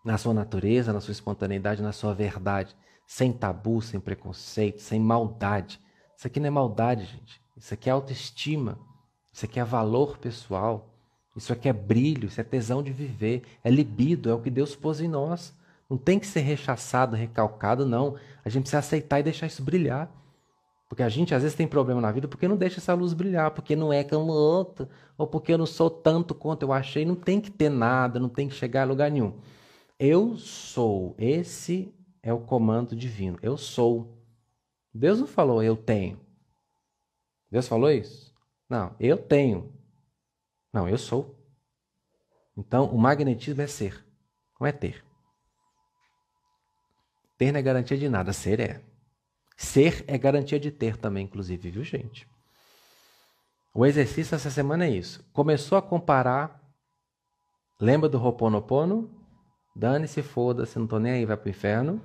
na 0.02 0.16
sua 0.16 0.32
natureza, 0.32 0.94
na 0.94 1.00
sua 1.00 1.12
espontaneidade, 1.12 1.82
na 1.82 1.92
sua 1.92 2.14
verdade, 2.14 2.74
sem 3.06 3.30
tabu, 3.30 3.82
sem 3.82 4.00
preconceito, 4.00 4.80
sem 4.80 4.98
maldade. 4.98 5.78
Isso 6.16 6.26
aqui 6.26 6.40
não 6.40 6.46
é 6.46 6.50
maldade, 6.50 7.04
gente. 7.04 7.42
Isso 7.54 7.74
aqui 7.74 7.90
é 7.90 7.92
autoestima. 7.92 8.78
Isso 9.30 9.44
aqui 9.44 9.60
é 9.60 9.64
valor 9.64 10.16
pessoal. 10.16 10.89
Isso 11.36 11.52
aqui 11.52 11.68
é 11.68 11.72
brilho, 11.72 12.26
isso 12.26 12.40
é 12.40 12.44
tesão 12.44 12.82
de 12.82 12.92
viver, 12.92 13.42
é 13.62 13.70
libido, 13.70 14.28
é 14.28 14.34
o 14.34 14.40
que 14.40 14.50
Deus 14.50 14.74
pôs 14.74 15.00
em 15.00 15.08
nós. 15.08 15.54
Não 15.88 15.96
tem 15.96 16.18
que 16.18 16.26
ser 16.26 16.40
rechaçado, 16.40 17.16
recalcado, 17.16 17.86
não. 17.86 18.16
A 18.44 18.48
gente 18.48 18.62
precisa 18.62 18.78
aceitar 18.78 19.20
e 19.20 19.24
deixar 19.24 19.46
isso 19.46 19.62
brilhar. 19.62 20.10
Porque 20.88 21.04
a 21.04 21.08
gente 21.08 21.32
às 21.34 21.42
vezes 21.42 21.56
tem 21.56 21.68
problema 21.68 22.00
na 22.00 22.10
vida 22.10 22.26
porque 22.26 22.48
não 22.48 22.56
deixa 22.56 22.80
essa 22.80 22.94
luz 22.94 23.12
brilhar, 23.12 23.52
porque 23.52 23.76
não 23.76 23.92
é 23.92 24.02
como 24.02 24.32
outro, 24.32 24.88
ou 25.16 25.24
porque 25.24 25.52
eu 25.52 25.58
não 25.58 25.66
sou 25.66 25.88
tanto 25.88 26.34
quanto 26.34 26.62
eu 26.62 26.72
achei. 26.72 27.04
Não 27.04 27.14
tem 27.14 27.40
que 27.40 27.50
ter 27.50 27.68
nada, 27.68 28.18
não 28.18 28.28
tem 28.28 28.48
que 28.48 28.54
chegar 28.54 28.82
a 28.82 28.86
lugar 28.86 29.08
nenhum. 29.08 29.34
Eu 29.98 30.36
sou. 30.36 31.14
Esse 31.16 31.94
é 32.22 32.32
o 32.32 32.40
comando 32.40 32.96
divino. 32.96 33.38
Eu 33.40 33.56
sou. 33.56 34.16
Deus 34.92 35.20
não 35.20 35.26
falou 35.26 35.62
eu 35.62 35.76
tenho. 35.76 36.18
Deus 37.50 37.68
falou 37.68 37.90
isso? 37.90 38.34
Não, 38.68 38.94
eu 38.98 39.16
tenho. 39.16 39.72
Não, 40.72 40.88
eu 40.88 40.98
sou. 40.98 41.36
Então, 42.56 42.86
o 42.86 42.98
magnetismo 42.98 43.62
é 43.62 43.66
ser, 43.66 44.04
não 44.60 44.66
é 44.66 44.72
ter. 44.72 45.04
Ter 47.38 47.52
não 47.52 47.58
é 47.58 47.62
garantia 47.62 47.96
de 47.96 48.08
nada, 48.08 48.32
ser 48.32 48.60
é. 48.60 48.84
Ser 49.56 50.04
é 50.06 50.18
garantia 50.18 50.60
de 50.60 50.70
ter 50.70 50.96
também, 50.96 51.24
inclusive, 51.24 51.70
viu, 51.70 51.84
gente? 51.84 52.28
O 53.72 53.86
exercício 53.86 54.34
essa 54.34 54.50
semana 54.50 54.84
é 54.84 54.90
isso. 54.90 55.24
Começou 55.32 55.78
a 55.78 55.82
comparar. 55.82 56.60
Lembra 57.80 58.08
do 58.08 58.18
Roponopono? 58.18 59.10
Dane-se, 59.74 60.22
foda-se, 60.22 60.78
não 60.78 60.86
tô 60.86 60.98
nem 60.98 61.12
aí, 61.12 61.24
vai 61.24 61.36
pro 61.36 61.48
inferno. 61.48 62.02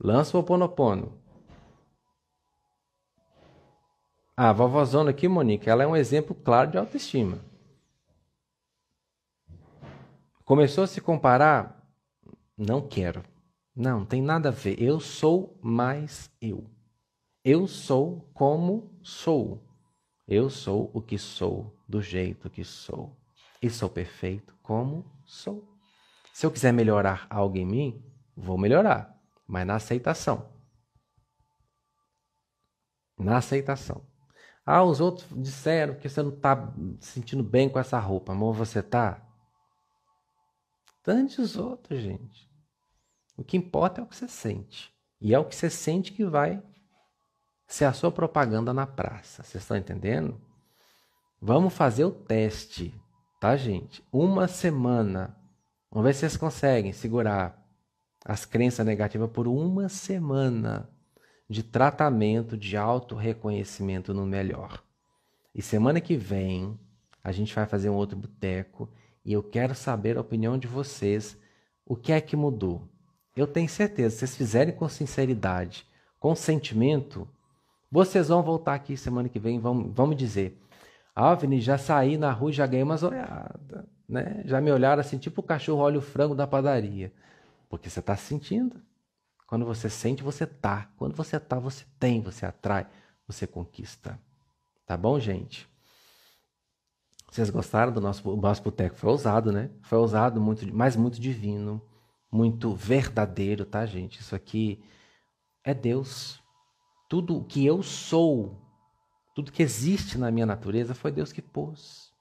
Lança 0.00 0.36
o 0.36 0.40
Roponopono. 0.40 1.18
A 4.40 4.52
vovózona 4.52 5.10
aqui, 5.10 5.26
Monique, 5.26 5.68
ela 5.68 5.82
é 5.82 5.86
um 5.88 5.96
exemplo 5.96 6.32
claro 6.32 6.70
de 6.70 6.78
autoestima. 6.78 7.40
Começou 10.44 10.84
a 10.84 10.86
se 10.86 11.00
comparar? 11.00 11.84
Não 12.56 12.80
quero. 12.80 13.24
Não, 13.74 14.06
tem 14.06 14.22
nada 14.22 14.50
a 14.50 14.52
ver. 14.52 14.80
Eu 14.80 15.00
sou 15.00 15.58
mais 15.60 16.30
eu. 16.40 16.70
Eu 17.44 17.66
sou 17.66 18.30
como 18.32 18.96
sou. 19.02 19.60
Eu 20.24 20.48
sou 20.48 20.88
o 20.94 21.02
que 21.02 21.18
sou, 21.18 21.76
do 21.88 22.00
jeito 22.00 22.48
que 22.48 22.62
sou. 22.62 23.18
E 23.60 23.68
sou 23.68 23.90
perfeito 23.90 24.54
como 24.62 25.04
sou. 25.26 25.68
Se 26.32 26.46
eu 26.46 26.52
quiser 26.52 26.72
melhorar 26.72 27.26
algo 27.28 27.58
em 27.58 27.66
mim, 27.66 28.04
vou 28.36 28.56
melhorar, 28.56 29.20
mas 29.48 29.66
na 29.66 29.74
aceitação. 29.74 30.48
Na 33.18 33.38
aceitação. 33.38 34.07
Ah, 34.70 34.82
os 34.82 35.00
outros 35.00 35.26
disseram 35.34 35.94
que 35.94 36.06
você 36.06 36.22
não 36.22 36.28
está 36.28 36.70
se 37.00 37.12
sentindo 37.12 37.42
bem 37.42 37.70
com 37.70 37.78
essa 37.78 37.98
roupa. 37.98 38.32
Amor, 38.32 38.52
você 38.52 38.82
tá? 38.82 39.18
Dante 41.02 41.40
os 41.40 41.56
outros, 41.56 41.98
gente. 42.02 42.46
O 43.34 43.42
que 43.42 43.56
importa 43.56 44.02
é 44.02 44.04
o 44.04 44.06
que 44.06 44.14
você 44.14 44.28
sente. 44.28 44.92
E 45.22 45.32
é 45.32 45.38
o 45.38 45.44
que 45.46 45.56
você 45.56 45.70
sente 45.70 46.12
que 46.12 46.22
vai 46.22 46.62
ser 47.66 47.86
a 47.86 47.94
sua 47.94 48.12
propaganda 48.12 48.74
na 48.74 48.86
praça. 48.86 49.42
Vocês 49.42 49.64
estão 49.64 49.74
entendendo? 49.74 50.38
Vamos 51.40 51.72
fazer 51.72 52.04
o 52.04 52.10
teste, 52.10 52.94
tá, 53.40 53.56
gente? 53.56 54.06
Uma 54.12 54.46
semana. 54.46 55.34
Vamos 55.90 56.08
ver 56.08 56.12
se 56.12 56.20
vocês 56.20 56.36
conseguem 56.36 56.92
segurar 56.92 57.58
as 58.22 58.44
crenças 58.44 58.84
negativas 58.84 59.30
por 59.30 59.48
uma 59.48 59.88
semana 59.88 60.90
de 61.48 61.62
tratamento 61.62 62.56
de 62.56 62.76
auto-reconhecimento 62.76 64.12
no 64.12 64.26
melhor. 64.26 64.82
E 65.54 65.62
semana 65.62 66.00
que 66.00 66.16
vem 66.16 66.78
a 67.22 67.32
gente 67.32 67.54
vai 67.54 67.66
fazer 67.66 67.90
um 67.90 67.94
outro 67.94 68.16
boteco 68.16 68.88
e 69.24 69.32
eu 69.32 69.42
quero 69.42 69.74
saber 69.74 70.16
a 70.16 70.20
opinião 70.20 70.56
de 70.56 70.66
vocês. 70.66 71.36
O 71.84 71.96
que 71.96 72.12
é 72.12 72.20
que 72.20 72.36
mudou? 72.36 72.82
Eu 73.36 73.46
tenho 73.46 73.68
certeza, 73.68 74.10
se 74.10 74.18
vocês 74.18 74.36
fizerem 74.36 74.74
com 74.74 74.88
sinceridade, 74.88 75.86
com 76.18 76.34
sentimento, 76.34 77.28
vocês 77.90 78.28
vão 78.28 78.42
voltar 78.42 78.74
aqui 78.74 78.96
semana 78.96 79.28
que 79.28 79.38
vem 79.38 79.56
e 79.56 79.58
vão, 79.58 79.92
vão 79.92 80.06
me 80.06 80.14
dizer: 80.14 80.58
Alvin, 81.14 81.60
já 81.60 81.78
saí 81.78 82.16
na 82.16 82.32
rua 82.32 82.50
e 82.50 82.54
já 82.54 82.66
ganhei 82.66 82.82
umas 82.82 83.02
olhadas. 83.02 83.84
Né? 84.08 84.42
Já 84.46 84.60
me 84.60 84.70
olharam 84.70 85.00
assim, 85.00 85.18
tipo 85.18 85.40
o 85.40 85.44
cachorro 85.44 85.82
olha 85.82 85.98
o 85.98 86.02
frango 86.02 86.34
da 86.34 86.46
padaria. 86.46 87.12
Porque 87.68 87.90
você 87.90 88.00
está 88.00 88.16
sentindo. 88.16 88.80
Quando 89.48 89.64
você 89.64 89.88
sente, 89.88 90.22
você 90.22 90.46
tá. 90.46 90.92
Quando 90.98 91.16
você 91.16 91.40
tá, 91.40 91.58
você 91.58 91.86
tem, 91.98 92.20
você 92.20 92.44
atrai, 92.44 92.86
você 93.26 93.46
conquista. 93.46 94.20
Tá 94.86 94.94
bom, 94.94 95.18
gente? 95.18 95.66
Vocês 97.30 97.48
gostaram 97.48 97.90
do 97.90 97.98
nosso, 97.98 98.30
o 98.30 98.36
nosso 98.36 98.62
boteco? 98.62 98.96
Foi 98.96 99.08
ousado, 99.08 99.50
né? 99.50 99.70
Foi 99.80 99.96
ousado, 99.96 100.38
muito, 100.38 100.70
mas 100.74 100.96
muito 100.96 101.18
divino, 101.18 101.80
muito 102.30 102.74
verdadeiro, 102.74 103.64
tá, 103.64 103.86
gente? 103.86 104.20
Isso 104.20 104.36
aqui 104.36 104.84
é 105.64 105.72
Deus. 105.72 106.42
Tudo 107.08 107.42
que 107.42 107.64
eu 107.64 107.82
sou, 107.82 108.54
tudo 109.34 109.50
que 109.50 109.62
existe 109.62 110.18
na 110.18 110.30
minha 110.30 110.44
natureza 110.44 110.94
foi 110.94 111.10
Deus 111.10 111.32
que 111.32 111.40
pôs. 111.40 112.12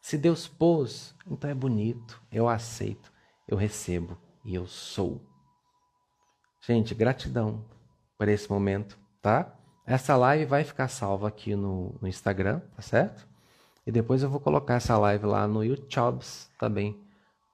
Se 0.00 0.18
Deus 0.18 0.48
pôs, 0.48 1.14
então 1.24 1.48
é 1.48 1.54
bonito, 1.54 2.20
eu 2.32 2.48
aceito, 2.48 3.12
eu 3.46 3.56
recebo 3.56 4.18
e 4.44 4.56
eu 4.56 4.66
sou. 4.66 5.35
Gente, 6.66 6.96
gratidão 6.96 7.64
por 8.18 8.26
esse 8.26 8.50
momento, 8.50 8.98
tá? 9.22 9.54
Essa 9.86 10.16
live 10.16 10.46
vai 10.46 10.64
ficar 10.64 10.88
salva 10.88 11.28
aqui 11.28 11.54
no, 11.54 11.94
no 12.02 12.08
Instagram, 12.08 12.58
tá 12.74 12.82
certo? 12.82 13.24
E 13.86 13.92
depois 13.92 14.24
eu 14.24 14.28
vou 14.28 14.40
colocar 14.40 14.74
essa 14.74 14.98
live 14.98 15.26
lá 15.26 15.46
no 15.46 15.62
YouTube 15.62 16.24
também 16.58 17.00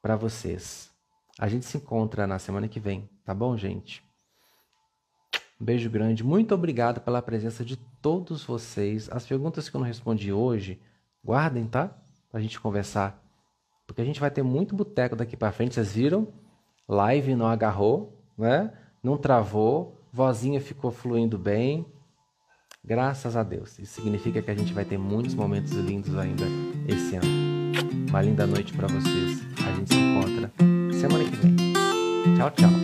para 0.00 0.16
vocês. 0.16 0.90
A 1.38 1.46
gente 1.46 1.66
se 1.66 1.76
encontra 1.76 2.26
na 2.26 2.38
semana 2.38 2.68
que 2.68 2.80
vem, 2.80 3.06
tá 3.22 3.34
bom, 3.34 3.54
gente? 3.54 4.02
Um 5.60 5.64
beijo 5.66 5.90
grande. 5.90 6.24
Muito 6.24 6.54
obrigado 6.54 7.02
pela 7.02 7.20
presença 7.20 7.62
de 7.62 7.76
todos 7.76 8.42
vocês. 8.42 9.10
As 9.12 9.26
perguntas 9.26 9.68
que 9.68 9.76
eu 9.76 9.80
não 9.80 9.86
respondi 9.86 10.32
hoje, 10.32 10.80
guardem, 11.22 11.66
tá? 11.66 11.90
Pra 12.30 12.40
gente 12.40 12.58
conversar. 12.58 13.22
Porque 13.86 14.00
a 14.00 14.06
gente 14.06 14.20
vai 14.20 14.30
ter 14.30 14.42
muito 14.42 14.74
boteco 14.74 15.14
daqui 15.14 15.36
para 15.36 15.52
frente, 15.52 15.74
vocês 15.74 15.92
viram? 15.92 16.32
Live 16.88 17.34
não 17.34 17.46
agarrou, 17.46 18.18
né? 18.38 18.72
Não 19.02 19.16
travou, 19.16 20.00
vozinha 20.12 20.60
ficou 20.60 20.90
fluindo 20.90 21.36
bem. 21.36 21.84
Graças 22.84 23.36
a 23.36 23.42
Deus. 23.42 23.78
Isso 23.78 23.94
significa 23.94 24.42
que 24.42 24.50
a 24.50 24.54
gente 24.54 24.72
vai 24.72 24.84
ter 24.84 24.98
muitos 24.98 25.34
momentos 25.34 25.72
lindos 25.72 26.16
ainda 26.16 26.44
esse 26.86 27.16
ano. 27.16 27.28
Uma 28.08 28.22
linda 28.22 28.46
noite 28.46 28.72
para 28.72 28.88
vocês. 28.88 29.40
A 29.66 29.72
gente 29.72 29.94
se 29.94 30.00
encontra 30.00 30.52
semana 30.92 31.24
que 31.24 31.36
vem. 31.36 31.56
Tchau, 32.36 32.50
tchau. 32.50 32.81